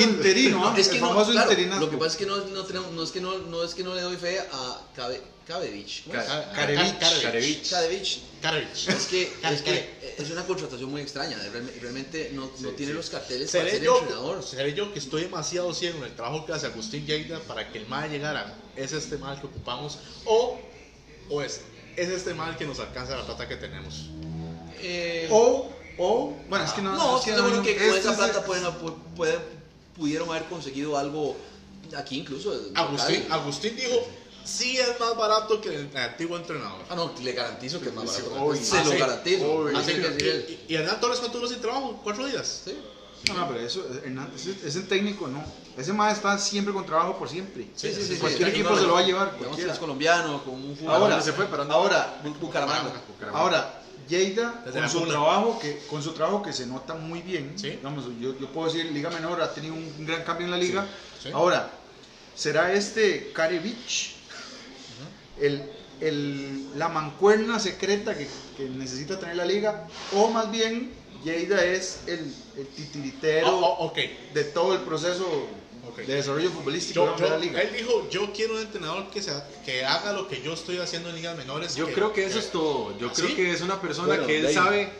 Interino, 0.00 0.74
que 0.74 0.80
el 0.96 1.00
no, 1.00 1.24
claro, 1.26 1.80
lo 1.80 1.90
que 1.90 1.96
pasa 1.96 2.10
es 2.12 2.16
que 2.16 2.26
no, 2.26 2.36
no, 2.36 2.64
tenemos, 2.64 2.92
no 2.92 3.02
es 3.02 3.10
que 3.10 3.20
no, 3.20 3.38
no 3.38 3.64
es 3.64 3.74
que 3.74 3.82
no 3.82 3.94
le 3.94 4.00
doy 4.02 4.16
fe 4.16 4.38
a 4.40 4.80
Cabe, 4.94 5.20
Cabevich. 5.46 6.04
¿Cómo 6.06 6.18
es? 6.20 6.24
Ca- 6.26 6.52
Karevich. 6.52 6.98
Karevich. 6.98 7.70
Cabevich. 7.70 8.20
Karevich. 8.40 8.88
Es 8.88 9.06
que, 9.06 9.32
es 9.42 9.62
que 9.62 10.14
es 10.18 10.30
una 10.30 10.44
contratación 10.44 10.90
muy 10.90 11.02
extraña. 11.02 11.36
Realme- 11.52 11.72
Realmente 11.80 12.30
no, 12.32 12.48
no 12.60 12.68
tiene 12.70 12.92
los 12.92 13.10
carteles 13.10 13.50
para 13.50 13.68
ser 13.68 13.82
yo, 13.82 13.98
entrenador. 13.98 14.42
seré 14.42 14.72
yo 14.72 14.92
que 14.92 15.00
estoy 15.00 15.22
demasiado 15.22 15.74
ciego 15.74 15.98
en 15.98 16.04
el 16.04 16.14
trabajo 16.14 16.46
que 16.46 16.52
hace 16.52 16.66
Agustín 16.66 17.04
Lleida 17.06 17.40
para 17.40 17.70
que 17.70 17.78
el 17.78 17.86
mal 17.88 18.08
llegara. 18.08 18.54
¿Es 18.76 18.92
este 18.92 19.18
mal 19.18 19.40
que 19.40 19.46
ocupamos? 19.48 19.98
¿O, 20.24 20.58
o 21.28 21.42
es, 21.42 21.60
es 21.96 22.08
este 22.08 22.34
mal 22.34 22.56
que 22.56 22.66
nos 22.66 22.78
alcanza 22.80 23.16
la 23.16 23.24
plata 23.24 23.48
que 23.48 23.56
tenemos? 23.56 24.06
Eh, 24.80 25.28
O, 25.30 25.70
o, 25.98 26.36
bueno, 26.48 26.64
es 26.64 26.72
que 26.72 26.82
no. 26.82 26.94
no, 26.94 27.18
es 27.18 27.24
que 27.24 27.30
estoy 27.30 27.44
seguro 27.44 27.62
que 27.62 27.76
con 27.76 27.86
este 27.86 27.98
esa 28.00 28.10
es- 28.12 28.16
plata 28.16 28.44
pueden, 28.44 28.64
pueden- 29.16 29.40
pudieron 29.96 30.28
haber 30.30 30.44
conseguido 30.44 30.96
algo 30.98 31.36
aquí 31.96 32.18
incluso. 32.18 32.52
Agustín, 32.74 33.22
local. 33.22 33.40
Agustín 33.40 33.76
dijo, 33.76 34.06
sí 34.44 34.76
es 34.78 34.98
más 34.98 35.16
barato 35.16 35.60
que 35.60 35.68
el 35.74 35.96
antiguo 35.96 36.36
entrenador. 36.36 36.82
Ah, 36.90 36.94
no, 36.96 37.14
le 37.22 37.32
garantizo 37.32 37.80
que 37.80 37.88
es 37.90 37.94
más 37.94 38.04
barato. 38.06 38.34
Obvio. 38.44 38.60
Se 38.62 38.76
Ah, 38.78 38.84
lo 38.84 38.90
sí. 38.90 38.96
garantizo. 38.98 39.52
Obvio. 39.52 39.78
Así 39.78 39.92
que 39.92 40.06
él. 40.06 40.58
y, 40.68 40.72
y 40.72 40.76
Hernán 40.76 41.00
Torres 41.00 41.18
cuánto 41.20 41.38
duró 41.38 41.48
sin 41.50 41.60
trabajo? 41.60 42.00
¿Cuatro 42.02 42.26
días? 42.26 42.62
Sí. 42.64 42.76
No, 43.28 43.34
no, 43.34 43.48
pero 43.48 43.60
eso, 43.60 43.86
Hernán, 44.04 44.30
ese, 44.34 44.54
ese 44.66 44.80
técnico 44.82 45.26
no. 45.28 45.42
Ese 45.76 45.92
más 45.92 46.12
está 46.16 46.38
siempre 46.38 46.72
con 46.74 46.84
trabajo 46.86 47.16
por 47.18 47.28
siempre. 47.28 47.66
Sí, 47.74 47.92
sí, 47.92 48.02
sí. 48.02 48.16
Cualquier 48.16 48.48
equipo 48.50 48.70
no, 48.70 48.76
se 48.76 48.82
lo 48.86 48.94
va 48.94 49.00
a 49.00 49.04
llevar, 49.04 49.32
cualquiera. 49.32 49.72
es 49.72 49.78
colombiano, 49.78 50.42
con 50.44 50.54
un 50.54 50.76
jugador. 50.76 51.02
Ahora, 51.10 51.20
se 51.22 51.32
fue? 51.32 51.46
¿Para 51.46 51.58
dónde? 51.64 51.74
ahora, 51.74 52.20
Bu- 52.24 52.38
Bucaramanga. 52.38 52.92
Bucaramanga. 53.08 53.38
ahora, 53.40 53.80
Lleida, 54.08 54.62
con 54.70 54.88
su, 54.90 55.06
trabajo 55.06 55.58
que, 55.58 55.78
con 55.88 56.02
su 56.02 56.12
trabajo 56.12 56.42
que 56.42 56.52
se 56.52 56.66
nota 56.66 56.92
muy 56.94 57.22
bien, 57.22 57.56
digamos, 57.56 58.04
yo, 58.20 58.38
yo 58.38 58.52
puedo 58.52 58.66
decir, 58.70 58.92
Liga 58.92 59.08
Menor 59.08 59.40
ha 59.40 59.54
tenido 59.54 59.72
un 59.74 60.04
gran 60.06 60.22
cambio 60.24 60.44
en 60.44 60.50
la 60.50 60.58
liga. 60.58 60.86
Ahora, 61.32 61.70
¿será 62.34 62.72
este 62.74 63.32
Karevich 63.32 64.14
el, 65.40 65.62
el- 66.00 66.78
la 66.78 66.88
mancuerna 66.90 67.58
secreta 67.58 68.14
que, 68.16 68.28
que 68.58 68.64
necesita 68.68 69.18
tener 69.18 69.36
la 69.36 69.46
liga? 69.46 69.88
O 70.12 70.28
más 70.30 70.50
bien, 70.50 70.92
Lleida 71.24 71.64
es 71.64 72.00
el, 72.06 72.32
el 72.56 72.66
titiritero 72.68 73.48
Oh, 73.48 73.76
oh, 73.80 73.86
ok. 73.86 73.98
de 74.34 74.44
todo 74.44 74.74
el 74.74 74.80
proceso 74.80 75.26
Ok. 75.88 75.98
de 75.98 76.14
desarrollo 76.16 76.50
futbolístico 76.50 77.04
Yo- 77.06 77.16
yo- 77.16 77.24
de 77.24 77.30
la 77.30 77.38
liga. 77.38 77.60
él 77.62 77.70
dijo, 77.76 78.08
yo 78.10 78.32
quiero 78.32 78.54
un 78.54 78.60
entrenador 78.60 79.10
que, 79.10 79.22
sea, 79.22 79.46
que 79.64 79.84
haga 79.84 80.12
lo 80.12 80.28
que 80.28 80.40
yo 80.42 80.52
estoy 80.54 80.78
haciendo 80.78 81.08
en 81.10 81.16
ligas 81.16 81.36
menores. 81.36 81.74
Yo 81.76 81.86
creo 81.92 82.12
que 82.12 82.24
eso 82.26 82.38
es 82.38 82.50
todo. 82.50 82.96
Yo 82.98 83.08
¿Ah, 83.08 83.12
creo 83.14 83.28
sí? 83.28 83.34
que 83.34 83.50
es 83.50 83.60
una 83.60 83.80
persona 83.80 84.08
Bueno, 84.08 84.26
que 84.26 84.40
él 84.40 84.52
sabe 84.52 84.90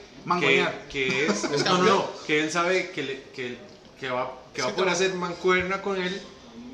que, 0.40 0.66
que 0.90 1.26
es. 1.26 1.42
no, 1.44 1.50
no, 1.50 1.64
campeón. 1.64 1.86
no. 1.86 2.10
Que 2.26 2.40
él 2.44 2.50
sabe 2.50 2.90
que, 2.90 3.02
le- 3.02 3.22
que, 3.34 3.56
que 4.00 4.08
va, 4.10 4.40
que 4.54 4.60
Es 4.60 4.66
va 4.66 4.70
a 4.70 4.72
que 4.72 4.76
poder 4.78 4.92
hacer 4.92 5.14
mancuerna 5.14 5.82
con 5.82 6.00
él. 6.00 6.20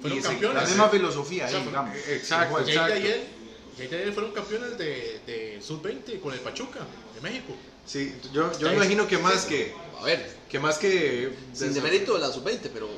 Fueron 0.00 0.18
y 0.18 0.22
campeones. 0.22 0.62
la 0.62 0.68
misma 0.68 0.88
filosofía 0.88 1.44
O 1.46 1.48
sea, 1.48 1.58
ahí, 1.58 1.64
digamos. 1.66 1.96
Exacto, 2.08 2.58
exacto. 2.60 2.94
y 2.98 3.06
él, 3.06 3.20
Jay 3.76 3.88
y 3.90 3.94
él 3.94 4.12
fueron 4.12 4.32
campeones 4.32 4.76
de, 4.78 5.20
de 5.26 5.58
Sub-20 5.62 6.20
con 6.20 6.32
el 6.34 6.40
Pachuca 6.40 6.80
de 7.14 7.20
México. 7.20 7.54
Sí, 7.86 8.14
yo, 8.32 8.50
yo 8.58 8.68
Sí. 8.68 8.74
imagino 8.74 9.06
que 9.08 9.18
más 9.18 9.44
que, 9.46 9.74
A 10.00 10.04
ver, 10.04 10.30
que 10.48 10.58
más 10.58 10.78
que. 10.78 11.32
sin 11.52 11.74
demérito 11.74 12.14
de 12.14 12.20
la 12.20 12.32
sub-20, 12.32 12.70
pero 12.72 12.88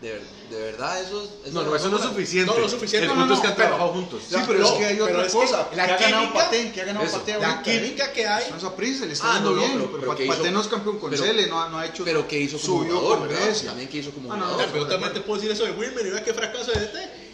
de, 0.00 0.08
de- 0.08 0.20
de 0.48 0.62
verdad 0.62 0.98
eso 1.02 1.28
es. 1.44 1.52
No, 1.52 1.62
no, 1.62 1.76
eso 1.76 1.88
no 1.90 1.98
es 1.98 2.02
suficiente. 2.04 2.50
No, 2.58 2.64
es 2.64 2.70
suficiente. 2.70 3.04
El 3.04 3.08
No, 3.08 3.14
punto 3.16 3.28
no, 3.28 3.34
es 3.34 3.40
que 3.40 3.46
han 3.48 3.54
pero- 3.54 3.68
trabajado 3.68 3.92
juntos. 3.92 4.22
Sí, 4.30 4.36
pero 4.46 4.58
No, 4.60 4.66
es 4.66 4.72
que 4.72 4.84
hay 4.86 5.00
otra 5.00 5.26
es 5.26 5.32
que 5.32 5.38
cosa. 5.38 5.68
la 5.74 5.86
que 5.86 5.92
ha 5.92 5.98
ganado 5.98 6.22
química- 6.22 6.44
Paté, 6.44 6.72
que 6.72 6.80
ha 6.80 6.84
ganado 6.84 7.04
eso, 7.06 7.18
Paté 7.18 7.38
La 7.38 7.62
química 7.62 8.12
que 8.12 8.26
hay. 8.26 8.44
Eso 8.56 8.66
a 8.68 8.76
Pris, 8.76 9.00
le 9.00 9.12
está 9.12 9.30
Ah, 9.30 9.34
yendo 9.34 9.50
no, 9.50 9.56
no, 9.56 9.62
bien. 9.62 9.72
pero- 9.78 9.92
pero 9.92 10.06
Pa- 10.12 10.16
que 10.16 10.26
Paté 10.26 10.40
hizo- 10.42 10.50
no 10.52 10.60
es 10.62 10.68
campeón 10.68 10.98
con 10.98 11.16
Cele, 11.16 11.46
no, 11.48 11.68
no 11.68 11.78
ha 11.78 11.86
hecho. 11.86 12.04
Pero 12.04 12.26
que 12.26 12.38
hizo 12.38 12.58
como 12.58 12.78
subió 12.80 12.98
jugador, 12.98 13.28
con. 13.28 13.64
También 13.66 13.88
que 13.90 13.98
hizo 13.98 14.10
como 14.12 14.32
Ah, 14.32 14.36
no, 14.38 14.44
jugador. 14.46 14.70
Pero 14.72 14.86
también 14.86 15.12
te 15.12 15.20
puedo 15.20 15.40
decir 15.40 15.52
eso 15.52 15.64
de 15.66 15.72
Wilmer 15.72 16.06
y 16.06 16.10
vea 16.10 16.24
qué 16.24 16.32
fracaso 16.32 16.72
de 16.72 16.80
DT. 16.80 17.27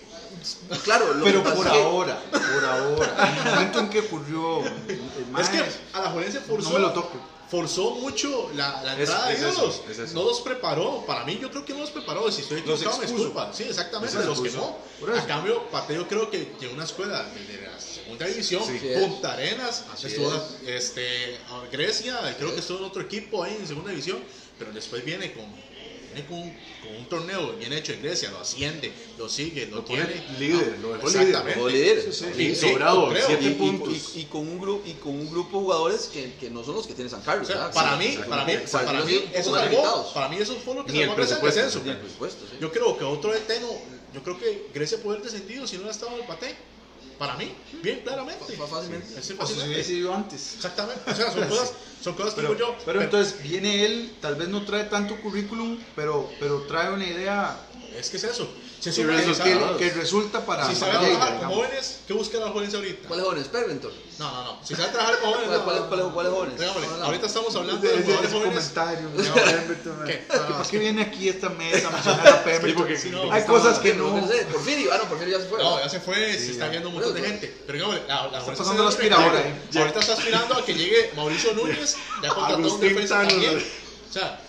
Claro, 0.84 1.14
lo 1.14 1.24
Pero 1.24 1.42
que 1.42 1.50
por 1.50 1.66
es 1.66 1.72
que- 1.72 1.78
ahora, 1.82 2.20
por 2.30 2.64
ahora. 2.64 3.28
En 3.28 3.36
el 3.46 3.54
momento 3.54 3.78
en 3.80 3.90
que 3.90 4.00
ocurrió. 4.00 4.60
el 4.64 5.40
Es 5.40 5.48
que 5.48 5.64
a 5.92 6.00
la 6.00 6.10
Juelense 6.10 6.40
forzó, 6.40 6.68
no 6.70 6.74
me 6.74 6.80
lo 6.80 6.92
toque. 6.92 7.18
forzó 7.50 7.92
mucho 7.92 8.50
la, 8.54 8.82
la 8.82 8.94
Es- 8.94 9.00
entrada 9.00 9.32
es 9.32 9.40
de 9.40 9.48
eso, 9.50 9.58
ídolos. 9.86 9.98
es. 10.08 10.12
No 10.14 10.24
los 10.24 10.40
preparó. 10.40 11.04
Para 11.06 11.24
mí, 11.24 11.38
yo 11.40 11.50
creo 11.50 11.64
que 11.64 11.72
no 11.74 11.80
los 11.80 11.90
preparó. 11.90 12.30
Si 12.32 12.42
estoy 12.42 12.60
equivocado, 12.60 12.98
me 12.98 13.06
disculpa. 13.06 13.50
Sí, 13.52 13.64
exactamente, 13.64 14.24
Los 14.24 14.40
quemó. 14.40 14.78
A 15.16 15.26
cambio, 15.26 15.68
Pateo 15.70 16.06
creo 16.08 16.30
que 16.30 16.52
llegó 16.60 16.74
una 16.74 16.84
escuela 16.84 17.22
de 17.24 17.66
la 17.66 17.78
segunda 17.80 18.26
división, 18.26 18.62
Sí. 18.64 18.80
Es. 18.86 19.02
Punta 19.02 19.32
Arenas, 19.34 19.84
Así 19.92 20.06
estuvo 20.08 20.32
es. 20.34 20.68
este, 20.68 21.36
a 21.50 21.60
Grecia, 21.70 22.18
creo 22.36 22.48
es. 22.48 22.54
que 22.54 22.60
estuvo 22.60 22.78
en 22.78 22.84
otro 22.84 23.02
equipo 23.02 23.42
ahí 23.42 23.56
en 23.60 23.66
segunda 23.66 23.90
división, 23.90 24.18
pero 24.58 24.72
después 24.72 25.04
viene 25.04 25.32
con, 25.32 25.44
viene 26.14 26.28
con, 26.28 26.40
con 26.82 26.96
un 26.96 27.04
torneo 27.06 27.52
bien 27.58 27.72
hecho 27.72 27.92
en 27.92 28.00
Grecia, 28.02 28.30
lo 28.30 28.38
asciende, 28.40 28.92
lo 29.18 29.28
sigue, 29.28 29.66
lo, 29.66 29.82
tiene. 29.82 30.24
líder, 30.38 30.78
lo 30.80 30.92
dejó 30.94 31.08
líder. 31.68 32.12
Sí, 32.12 32.54
sobrado, 32.54 33.08
creo. 33.08 33.26
siete 33.26 33.44
Y, 33.44 33.48
y- 33.48 33.50
puntos. 33.54 34.12
y- 34.14 34.20
y 34.20 34.24
con 34.26 34.40
un 34.48 34.58
grupo 34.60 34.82
y 34.86 34.92
con 34.94 35.12
un 35.12 35.30
grupo 35.30 35.56
de 35.58 35.62
jugadores 35.64 36.08
que, 36.12 36.32
que 36.34 36.50
no 36.50 36.62
son 36.64 36.76
los 36.76 36.86
que 36.86 36.94
tiene 36.94 37.10
San 37.10 37.20
O 37.20 37.24
Carlos. 37.24 37.48
para 37.74 37.98
Sí, 38.00 38.08
mí, 38.08 38.16
para 38.28 38.44
mí, 38.44 38.52
para 38.72 39.04
mí, 39.04 39.24
eso 39.32 39.50
salvó, 39.54 40.12
para 40.14 40.28
mí 40.28 40.36
eso 40.38 40.56
fue 40.64 40.74
lo 40.74 40.84
que 40.84 40.92
el 41.22 41.28
salvó 41.28 41.46
descenso. 41.46 41.82
El. 41.84 42.60
Yo 42.60 42.70
creo 42.72 42.96
que 42.96 43.04
otro 43.04 43.32
DT 43.32 43.60
no, 43.60 43.68
yo 44.12 44.22
creo 44.22 44.38
que 44.38 44.66
Grecia 44.72 44.98
puede 45.02 45.18
haber 45.18 45.30
descendido 45.30 45.66
si 45.66 45.74
no 45.76 45.82
hubiera 45.82 45.92
estado 45.92 46.12
en 46.14 46.20
el 46.20 46.26
Pate. 46.26 46.54
Para 47.18 47.36
mí, 47.36 47.54
bien 47.82 48.00
claramente. 48.02 48.56
Fa- 48.56 48.66
fácilmente. 48.66 49.22
Sí, 49.22 49.36
O 49.38 49.46
si 49.46 49.54
hubiese 49.60 49.92
ido 49.94 50.14
antes. 50.14 50.54
Exactamente. 50.56 51.10
O 51.10 51.14
sea, 51.14 51.30
son 51.30 51.48
cosas, 51.48 51.72
son 52.02 52.14
cosas 52.14 52.34
que 52.34 52.40
Pero, 52.42 52.54
digo 52.54 52.68
yo. 52.72 52.76
pero 52.84 53.02
entonces 53.02 53.42
viene 53.42 53.84
él, 53.84 54.16
tal 54.20 54.34
vez 54.36 54.48
no 54.48 54.64
trae 54.64 54.84
tanto 54.84 55.20
currículum, 55.20 55.78
pero, 55.94 56.30
pero 56.40 56.62
trae 56.62 56.90
una 56.92 57.06
idea 57.06 57.56
es 57.96 58.10
que 58.10 58.16
es 58.16 58.24
eso. 58.24 58.52
Si 58.92 59.00
es 59.00 59.36
sabe- 59.38 59.50
que- 59.50 59.76
que, 59.78 59.90
que 59.90 59.90
resulta 60.00 60.44
para. 60.44 60.68
si 60.68 60.74
sabe 60.74 60.92
para 60.92 61.04
trabajar 61.06 61.28
con 61.28 61.36
digamos. 61.38 61.56
jóvenes, 61.56 61.96
¿qué 62.06 62.12
busca 62.12 62.38
la 62.38 62.48
jóvenes 62.50 62.74
ahorita? 62.74 63.08
¿Cuáles 63.08 63.24
jóvenes? 63.26 63.48
Perventor. 63.48 63.92
No, 64.18 64.30
no, 64.30 64.44
no. 64.44 64.58
Si 64.64 64.74
sabe 64.74 64.88
trabajar 64.92 65.18
con 65.20 65.32
jóvenes. 65.32 65.48
¿Cuál- 65.48 65.62
cuáles- 65.64 65.80
no, 65.82 65.88
cuáles- 65.88 66.04
no. 66.06 66.14
cuáles 66.14 66.32
jóvenes? 66.32 66.60
Dígame, 66.60 66.86
No, 66.86 66.96
no. 66.98 67.04
ahorita 67.04 67.26
estamos 67.26 67.56
hablando 67.56 67.80
de 67.86 67.96
los 67.96 68.00
ese 68.04 68.12
jóvenes. 68.16 68.32
comentario, 68.44 69.08
¿Qué? 69.16 69.22
no, 69.28 69.34
Pemberton, 69.34 70.04
¿Qué? 70.06 70.12
¿que 70.12 70.36
No, 70.36 70.42
no. 70.42 70.48
¿Para 70.56 70.70
qué 70.70 70.78
viene 70.78 71.02
aquí 71.02 71.28
esta 71.28 71.48
mesa 71.50 71.88
a 71.88 71.90
mencionar 71.90 72.28
a 72.28 72.44
Pemberton? 72.44 72.68
Sí, 72.70 72.74
porque- 72.76 72.98
Sí, 72.98 73.10
no. 73.10 73.32
Hay 73.32 73.42
cosas 73.44 73.78
que 73.78 73.94
no. 73.94 74.10
Porfirio. 74.52 74.92
Ah, 74.92 74.98
no, 75.02 75.08
Porfirio 75.08 75.38
ya 75.38 75.44
se 75.44 75.50
fue. 75.50 75.58
No, 75.62 75.80
ya 75.80 75.88
se 75.88 76.00
fue, 76.00 76.14
se 76.38 76.50
está 76.52 76.68
viendo 76.68 76.88
un 76.88 76.94
montón 76.94 77.14
de 77.14 77.22
gente. 77.22 77.56
Pero 77.66 77.78
digamos, 77.78 77.96
la, 78.06 78.16
Juventus 78.18 78.58
pasando 78.58 78.84
la 78.84 78.90
se- 78.90 78.96
aspiradora, 78.96 79.44
ahorita- 79.76 80.00
está 80.00 80.12
aspirando 80.12 80.54
a 80.56 80.64
que 80.64 80.74
llegue 80.74 81.10
Mauricio 81.16 81.52
Núñez, 81.54 81.96
ya 82.22 82.28
contrató 82.28 82.74
un 82.74 82.80
defensa 82.80 83.26
también. 83.26 83.64
O 84.10 84.12
sea, 84.12 84.40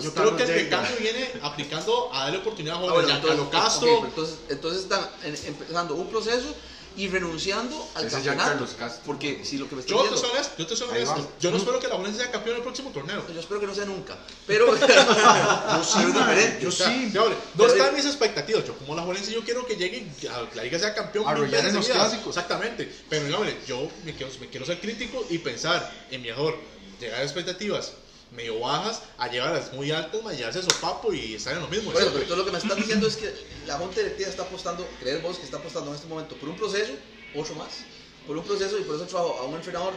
yo 0.00 0.14
creo 0.14 0.36
que 0.36 0.42
el 0.44 0.48
recambio 0.48 0.96
viene 1.00 1.30
aplicando 1.42 2.10
a 2.12 2.24
darle 2.24 2.38
oportunidad 2.38 2.76
a 2.76 2.78
Ah, 2.78 2.80
jóvenes. 2.82 2.94
bueno, 2.94 3.08
Giancarlo 3.20 3.42
entonces, 3.44 3.70
Castro, 3.70 3.88
ok, 3.92 3.96
pero 3.96 4.08
entonces, 4.08 4.38
entonces 4.48 4.82
están 4.82 5.08
empezando 5.46 5.94
un 5.94 6.08
proceso 6.08 6.54
y 6.96 7.08
renunciando 7.08 7.88
al 7.96 8.06
Ese 8.06 8.18
es 8.18 8.24
campeonato. 8.24 8.66
Porque 9.04 9.44
si 9.44 9.58
lo 9.58 9.68
que 9.68 9.74
me 9.74 9.80
estoy 9.80 9.96
yo 9.96 10.02
te 10.04 10.10
diciendo, 10.10 10.32
honesto, 10.32 10.54
yo 10.58 10.66
te 10.66 10.76
soy 10.76 10.88
honesto. 10.88 11.30
Yo 11.40 11.50
no 11.50 11.56
espero 11.56 11.80
que 11.80 11.88
la 11.88 11.96
Juventus 11.96 12.20
sea 12.20 12.30
campeón 12.30 12.54
en 12.54 12.56
el 12.58 12.62
próximo 12.62 12.90
torneo. 12.90 13.24
yo 13.32 13.40
espero 13.40 13.60
que 13.60 13.66
no 13.66 13.74
sea 13.74 13.84
nunca. 13.84 14.16
Pero, 14.46 14.66
yo 14.78 15.84
sí, 15.84 15.98
man, 15.98 16.12
diferente. 16.12 16.58
yo 16.62 16.68
O 16.68 16.72
sea, 16.72 16.86
sí. 16.86 17.12
no 17.12 17.66
están 17.66 17.94
mis 17.94 18.06
expectativas. 18.06 18.64
Yo, 18.64 18.76
como 18.78 18.94
la 18.94 19.02
Juventus, 19.02 19.28
yo 19.28 19.42
quiero 19.42 19.66
que 19.66 19.76
llegue, 19.76 20.06
a 20.30 20.54
la 20.54 20.62
liga 20.62 20.78
sea 20.78 20.94
campeón. 20.94 21.26
Arrollar 21.26 21.66
en 21.66 21.74
los 21.74 21.88
clásicos. 21.88 22.28
Exactamente. 22.28 22.90
Pero, 23.08 23.28
yo 23.66 23.88
me 24.04 24.14
quiero, 24.14 24.30
me 24.40 24.48
quiero 24.48 24.64
ser 24.64 24.80
crítico 24.80 25.26
y 25.30 25.38
pensar 25.38 25.92
en 26.10 26.22
mejor 26.22 26.56
llegar 27.00 27.20
a 27.20 27.22
expectativas 27.24 27.92
medio 28.34 28.58
bajas 28.60 29.02
a 29.18 29.28
llevarlas 29.28 29.72
muy 29.72 29.90
altas, 29.90 30.20
a 30.26 30.32
llevarse 30.32 30.62
sopapo 30.62 31.12
y 31.12 31.34
estar 31.34 31.54
en 31.54 31.60
lo 31.62 31.68
mismo. 31.68 31.90
Siempre. 31.92 32.12
pero 32.14 32.26
tú 32.26 32.36
lo 32.36 32.44
que 32.44 32.52
me 32.52 32.58
estás 32.58 32.76
diciendo 32.76 33.06
es 33.06 33.16
que 33.16 33.32
la 33.66 33.76
Junta 33.78 34.00
Directiva 34.00 34.28
está 34.30 34.42
apostando, 34.42 34.86
crees 35.00 35.22
vos 35.22 35.38
que 35.38 35.44
está 35.44 35.58
apostando 35.58 35.90
en 35.90 35.96
este 35.96 36.08
momento 36.08 36.34
por 36.36 36.48
un 36.48 36.56
proceso, 36.56 36.92
otro 37.34 37.54
más, 37.54 37.68
por 38.26 38.36
un 38.36 38.44
proceso 38.44 38.78
y 38.78 38.82
por 38.82 38.96
eso 38.96 39.04
trabajo 39.06 39.38
a 39.40 39.44
un 39.44 39.54
entrenador 39.54 39.94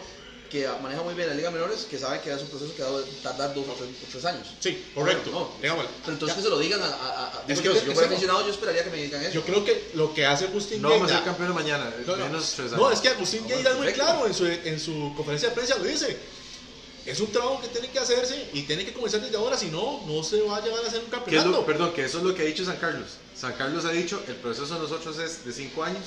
que 0.51 0.65
maneja 0.81 1.01
muy 1.01 1.13
bien 1.13 1.27
la 1.27 1.33
Liga 1.35 1.51
Menores, 1.51 1.85
que 1.89 1.97
sabe 1.99 2.21
que 2.21 2.31
es 2.31 2.41
un 2.41 2.47
proceso 2.47 2.73
que 2.73 2.81
va 2.81 2.87
a 2.99 3.01
tardar 3.21 3.53
dos 3.53 3.65
o 3.67 3.73
tres, 3.73 3.89
o 3.89 4.09
tres 4.09 4.23
años. 4.23 4.47
Sí, 4.61 4.81
correcto. 4.95 5.29
No, 5.29 5.39
no. 5.41 5.51
Digamos, 5.61 5.85
Pero 6.05 6.13
entonces 6.13 6.37
ya- 6.37 6.41
que 6.41 6.41
se 6.43 6.49
lo 6.49 6.59
digan 6.59 6.81
a... 6.81 6.85
a- 6.85 7.27
a- 7.39 7.43
Es 7.49 7.59
que- 7.59 7.65
yo, 7.65 7.75
si 7.75 7.85
yo 7.85 7.93
fuera 7.93 8.07
aficionado, 8.07 8.45
yo 8.45 8.51
esperaría 8.53 8.81
que 8.85 8.89
me 8.89 8.97
digan 9.03 9.21
eso. 9.23 9.33
Yo 9.33 9.43
creo 9.43 9.65
que 9.65 9.91
lo 9.95 10.13
que 10.13 10.25
hace 10.25 10.45
Agustín 10.45 10.81
No 10.81 10.89
vamos 10.91 11.11
a 11.11 11.15
ser 11.15 11.25
campeones 11.25 11.53
mañana, 11.53 11.93
No, 12.05 12.15
no. 12.15 12.25
menos 12.27 12.53
tres 12.55 12.67
años. 12.71 12.79
No, 12.81 12.91
es 12.91 12.99
que 13.01 13.09
Agustín 13.09 13.41
No, 13.41 13.47
Lleida 13.49 13.71
es 13.71 13.75
muy 13.77 13.91
claro 13.91 14.25
en 14.25 14.33
su, 14.33 14.45
en 14.45 14.79
su 14.79 15.13
conferencia 15.17 15.49
de 15.49 15.55
prensa, 15.55 15.77
lo 15.79 15.83
dice. 15.83 16.17
Es 17.07 17.21
un 17.21 17.31
trabajo 17.31 17.61
que 17.61 17.69
tiene 17.69 17.89
que 17.89 17.99
hacerse 17.99 18.49
y 18.51 18.63
tiene 18.63 18.83
que 18.85 18.91
comenzar 18.93 19.21
desde 19.21 19.37
ahora, 19.37 19.57
si 19.57 19.67
no, 19.67 20.03
no 20.05 20.21
se 20.23 20.41
va 20.41 20.57
a 20.57 20.61
llevar 20.61 20.83
a 20.83 20.87
hacer 20.87 20.99
un 21.03 21.09
campeonato. 21.09 21.49
lo- 21.49 21.65
perdón, 21.65 21.93
que 21.93 22.03
eso 22.03 22.17
es 22.17 22.23
lo 22.25 22.35
que 22.35 22.41
ha 22.41 22.45
dicho 22.45 22.65
San 22.65 22.75
Carlos. 22.77 23.07
San 23.33 23.53
Carlos 23.53 23.85
ha 23.85 23.91
dicho, 23.91 24.21
el 24.27 24.35
proceso 24.35 24.73
de 24.73 24.79
nosotros 24.81 25.17
es 25.19 25.45
de 25.45 25.53
cinco 25.53 25.83
años. 25.83 26.03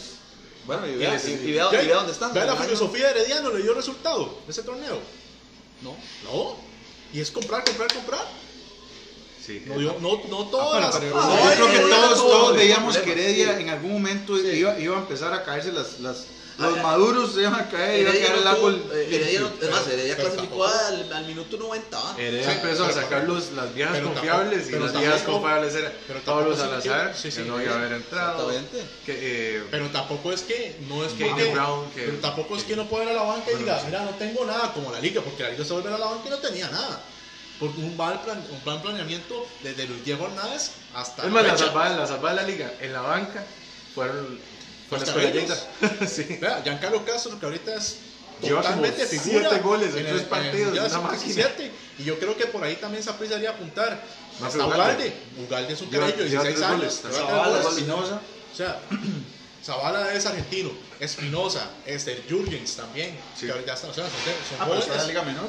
Bueno, 0.66 0.86
y 0.86 0.96
vea, 0.96 1.14
y, 1.26 1.30
y 1.30 1.52
vea, 1.52 1.68
y 1.82 1.86
vea 1.86 1.96
dónde 1.96 2.12
están. 2.12 2.34
Vea 2.34 2.44
la 2.44 2.54
filosofía 2.56 3.06
de 3.06 3.20
Herediano, 3.20 3.50
le 3.50 3.62
dio 3.62 3.72
resultado 3.72 4.40
ese 4.46 4.62
torneo. 4.62 4.98
No. 5.80 5.96
No. 6.22 6.56
Y 7.14 7.20
es 7.20 7.30
comprar, 7.30 7.64
comprar, 7.64 7.88
comprar. 7.94 8.26
Sí. 9.44 9.62
No, 9.66 9.80
yo- 9.80 9.96
no, 10.00 10.22
no 10.28 10.50
Ah, 10.60 10.90
no, 10.92 11.00
yo 11.00 11.54
creo 11.54 11.70
que 11.70 11.78
todos, 11.90 12.18
todos 12.18 12.56
veíamos 12.56 12.98
que 12.98 13.12
Heredia 13.12 13.56
sí. 13.56 13.62
en 13.62 13.70
algún 13.70 13.92
momento 13.92 14.36
Sí. 14.36 14.46
iba, 14.48 14.78
iba 14.78 14.96
a 14.96 15.00
empezar 15.00 15.32
a 15.32 15.42
caerse 15.44 15.72
las, 15.72 15.98
las, 16.00 16.26
los 16.60 16.82
maduros 16.82 17.32
se 17.34 17.40
iban 17.40 17.54
a 17.54 17.68
caer, 17.68 18.00
iba 18.02 18.10
a 18.10 18.12
quedar 18.14 18.34
el 18.36 18.44
no 18.44 18.50
árbol. 18.50 18.84
eh, 18.92 19.08
Heredia 19.10 19.40
no- 19.40 19.48
limpio. 19.48 19.68
es 19.68 19.74
más, 19.74 19.86
Heredia 19.88 20.16
pero 20.16 20.28
clasificó 20.30 20.64
al, 20.66 21.12
al 21.12 21.26
minuto 21.26 21.56
90. 21.56 21.98
¿ah? 21.98 22.14
Heredia 22.18 22.44
Sí, 22.44 22.50
empezó 22.62 22.84
a 22.84 22.88
pero- 22.88 23.00
sacar 23.00 23.24
los, 23.24 23.52
las 23.52 23.74
viejas 23.74 23.94
pero 23.96 24.06
confiables 24.12 24.50
tampoco- 24.50 24.68
y 24.68 24.72
pero 24.72 24.84
las 24.84 24.92
viejas 25.00 25.16
tampoco- 25.22 25.40
confiables 25.40 25.74
eran 25.74 25.92
pero 26.06 26.20
Pablo 26.20 26.54
tampoco 26.56 26.80
Salazar, 26.82 27.16
sí, 27.16 27.30
sí, 27.30 27.42
que 27.42 27.48
no 27.48 27.62
iba 27.62 27.72
a 27.72 27.78
haber 27.78 27.92
entrado. 27.92 28.50
Exactamente. 28.50 28.90
Que, 29.06 29.56
eh, 29.56 29.62
Pero 29.70 29.86
tampoco 29.88 30.32
es 30.32 30.42
que 30.42 30.76
no 30.88 31.04
es 31.04 31.12
porque- 31.12 31.52
Brown, 31.52 31.90
que- 31.92 32.02
pero 32.02 32.16
tampoco 32.18 32.56
es 32.56 32.64
que 32.64 32.74
uno 32.74 32.86
pueda 32.88 33.04
ir 33.04 33.10
a 33.10 33.14
la 33.14 33.22
banca 33.22 33.50
y 33.52 33.56
diga, 33.56 33.82
mira, 33.86 34.04
no 34.04 34.10
tengo 34.10 34.44
nada 34.44 34.72
como 34.72 34.92
la 34.92 35.00
liga, 35.00 35.20
porque 35.22 35.42
la 35.42 35.50
liga 35.50 35.64
se 35.64 35.72
vuelve 35.72 35.94
a 35.94 35.98
la 35.98 36.06
banca 36.06 36.26
y 36.26 36.30
no 36.30 36.38
tenía 36.38 36.68
nada. 36.70 37.00
Porque 37.58 37.78
un 37.78 37.94
mal 37.94 38.20
plan, 38.22 38.42
un 38.50 38.60
plan 38.60 38.80
planeamiento 38.80 39.46
desde 39.62 39.86
los 39.86 40.02
10 40.02 40.18
jornadas 40.18 40.70
hasta 40.94 41.24
es 41.26 41.30
más, 41.30 41.44
la 41.44 41.52
fecha. 41.52 41.66
salvada, 41.66 41.96
la 41.96 42.06
salvada 42.06 42.36
de 42.36 42.40
la 42.42 42.48
liga 42.48 42.72
en 42.80 42.92
la 42.94 43.02
banca 43.02 43.44
fueron, 43.94 44.38
fue 44.90 44.98
la 44.98 45.06
Los 45.06 45.08
escuela 45.08 45.30
cabellos. 45.30 45.66
Lleida. 45.80 46.06
sí. 46.06 46.38
Vea, 46.40 46.60
Giancarlo 46.62 47.04
Castro, 47.06 47.40
que 47.40 47.46
ahorita 47.46 47.74
es 47.76 47.96
Lleva 48.42 48.60
como 48.62 48.74
totalmente 48.74 49.06
figura. 49.06 49.48
siete 49.48 49.62
goles 49.62 49.94
en 49.94 49.98
el- 50.06 50.06
tres 50.16 50.22
partidos, 50.22 50.66
Mundial 50.66 50.86
una 50.90 51.00
máquina. 51.00 51.32
Sub-17, 51.32 51.70
Y 51.98 52.04
yo 52.04 52.18
creo 52.18 52.36
que 52.36 52.46
por 52.46 52.62
ahí 52.64 52.76
también 52.76 53.02
se 53.02 53.10
haría 53.10 53.50
apuntar. 53.50 54.02
Más 54.40 54.52
Hasta 54.54 54.66
Ugalde. 54.66 55.12
Ugalde. 55.46 55.72
Es 55.74 55.80
un 55.82 55.90
Lleva- 55.90 56.06
lleva 56.08 56.16
16 56.42 56.42
tres 56.54 56.62
años. 56.62 56.76
goles. 56.78 57.00
Zavala, 57.16 57.48
goles. 57.60 57.66
Espinosa. 57.78 58.20
O 58.52 58.56
sea, 58.56 58.80
Zavala 59.64 60.14
es 60.14 60.24
argentino, 60.26 60.70
Espinosa, 60.98 61.68
este, 61.84 62.24
Jurgens 62.28 62.76
también. 62.76 63.18
Sí. 63.38 63.46
Que 63.46 63.52
ahorita 63.52 63.74
está, 63.74 63.88
o 63.88 63.94
sea, 63.94 64.04
son, 64.04 64.12
son 64.14 64.58
Ah, 64.60 64.64
pero 64.66 64.80
está 64.80 64.92
en 64.94 64.98
la. 65.00 65.06
Liga 65.06 65.22
Menor. 65.22 65.48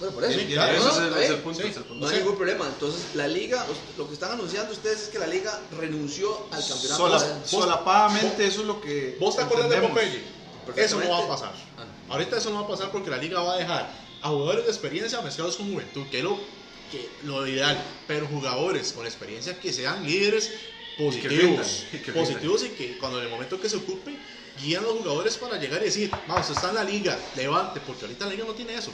Bueno, 0.00 0.14
por 0.14 0.24
eso. 0.24 0.38
Sí, 0.38 0.46
No, 0.46 0.52
claro, 0.54 0.72
no, 0.72 0.90
Ese 0.90 1.00
no, 1.10 1.16
es 1.18 1.30
el, 1.30 1.36
punto. 1.36 1.60
Sí. 1.62 1.68
es 1.68 1.76
el 1.76 1.84
punto. 1.84 2.04
No 2.04 2.08
Sí. 2.10 2.14
hay 2.16 2.20
ningún 2.22 2.36
problema. 2.36 2.66
Entonces, 2.66 3.02
la 3.14 3.28
liga, 3.28 3.64
lo 3.98 4.08
que 4.08 4.14
están 4.14 4.32
anunciando 4.32 4.72
ustedes 4.72 5.02
es 5.02 5.08
que 5.08 5.18
la 5.18 5.26
liga 5.26 5.60
renunció 5.78 6.46
al 6.50 6.60
campeonato. 6.66 6.96
Sola- 6.96 7.38
solapadamente, 7.46 8.46
eso 8.46 8.62
es 8.62 8.66
lo 8.66 8.80
que. 8.80 9.16
¿Vos 9.20 9.36
te 9.36 9.42
acuerdas 9.42 9.70
de. 9.70 9.76
Popeye? 9.76 10.22
Eso 10.76 10.98
no 11.00 11.08
va 11.10 11.24
a 11.24 11.28
pasar. 11.28 11.52
Ah, 11.78 11.84
no. 12.08 12.12
Ahorita 12.14 12.36
eso 12.38 12.50
no 12.50 12.60
va 12.60 12.64
a 12.66 12.68
pasar 12.68 12.90
porque 12.90 13.10
la 13.10 13.18
liga 13.18 13.40
va 13.42 13.54
a 13.54 13.56
dejar 13.58 13.90
a 14.22 14.28
jugadores 14.28 14.64
de 14.64 14.70
experiencia 14.70 15.20
mezclados 15.20 15.56
con 15.56 15.70
juventud, 15.72 16.06
que 16.10 16.18
es 16.18 16.24
lo, 16.24 16.38
que, 16.90 17.08
lo 17.24 17.46
ideal. 17.46 17.78
Pero 18.06 18.26
jugadores 18.26 18.92
con 18.92 19.04
experiencia 19.06 19.58
que 19.60 19.72
sean 19.72 20.04
líderes 20.06 20.50
positivos. 20.98 21.84
rindan, 21.90 22.04
que 22.04 22.12
positivos 22.12 22.64
y 22.64 22.68
que 22.70 22.98
cuando 22.98 23.18
en 23.18 23.24
el 23.24 23.30
momento 23.30 23.60
que 23.60 23.68
se 23.68 23.76
ocupe, 23.76 24.16
guían 24.62 24.84
a 24.84 24.88
los 24.88 24.98
jugadores 24.98 25.36
para 25.38 25.56
llegar 25.58 25.80
y 25.82 25.86
decir, 25.86 26.10
vamos, 26.28 26.48
está 26.50 26.68
en 26.70 26.74
la 26.76 26.84
liga, 26.84 27.18
levante, 27.36 27.80
porque 27.86 28.04
ahorita 28.04 28.26
la 28.26 28.32
liga 28.32 28.44
no 28.44 28.52
tiene 28.54 28.74
eso. 28.74 28.90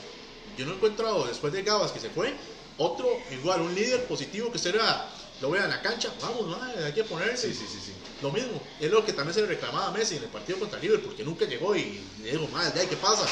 Yo 0.56 0.64
no 0.64 0.72
he 0.72 0.74
encontrado, 0.76 1.26
después 1.26 1.52
de 1.52 1.62
Gabas 1.62 1.92
que 1.92 2.00
se 2.00 2.10
fue, 2.10 2.34
otro 2.78 3.22
igual, 3.30 3.62
un 3.62 3.74
líder 3.74 4.04
positivo 4.04 4.50
que 4.50 4.58
vea, 4.70 5.10
lo 5.40 5.50
vea 5.50 5.64
en 5.64 5.70
la 5.70 5.82
cancha, 5.82 6.12
vamos, 6.20 6.46
madre, 6.46 6.84
hay 6.84 6.92
que 6.92 7.04
ponerse. 7.04 7.52
Sí, 7.52 7.54
sí, 7.54 7.66
sí, 7.66 7.80
sí. 7.86 7.92
Lo 8.22 8.30
mismo, 8.32 8.60
es 8.80 8.90
lo 8.90 9.04
que 9.04 9.12
también 9.12 9.34
se 9.34 9.42
le 9.42 9.46
reclamaba 9.46 9.88
a 9.88 9.90
Messi 9.92 10.16
en 10.16 10.24
el 10.24 10.28
partido 10.28 10.58
contra 10.58 10.78
Liverpool, 10.78 11.08
porque 11.08 11.24
nunca 11.24 11.44
llegó 11.46 11.74
y 11.76 12.00
le 12.22 12.32
digo, 12.32 12.48
madre, 12.48 12.82
ya, 12.82 12.88
¿qué 12.88 12.96
pasa? 12.96 13.26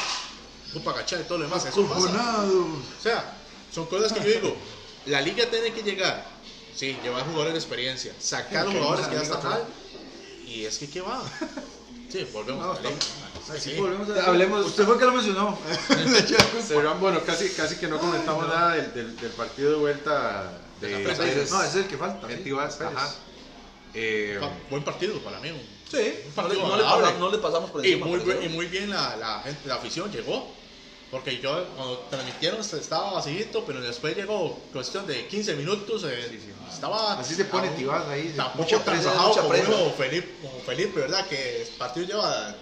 Culpa 0.73 0.91
agachar 0.91 1.21
y 1.21 1.25
todo 1.25 1.39
lo 1.39 1.45
demás, 1.45 1.65
eso 1.65 1.89
pasa. 1.89 2.47
O 2.47 3.03
sea, 3.03 3.39
son 3.73 3.87
cosas 3.87 4.13
que 4.13 4.21
yo 4.21 4.41
digo, 4.41 4.57
la 5.07 5.21
liga 5.21 5.49
tiene 5.51 5.73
que 5.73 5.83
llegar, 5.83 6.27
sí, 6.75 6.99
llevar 7.03 7.25
jugadores 7.25 7.55
de 7.55 7.59
experiencia, 7.59 8.15
sacar 8.19 8.67
jugadores 8.67 9.07
que 9.07 9.15
ya 9.15 9.23
están 9.23 9.43
mal, 9.43 9.65
y 10.47 10.65
es 10.65 10.79
que, 10.79 10.89
¿qué 10.91 11.01
va? 11.01 11.23
Sí, 12.15 12.29
volvemos 12.33 12.65
No, 12.65 12.73
a 12.73 12.81
la 12.81 13.59
Sí. 13.59 13.75
volvemos 13.77 14.09
a- 14.11 14.27
Hablemos- 14.31 14.67
Usted 14.67 14.85
fue 14.85 14.95
el 14.95 15.01
que 15.01 15.07
lo 15.07 15.13
mencionó. 15.15 15.59
Bueno, 17.01 17.21
casi, 17.27 17.49
casi 17.51 17.75
que 17.77 17.89
no 17.89 17.99
comentamos 17.99 18.47
nada 18.47 18.75
del, 18.77 18.95
del, 18.95 19.17
del 19.17 19.31
partido 19.33 19.73
de 19.73 19.77
vuelta 19.79 20.53
de 20.81 20.89
De 20.89 21.03
la 21.09 21.15
Pérez. 21.17 21.51
No, 21.51 21.61
ese 21.61 21.71
es 21.71 21.75
el 21.85 21.89
que 21.91 21.97
falta. 21.97 22.29
sí, 22.29 22.35
Pérez. 22.37 22.81
ajá. 22.81 23.15
Eh, 23.95 24.41
Buen 24.71 24.85
partido 24.85 25.19
para 25.25 25.41
mí. 25.41 25.49
Sí, 25.91 25.97
Un 25.97 26.03
no 26.03 26.03
le, 26.03 26.31
partido 26.35 26.63
no 26.63 26.69
le 26.69 26.75
agradable. 26.85 27.03
pasamos, 27.03 27.21
no 27.21 27.31
le 27.33 27.39
pasamos 27.39 27.71
por 27.71 27.85
Y 27.85 27.89
encima. 27.93 28.07
muy, 28.07 28.21
bien, 28.21 28.37
eso. 28.39 28.47
y 28.47 28.49
muy 28.51 28.67
bien 28.67 28.91
la, 28.91 29.17
la 29.17 29.41
gente, 29.41 29.61
la 29.67 29.75
afición 29.75 30.13
llegó. 30.13 30.55
Porque 31.15 31.39
yo 31.39 31.65
cuando 31.77 31.99
transmitieron 32.11 32.59
estaba 32.61 33.13
vacío, 33.13 33.47
pero 33.65 33.81
después 33.81 34.17
llegó 34.17 34.59
cuestión 34.73 35.07
de 35.07 35.29
15 35.29 35.55
minutos. 35.55 36.03
eh, 36.09 36.41
Estaba. 36.69 37.21
Así 37.21 37.37
se 37.37 37.45
pone 37.45 37.69
Tibás 37.69 38.05
ahí. 38.09 38.35
Tampoco 38.37 38.65
mucha 38.65 38.85
presa. 38.85 39.15
mucha 39.15 39.43
como 39.43 39.49
presa. 39.49 39.73
Felipe, 39.97 40.35
como 40.43 40.59
Felipe, 40.63 41.01
¿verdad? 41.01 41.25
Que 41.29 41.63
el 41.63 41.69
partido 41.79 42.05
lleva. 42.07 42.57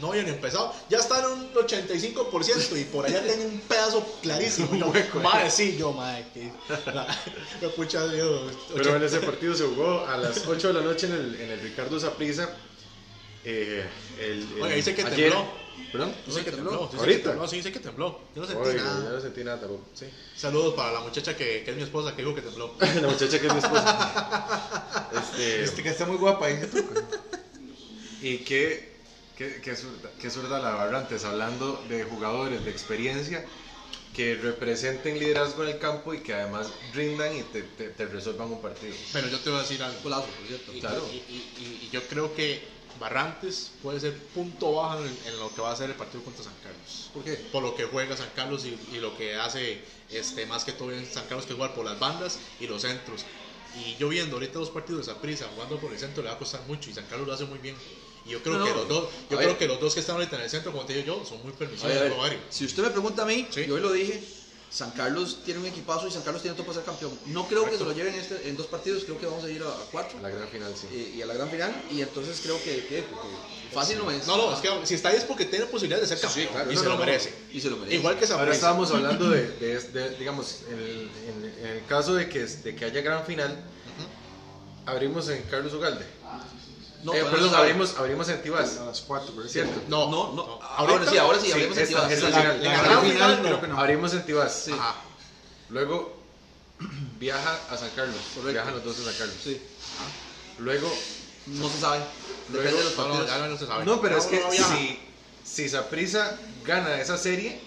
No 0.00 0.12
habían 0.12 0.28
empezado. 0.28 0.72
Ya 0.88 0.96
está 0.96 1.18
en 1.18 1.26
un 1.26 1.52
85% 1.52 2.80
y 2.80 2.84
por 2.84 3.04
allá 3.04 3.22
tiene 3.22 3.44
un 3.44 3.60
pedazo 3.60 4.02
clarísimo. 4.22 4.74
Yo, 4.78 4.86
hueco, 4.86 5.20
madre, 5.20 5.50
sí, 5.50 5.76
yo, 5.78 5.92
madre. 5.92 6.24
Que, 6.32 6.50
la, 6.94 7.06
me 7.60 7.68
pucha, 7.68 8.06
Dios. 8.06 8.50
pero 8.74 8.96
en 8.96 9.02
ese 9.02 9.20
partido 9.20 9.54
se 9.54 9.64
jugó 9.64 10.06
a 10.06 10.16
las 10.16 10.46
8 10.46 10.68
de 10.68 10.72
la 10.72 10.80
noche 10.80 11.06
en 11.06 11.12
el, 11.12 11.34
en 11.38 11.50
el 11.50 11.60
Ricardo 11.60 12.00
Saprissa. 12.00 12.48
Eh, 13.44 13.84
el, 14.18 14.48
el- 14.56 14.62
Oye, 14.62 14.76
dice 14.76 14.94
que 14.94 15.02
ayer- 15.02 15.30
tembló. 15.32 15.59
¿Perdón? 15.92 16.14
Dice 16.26 16.44
que 16.44 16.50
tembló. 16.52 16.70
dice 16.70 16.90
que 16.90 16.96
¿Ahorita? 16.98 17.28
tembló, 17.30 17.48
Sí, 17.48 17.56
dice 17.56 17.72
que 17.72 17.80
tembló. 17.80 18.20
Yo 18.34 18.42
no 18.42 18.46
sentí 18.48 18.68
Oye, 18.68 18.76
nada. 18.78 19.04
yo 19.04 19.10
no 19.10 19.20
sentí 19.20 19.44
nada 19.44 19.60
tampoco. 19.60 19.84
Sí. 19.94 20.06
Saludos 20.36 20.74
para 20.74 20.92
la 20.92 21.00
muchacha 21.00 21.36
que, 21.36 21.62
que 21.64 21.70
es 21.70 21.76
mi 21.76 21.82
esposa 21.82 22.14
que 22.14 22.22
dijo 22.22 22.34
que 22.34 22.42
tembló. 22.42 22.74
La 23.00 23.08
muchacha 23.08 23.40
que 23.40 23.46
es 23.46 23.52
mi 23.52 23.58
esposa. 23.58 25.08
Este, 25.20 25.64
Este 25.64 25.82
que 25.82 25.88
está 25.88 26.06
muy 26.06 26.16
guapa 26.16 26.46
ahí. 26.46 26.58
y 28.22 28.38
qué, 28.38 28.92
qué, 29.36 29.60
qué, 29.62 29.74
zurda, 29.76 30.10
qué 30.20 30.30
zurda 30.30 30.58
la 30.60 30.70
Barrantes, 30.70 31.24
hablando 31.24 31.82
de 31.88 32.04
jugadores 32.04 32.64
de 32.64 32.70
experiencia 32.70 33.44
que 34.14 34.34
representen 34.36 35.18
liderazgo 35.18 35.62
en 35.64 35.70
el 35.70 35.78
campo 35.78 36.12
y 36.14 36.20
que 36.20 36.34
además 36.34 36.68
rindan 36.94 37.36
y 37.36 37.42
te, 37.44 37.62
te, 37.62 37.88
te 37.88 38.06
resuelvan 38.06 38.50
un 38.52 38.60
partido. 38.60 38.94
Pero 39.12 39.28
yo 39.28 39.38
te 39.40 39.50
voy 39.50 39.58
a 39.60 39.62
decir 39.62 39.82
algo. 39.82 39.98
Por 40.00 40.22
cierto. 40.46 40.72
Y, 40.74 40.80
Claro. 40.80 41.08
y, 41.12 41.16
y- 41.16 41.52
y- 41.58 41.86
y 41.86 41.90
yo 41.92 42.02
creo 42.08 42.34
que 42.34 42.62
Barrantes 43.00 43.72
puede 43.82 43.98
ser 43.98 44.14
punto 44.28 44.74
bajo 44.74 45.04
en, 45.04 45.18
en 45.26 45.38
lo 45.38 45.52
que 45.54 45.60
va 45.62 45.72
a 45.72 45.76
ser 45.76 45.90
el 45.90 45.96
partido 45.96 46.22
contra 46.22 46.44
San 46.44 46.52
Carlos. 46.62 47.10
¿Por 47.12 47.24
qué? 47.24 47.32
Por 47.50 47.62
lo 47.62 47.74
que 47.74 47.84
juega 47.84 48.16
San 48.16 48.30
Carlos 48.36 48.64
y, 48.66 48.78
y 48.94 48.98
lo 49.00 49.16
que 49.16 49.34
hace 49.36 49.82
este, 50.10 50.46
más 50.46 50.64
que 50.64 50.72
todo 50.72 50.92
en 50.92 51.04
San 51.06 51.24
Carlos 51.26 51.46
que 51.46 51.54
jugar 51.54 51.74
por 51.74 51.84
las 51.84 51.98
bandas 51.98 52.38
y 52.60 52.66
los 52.66 52.82
centros. 52.82 53.24
Y 53.74 53.96
yo 53.96 54.08
viendo 54.08 54.36
ahorita 54.36 54.58
dos 54.58 54.70
partidos 54.70 55.08
a 55.08 55.20
prisa 55.20 55.48
jugando 55.54 55.78
por 55.80 55.92
el 55.92 55.98
centro 55.98 56.22
le 56.22 56.28
va 56.28 56.34
a 56.34 56.38
costar 56.38 56.60
mucho 56.66 56.90
y 56.90 56.94
San 56.94 57.06
Carlos 57.06 57.26
lo 57.26 57.32
hace 57.34 57.44
muy 57.46 57.58
bien. 57.58 57.76
Y 58.26 58.30
yo 58.30 58.42
creo 58.42 58.58
No, 58.58 58.64
que 58.66 58.72
los 58.72 58.88
dos, 58.88 59.08
yo 59.30 59.36
creo 59.38 59.48
ver. 59.50 59.58
que 59.58 59.66
los 59.66 59.80
dos 59.80 59.94
que 59.94 60.00
están 60.00 60.16
ahorita 60.16 60.36
en 60.36 60.42
el 60.42 60.50
centro, 60.50 60.72
como 60.72 60.84
te 60.84 60.92
digo 60.92 61.06
yo, 61.18 61.24
son 61.24 61.40
muy 61.42 61.52
A 61.52 61.56
permisivos 61.56 61.88
ver, 61.88 61.98
a 61.98 62.02
de 62.02 62.08
ver, 62.10 62.16
jugar. 62.18 62.36
si 62.50 62.64
usted 62.66 62.82
me 62.82 62.90
pregunta 62.90 63.22
a 63.22 63.26
mí, 63.26 63.46
Sí. 63.50 63.64
yo 63.66 63.76
hoy 63.76 63.80
lo 63.80 63.92
dije, 63.92 64.22
San 64.70 64.92
Carlos 64.92 65.38
tiene 65.44 65.58
un 65.60 65.66
equipazo 65.66 66.06
y 66.06 66.12
San 66.12 66.22
Carlos 66.22 66.42
tiene 66.42 66.56
todo 66.56 66.64
para 66.64 66.76
ser 66.76 66.84
campeón. 66.84 67.10
No 67.26 67.48
creo 67.48 67.68
que 67.68 67.76
se 67.76 67.82
lo 67.84 67.92
lleven 67.92 68.14
este, 68.14 68.48
en 68.48 68.56
dos 68.56 68.66
partidos, 68.66 69.02
creo 69.04 69.18
que 69.18 69.26
vamos 69.26 69.42
a 69.44 69.50
ir 69.50 69.60
a, 69.62 69.66
a 69.68 69.84
cuatro 69.90 70.16
A 70.18 70.22
la 70.22 70.30
gran 70.30 70.46
final, 70.48 70.72
sí. 70.80 70.86
y, 71.14 71.18
y 71.18 71.22
a 71.22 71.26
la 71.26 71.34
gran 71.34 71.50
final. 71.50 71.74
Y 71.90 72.00
entonces 72.02 72.38
creo 72.40 72.56
que, 72.62 72.86
que- 72.86 73.04
que 73.04 73.74
fácil 73.74 73.98
no 73.98 74.10
es. 74.12 74.26
No, 74.28 74.36
no, 74.36 74.52
es 74.54 74.60
que 74.60 74.68
si 74.86 74.94
está 74.94 75.08
ahí 75.08 75.16
es 75.16 75.24
porque 75.24 75.44
tiene 75.44 75.66
posibilidad 75.66 76.00
de 76.00 76.06
ser 76.06 76.20
campeón 76.20 76.46
Sí, 76.46 76.52
claro, 76.52 76.70
y 76.70 76.74
no, 76.76 76.80
se 76.80 76.86
no, 76.86 76.92
lo 76.94 76.98
merece. 77.00 77.34
Y 77.52 77.60
se 77.60 77.68
lo 77.70 77.76
merece. 77.78 77.96
Igual 77.96 78.16
que 78.18 78.26
San 78.28 78.38
Ahora 78.38 78.52
estábamos 78.54 78.90
hablando 78.92 79.28
de, 79.28 79.48
de- 79.60 79.80
de, 79.80 80.10
digamos, 80.16 80.60
en 80.70 80.78
el, 80.78 81.10
en- 81.26 81.54
en 81.64 81.66
el 81.78 81.84
caso 81.86 82.14
de 82.14 82.28
que, 82.28 82.44
de 82.46 82.76
que 82.76 82.84
haya 82.84 83.00
gran 83.00 83.24
final, 83.26 83.64
abrimos 84.86 85.28
en 85.28 85.42
Carlos 85.50 85.72
Ugalde. 85.74 86.04
No, 87.02 87.14
Eh, 87.14 87.24
perdón, 87.30 87.54
abrimos, 87.54 87.96
abrimos 87.96 88.28
en 88.28 88.42
Tibás, 88.42 88.76
A 88.78 88.84
las 88.86 89.00
4, 89.00 89.32
pero 89.34 89.48
¿cierto? 89.48 89.80
No, 89.88 90.10
No, 90.10 90.32
no. 90.34 90.42
Ahorita- 90.62 90.76
Ahora 90.98 91.10
sí, 91.10 91.16
ahora 91.18 91.38
sí, 91.40 91.46
sí, 91.46 91.52
abrimos 91.52 91.76
en 91.78 91.82
esta- 91.84 91.94
Tibás. 91.94 92.08
Sí. 92.08 92.14
es 92.14 92.22
la- 92.22 92.28
la, 92.30 92.42
la 92.42 92.52
gran 92.52 92.84
gran 92.84 93.00
final, 93.02 93.12
final 93.12 93.36
no. 93.36 93.42
creo 93.42 93.60
que 93.62 93.66
no. 93.68 93.78
Abrimos 93.80 94.12
en 94.14 94.26
Tibás. 94.26 94.62
Sí. 94.66 94.72
Ajá. 94.72 94.94
Luego 95.70 96.16
viaja 97.18 97.58
a 97.70 97.76
San 97.76 97.90
Carlos. 97.96 98.16
Correcto. 98.34 98.52
Viajan 98.52 98.74
los 98.74 98.84
dos 98.84 98.98
a 99.00 99.04
San 99.04 99.14
Carlos. 99.14 99.36
Sí. 99.42 99.60
Luego, 100.58 100.92
No 101.46 101.68
se 101.70 101.80
sabe. 101.80 102.00
Luego- 102.52 102.64
Depende 102.64 102.78
de 102.78 102.84
los 102.84 102.96
No, 102.98 103.08
no, 103.08 103.14
partidos. 103.26 103.48
no 103.50 103.56
se 103.58 103.66
sabe. 103.66 103.84
no, 103.86 104.00
pero 104.02 104.18
es 104.18 104.26
que 104.26 104.42
si, 104.52 105.00
si 105.42 105.68
Saprissa 105.70 106.38
gana 106.66 107.00
esa 107.00 107.16
serie, 107.16 107.60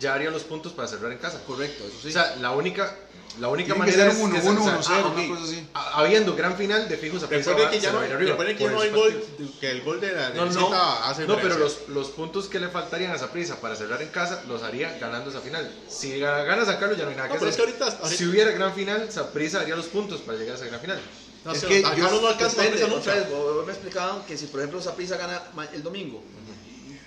ya 0.00 0.14
haría 0.14 0.30
los 0.30 0.42
puntos 0.44 0.72
para 0.72 0.88
cerrar 0.88 1.12
en 1.12 1.18
casa. 1.18 1.40
Correcto, 1.46 1.84
eso 1.84 1.96
sí. 2.02 2.08
O 2.08 2.12
sea, 2.12 2.36
la 2.36 2.52
única, 2.52 2.96
la 3.40 3.48
única 3.48 3.74
Tiene 3.74 3.90
que 3.90 3.96
manera 3.96 4.12
ser 4.14 4.22
un 4.24 4.36
es 4.36 4.44
1-1, 4.44 4.54
que 4.56 4.60
se- 4.60 4.76
o 4.78 4.82
sea, 4.82 4.96
1-0, 4.98 5.06
ah, 5.06 5.12
una 5.12 5.22
ok. 5.22 5.28
cosa 5.28 5.44
así. 5.44 5.68
Ha- 5.74 6.00
Habiendo 6.00 6.36
gran 6.36 6.56
final 6.56 6.88
de 6.88 6.96
fijos 6.96 7.22
a 7.22 7.26
Recuerden 7.26 7.70
que 7.70 7.80
ya 7.80 7.92
no, 7.92 8.00
hay- 8.00 8.10
recuerden 8.12 8.56
que 8.56 8.68
no 8.68 8.80
hay 8.80 8.90
gol, 8.90 9.24
que 9.60 9.70
el 9.70 9.82
gol 9.82 10.00
de 10.00 10.12
la 10.12 10.30
de 10.30 10.36
No, 10.36 10.46
no, 10.46 10.74
hace 10.74 11.26
no, 11.26 11.36
pero 11.36 11.56
los, 11.58 11.88
los 11.88 12.08
puntos 12.10 12.46
que 12.48 12.60
le 12.60 12.68
faltarían 12.68 13.12
a 13.12 13.18
Saprissa 13.18 13.60
para 13.60 13.74
cerrar 13.76 14.00
en 14.02 14.08
casa 14.08 14.42
los 14.48 14.62
haría 14.62 14.98
ganando 14.98 15.30
esa 15.30 15.40
final. 15.40 15.70
Si 15.88 16.10
ga- 16.18 16.44
gana 16.44 16.64
San 16.64 16.78
Carlos 16.78 16.96
ya 16.98 17.04
no 17.04 17.10
hay 17.10 17.16
nada 17.16 17.28
No, 17.28 17.34
que 17.34 17.38
pero 17.40 17.50
hacer. 17.50 17.68
es 17.68 17.74
que 17.76 17.82
ahorita- 17.84 17.98
ahorita- 18.02 18.16
Si 18.18 18.24
hubiera 18.26 18.50
gran 18.52 18.74
final, 18.74 19.10
Saprissa 19.10 19.60
haría 19.60 19.76
los 19.76 19.86
puntos 19.86 20.20
para 20.20 20.36
llegar 20.38 20.54
a 20.54 20.58
esa 20.58 20.66
gran 20.66 20.80
final. 20.80 21.00
No 21.44 21.52
es 21.52 21.64
que 21.64 21.82
yo- 21.82 21.88
no 21.88 22.28
alcanza 22.28 22.60
a 22.60 22.64
Depende, 22.64 22.70
prisa 22.84 22.94
otra 22.94 23.14
nunca. 23.16 23.28
vez, 23.28 23.66
me 23.66 23.72
explicaban 23.72 24.22
que 24.26 24.36
si 24.38 24.46
por 24.46 24.60
ejemplo 24.60 24.80
Saprissa 24.80 25.16
gana 25.16 25.42
el 25.72 25.82
domingo 25.82 26.22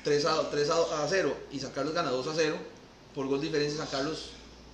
3 0.03 0.25
a, 0.25 0.49
3 0.51 0.69
a, 0.69 1.03
a 1.03 1.07
0 1.07 1.35
y 1.51 1.59
San 1.59 1.71
Carlos 1.71 1.93
gana 1.93 2.09
2 2.09 2.27
a 2.27 2.33
0, 2.35 2.57
por 3.13 3.27
gol 3.27 3.39
diferencia 3.39 3.77
San 3.77 3.87
Carlos 3.87 4.31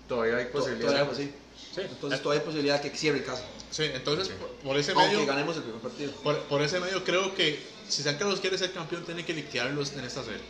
Todavía 0.08 0.38
hay 0.38 0.46
to- 0.46 0.52
posibilidad. 0.52 0.88
todavía, 0.90 1.06
pues, 1.06 1.18
sí. 1.20 1.32
Sí. 1.74 1.82
Entonces 1.82 2.22
todavía 2.22 2.42
hay 2.42 2.46
posibilidad 2.46 2.82
que 2.82 2.90
cierre 2.98 3.20
en 3.20 3.24
casa, 3.24 3.44
Sí, 3.72 3.84
entonces 3.94 4.28
Sí. 4.28 4.34
por- 4.38 4.50
por 4.50 4.78
ese 4.78 4.92
aunque 4.92 5.08
medio, 5.16 5.26
ganemos 5.26 5.56
el 5.56 5.64
primer 5.64 5.80
partido. 5.82 6.12
por, 6.24 6.38
por 6.44 6.62
ese 6.62 6.80
medio 6.82 7.04
creo 7.06 7.34
que 7.34 7.60
si 7.88 8.04
San 8.04 8.18
Carlos 8.18 8.42
quiere 8.42 8.58
ser 8.58 8.74
campeón 8.74 9.06
tiene 9.06 9.24
que 9.26 9.34
liquidarlos 9.34 9.94
en 9.94 10.04
esta 10.04 10.24
serie. 10.24 10.42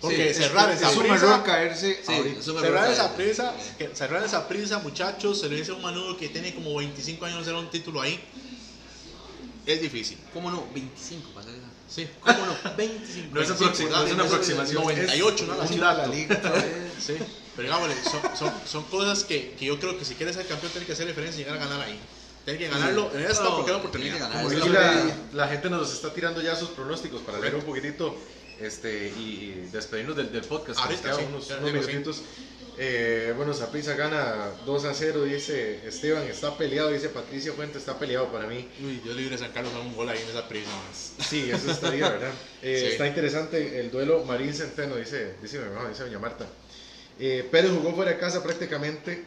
Porque 0.00 0.34
Sí, 0.34 0.42
cerrar 0.42 0.70
es, 0.70 0.78
esa 0.80 0.90
es 0.92 0.98
prisa, 0.98 1.42
caerse 1.42 2.00
Sí, 2.06 2.12
es 2.38 2.44
cerrar 2.44 2.90
esa 2.92 3.16
prisa, 3.16 3.54
cerrar 3.94 4.22
esa 4.24 4.46
prisa, 4.46 4.78
muchachos, 4.80 5.40
se 5.40 5.48
le 5.48 5.56
dice 5.56 5.72
a 5.72 5.74
un 5.74 5.82
manudo 5.82 6.16
que 6.16 6.28
tiene 6.28 6.54
como 6.54 6.76
25 6.76 7.24
años 7.24 7.38
de 7.38 7.42
hacer 7.42 7.54
un 7.54 7.70
título 7.70 8.00
ahí. 8.02 8.20
Es 9.66 9.80
difícil. 9.80 10.18
¿Cómo 10.34 10.50
no? 10.50 10.66
25 10.74 11.30
pasa 11.34 11.48
esa. 11.50 11.53
Sí. 11.88 12.08
¿Cómo 12.20 12.38
no? 12.46 12.76
25. 12.76 13.34
No 13.34 13.40
es, 13.40 13.50
aproxi- 13.50 13.88
no 13.90 14.04
es 14.06 14.12
una 14.12 14.24
aproximación. 14.24 14.78
es 14.90 14.96
98, 14.96 15.46
¿no? 15.46 15.56
La 15.56 15.66
ciudad. 15.66 15.96
la 15.98 16.06
liga. 16.06 16.40
Sí, 16.98 17.14
pero 17.56 17.68
digámosle, 17.68 17.94
son, 18.04 18.20
son, 18.36 18.52
son 18.66 18.84
cosas 18.84 19.24
que, 19.24 19.52
que 19.58 19.66
yo 19.66 19.78
creo 19.78 19.98
que 19.98 20.04
si 20.04 20.14
quieres 20.14 20.36
ser 20.36 20.46
campeón 20.46 20.70
tiene 20.72 20.86
que 20.86 20.92
hacer 20.92 21.06
diferencia 21.06 21.40
y 21.40 21.44
llegar 21.44 21.60
a 21.60 21.64
ganar 21.66 21.80
ahí. 21.86 21.98
Tiene 22.44 22.58
que 22.58 22.68
ganarlo 22.68 23.10
en 23.14 23.22
esta 23.22 23.42
No, 23.44 23.56
porque 23.56 23.70
es 23.70 23.76
la 23.76 23.78
oportunidad. 23.78 24.18
ganar. 24.20 24.44
La- 24.44 24.94
la, 24.94 25.16
la 25.32 25.48
gente 25.48 25.68
nos 25.70 25.92
está 25.92 26.14
tirando 26.14 26.40
ya 26.40 26.56
sus 26.56 26.70
pronósticos 26.70 27.20
para 27.22 27.38
leer 27.40 27.54
un 27.56 27.62
poquitito 27.62 28.16
este, 28.60 29.08
y, 29.18 29.20
y 29.20 29.68
despedirnos 29.72 30.16
del, 30.16 30.30
del 30.32 30.42
podcast. 30.44 30.78
Ahorita 30.80 31.14
sí, 31.16 31.22
unos, 31.28 31.50
unos 31.50 31.84
sí. 31.84 31.90
Eh, 32.76 33.32
bueno, 33.36 33.54
Saprissa 33.54 33.94
gana 33.94 34.50
2 34.66 34.84
a 34.86 34.94
0, 34.94 35.22
dice 35.24 35.86
Esteban, 35.86 36.24
está 36.24 36.56
peleado, 36.58 36.90
dice 36.90 37.08
Patricio 37.08 37.54
Fuente, 37.54 37.78
está 37.78 37.98
peleado 37.98 38.32
para 38.32 38.46
mí. 38.48 38.68
Uy, 38.82 39.00
Dios 39.04 39.14
libre 39.16 39.38
San 39.38 39.52
Carlos 39.52 39.72
da 39.72 39.80
un 39.80 39.94
gol 39.94 40.08
ahí 40.08 40.18
en 40.20 40.28
esa 40.28 40.48
prisa 40.48 40.70
más. 40.88 41.12
Sí, 41.28 41.50
eso 41.50 41.70
estaría, 41.70 42.08
¿verdad? 42.08 42.32
Eh, 42.62 42.78
Sí. 42.80 42.86
Está 42.92 43.06
interesante 43.06 43.78
el 43.78 43.90
duelo 43.90 44.24
Marín 44.24 44.52
Centeno, 44.54 44.96
dice, 44.96 45.34
dice 45.42 45.58
mi 45.60 45.68
mamá, 45.74 45.88
dice 45.88 46.02
doña 46.02 46.18
Marta. 46.18 46.46
Eh, 47.20 47.46
Pérez 47.50 47.70
jugó 47.70 47.94
fuera 47.94 48.10
de 48.12 48.18
casa 48.18 48.42
prácticamente. 48.42 49.24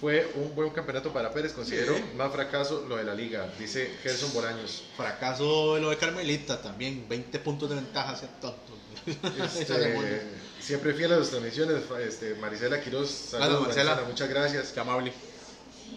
Fue 0.00 0.26
un 0.34 0.54
buen 0.54 0.70
campeonato 0.70 1.12
para 1.12 1.30
Pérez, 1.32 1.52
considero 1.52 1.94
Sí. 1.94 2.02
más 2.16 2.32
fracaso 2.32 2.84
lo 2.88 2.96
de 2.96 3.04
la 3.04 3.14
liga, 3.14 3.50
dice 3.58 3.90
Gerson 4.02 4.32
Bolaños. 4.32 4.82
Fracaso 4.96 5.78
lo 5.78 5.90
de 5.90 5.96
Carmelita 5.98 6.60
también, 6.62 7.06
20 7.08 7.38
puntos 7.38 7.68
de 7.70 7.76
ventaja 7.76 8.12
hacia 8.12 8.28
tonto. 8.40 8.76
Este, 9.44 10.22
siempre 10.60 10.94
fiel 10.94 11.12
a 11.12 11.16
las 11.18 11.30
transmisiones, 11.30 11.82
este, 12.06 12.34
Marisela 12.36 12.80
Quiroz, 12.80 13.10
saludos 13.10 13.48
Claro. 13.48 13.60
Marcela, 13.62 14.04
muchas 14.08 14.28
gracias. 14.28 14.68
Qué 14.72 14.80
amable. 14.80 15.12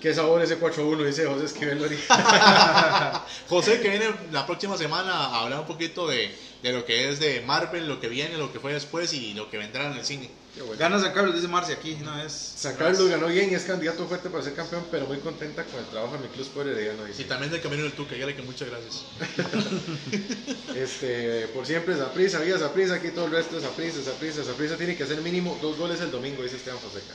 ¿Qué 0.02 0.14
sabor 0.14 0.42
ese 0.42 0.60
4-1? 0.60 1.06
Dice 1.06 1.26
José 1.26 1.46
Esquivel 1.46 1.80
Lori. 1.80 1.98
José 3.50 3.80
que 3.80 3.90
viene 3.90 4.06
la 4.32 4.46
próxima 4.46 4.78
semana 4.78 5.14
a 5.14 5.42
hablar 5.44 5.60
un 5.62 5.68
poquito 5.68 6.08
de, 6.08 6.36
de 6.62 6.74
lo 6.74 6.84
que 6.86 7.10
es 7.10 7.20
de 7.20 7.42
Marvel, 7.42 7.88
lo 7.88 8.00
que 8.00 8.10
viene, 8.10 8.38
lo 8.38 8.52
que 8.52 8.60
fue 8.60 8.74
después 8.74 9.14
y 9.14 9.34
lo 9.34 9.50
que 9.50 9.58
vendrá 9.58 9.86
en 9.86 9.94
el 9.94 10.06
cine. 10.06 10.30
Gana 10.78 11.00
San 11.00 11.14
Carlos, 11.14 11.34
dice 11.34 11.48
Marcia 11.48 11.76
aquí 11.76 11.98
una 12.00 12.24
vez. 12.24 12.54
San 12.56 12.76
Carlos 12.76 13.10
ganó 13.10 13.28
bien 13.28 13.50
y 13.52 13.56
es 13.56 13.64
candidato 13.64 14.06
fuerte 14.06 14.30
para 14.30 14.44
ser 14.44 14.54
campeón, 14.54 14.86
pero 14.92 15.08
muy 15.08 15.18
contenta 15.18 15.64
con 15.64 15.80
el 15.80 15.86
trabajo 15.88 16.14
de 16.14 16.20
mi 16.20 16.28
club 16.28 16.46
Sport 16.46 16.68
Herediano. 16.68 17.04
Y 17.18 17.24
también 17.24 17.52
del 17.52 17.62
camino 17.62 17.84
del 17.84 17.94
Tuca, 17.94 18.14
dígale 18.14 18.36
que 18.36 18.44
muchas 18.44 18.70
gracias. 18.70 19.04
Este, 20.76 21.48
por 21.54 21.66
siempre 21.68 21.96
Zaprisa, 21.96 22.40
vida 22.40 22.58
Zaprisa, 22.58 22.96
aquí 22.96 23.10
todo 23.10 23.26
el 23.26 23.32
resto 23.32 23.58
es 23.58 23.64
Zaprisa, 23.64 24.02
Zaprisa, 24.02 24.44
Zaprisa 24.44 24.76
tiene 24.76 24.96
que 24.96 25.04
hacer 25.04 25.22
mínimo 25.22 25.58
dos 25.62 25.78
goles 25.78 26.02
el 26.02 26.12
domingo, 26.12 26.42
dice 26.42 26.58
Esteban 26.58 26.80
Fonseca. 26.80 27.14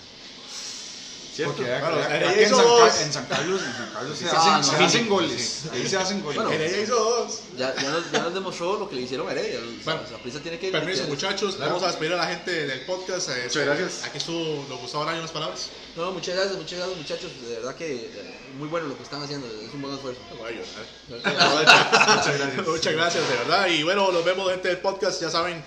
¿Cierto? 1.38 1.54
Porque 1.54 1.70
Claro, 1.70 2.00
Heredia 2.02 2.18
vea 2.18 2.34
que 2.34 2.42
en, 2.42 2.46
hizo 2.48 2.56
San, 2.56 2.64
dos. 2.66 3.00
En 3.00 3.12
San 3.12 3.26
Carlos, 3.26 3.62
en 3.62 3.72
San 3.72 3.90
Carlos 3.92 4.18
se, 4.18 4.24
Sí, 4.24 4.30
hacen, 4.36 4.52
ah, 4.54 4.62
se 4.64 4.72
no, 4.78 4.86
hacen 4.86 5.02
sí, 5.04 5.08
goles. 5.08 5.62
Ahí 5.72 5.86
se 5.88 5.96
hacen 5.96 6.20
goles. 6.20 6.34
Bueno, 6.36 6.50
Heredia 6.50 6.82
hizo 6.82 6.94
dos. 6.96 7.40
Ya, 7.56 7.76
ya, 7.76 7.90
nos, 7.90 8.10
ya 8.10 8.22
nos 8.22 8.34
demostró 8.34 8.76
lo 8.76 8.88
que 8.88 8.96
le 8.96 9.02
hicieron 9.02 9.28
a 9.28 9.30
Heredia. 9.30 9.60
Bueno, 9.84 10.00
Saprissa 10.10 10.40
tiene 10.40 10.58
que 10.58 10.72
Permiso, 10.72 11.04
que- 11.04 11.10
muchachos. 11.10 11.54
Claro. 11.54 11.74
Vamos 11.74 11.84
a 11.84 11.92
despedir 11.92 12.12
a 12.14 12.16
la 12.16 12.26
gente 12.26 12.50
del 12.66 12.80
podcast. 12.86 13.28
Eh, 13.28 13.42
Muchas 13.44 13.64
gracias. 13.66 14.04
Aquí 14.04 14.18
estuvo 14.18 14.66
lo 14.68 14.78
Gustavo 14.78 15.04
Araño, 15.04 15.20
unas 15.20 15.30
palabras. 15.30 15.68
No, 15.94 16.10
muchas 16.10 16.34
gracias, 16.34 16.56
muchas 16.56 16.76
gracias 16.80 16.98
muchachos. 16.98 17.30
De 17.48 17.54
verdad 17.54 17.76
que 17.76 17.94
eh, 17.94 18.34
muy 18.58 18.66
bueno 18.66 18.88
lo 18.88 18.96
que 18.96 19.04
están 19.04 19.22
haciendo. 19.22 19.46
Es 19.46 19.72
un 19.72 19.80
buen 19.80 19.94
esfuerzo. 19.94 20.20
Voy 20.36 20.48
a 20.48 20.56
llorar. 20.56 20.66
Muchas 22.16 22.36
gracias. 22.36 22.66
Muchas 22.66 22.92
gracias, 22.94 23.28
de 23.28 23.36
verdad. 23.36 23.66
Y 23.68 23.84
bueno, 23.84 24.10
nos 24.10 24.24
vemos, 24.24 24.50
gente 24.50 24.66
del 24.66 24.78
podcast. 24.78 25.22
Ya 25.22 25.30
saben, 25.30 25.62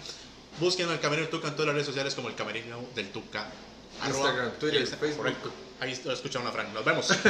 busquen 0.60 0.90
el 0.90 1.00
Camerino 1.00 1.28
del 1.28 1.32
Tuca 1.32 1.48
en 1.48 1.54
todas 1.54 1.68
las 1.68 1.76
redes 1.76 1.88
sociales 1.88 2.14
como 2.14 2.28
el 2.28 2.36
Camerino 2.36 2.78
del 2.94 3.10
Tuca. 3.10 3.50
Instagram, 4.08 4.52
Twitter, 4.60 4.88
Facebook. 4.88 5.34
Ahí 5.80 5.92
escucharon 5.92 6.48
a 6.48 6.52
Frank. 6.52 6.70
Nos 6.74 6.86
vemos. 6.86 7.10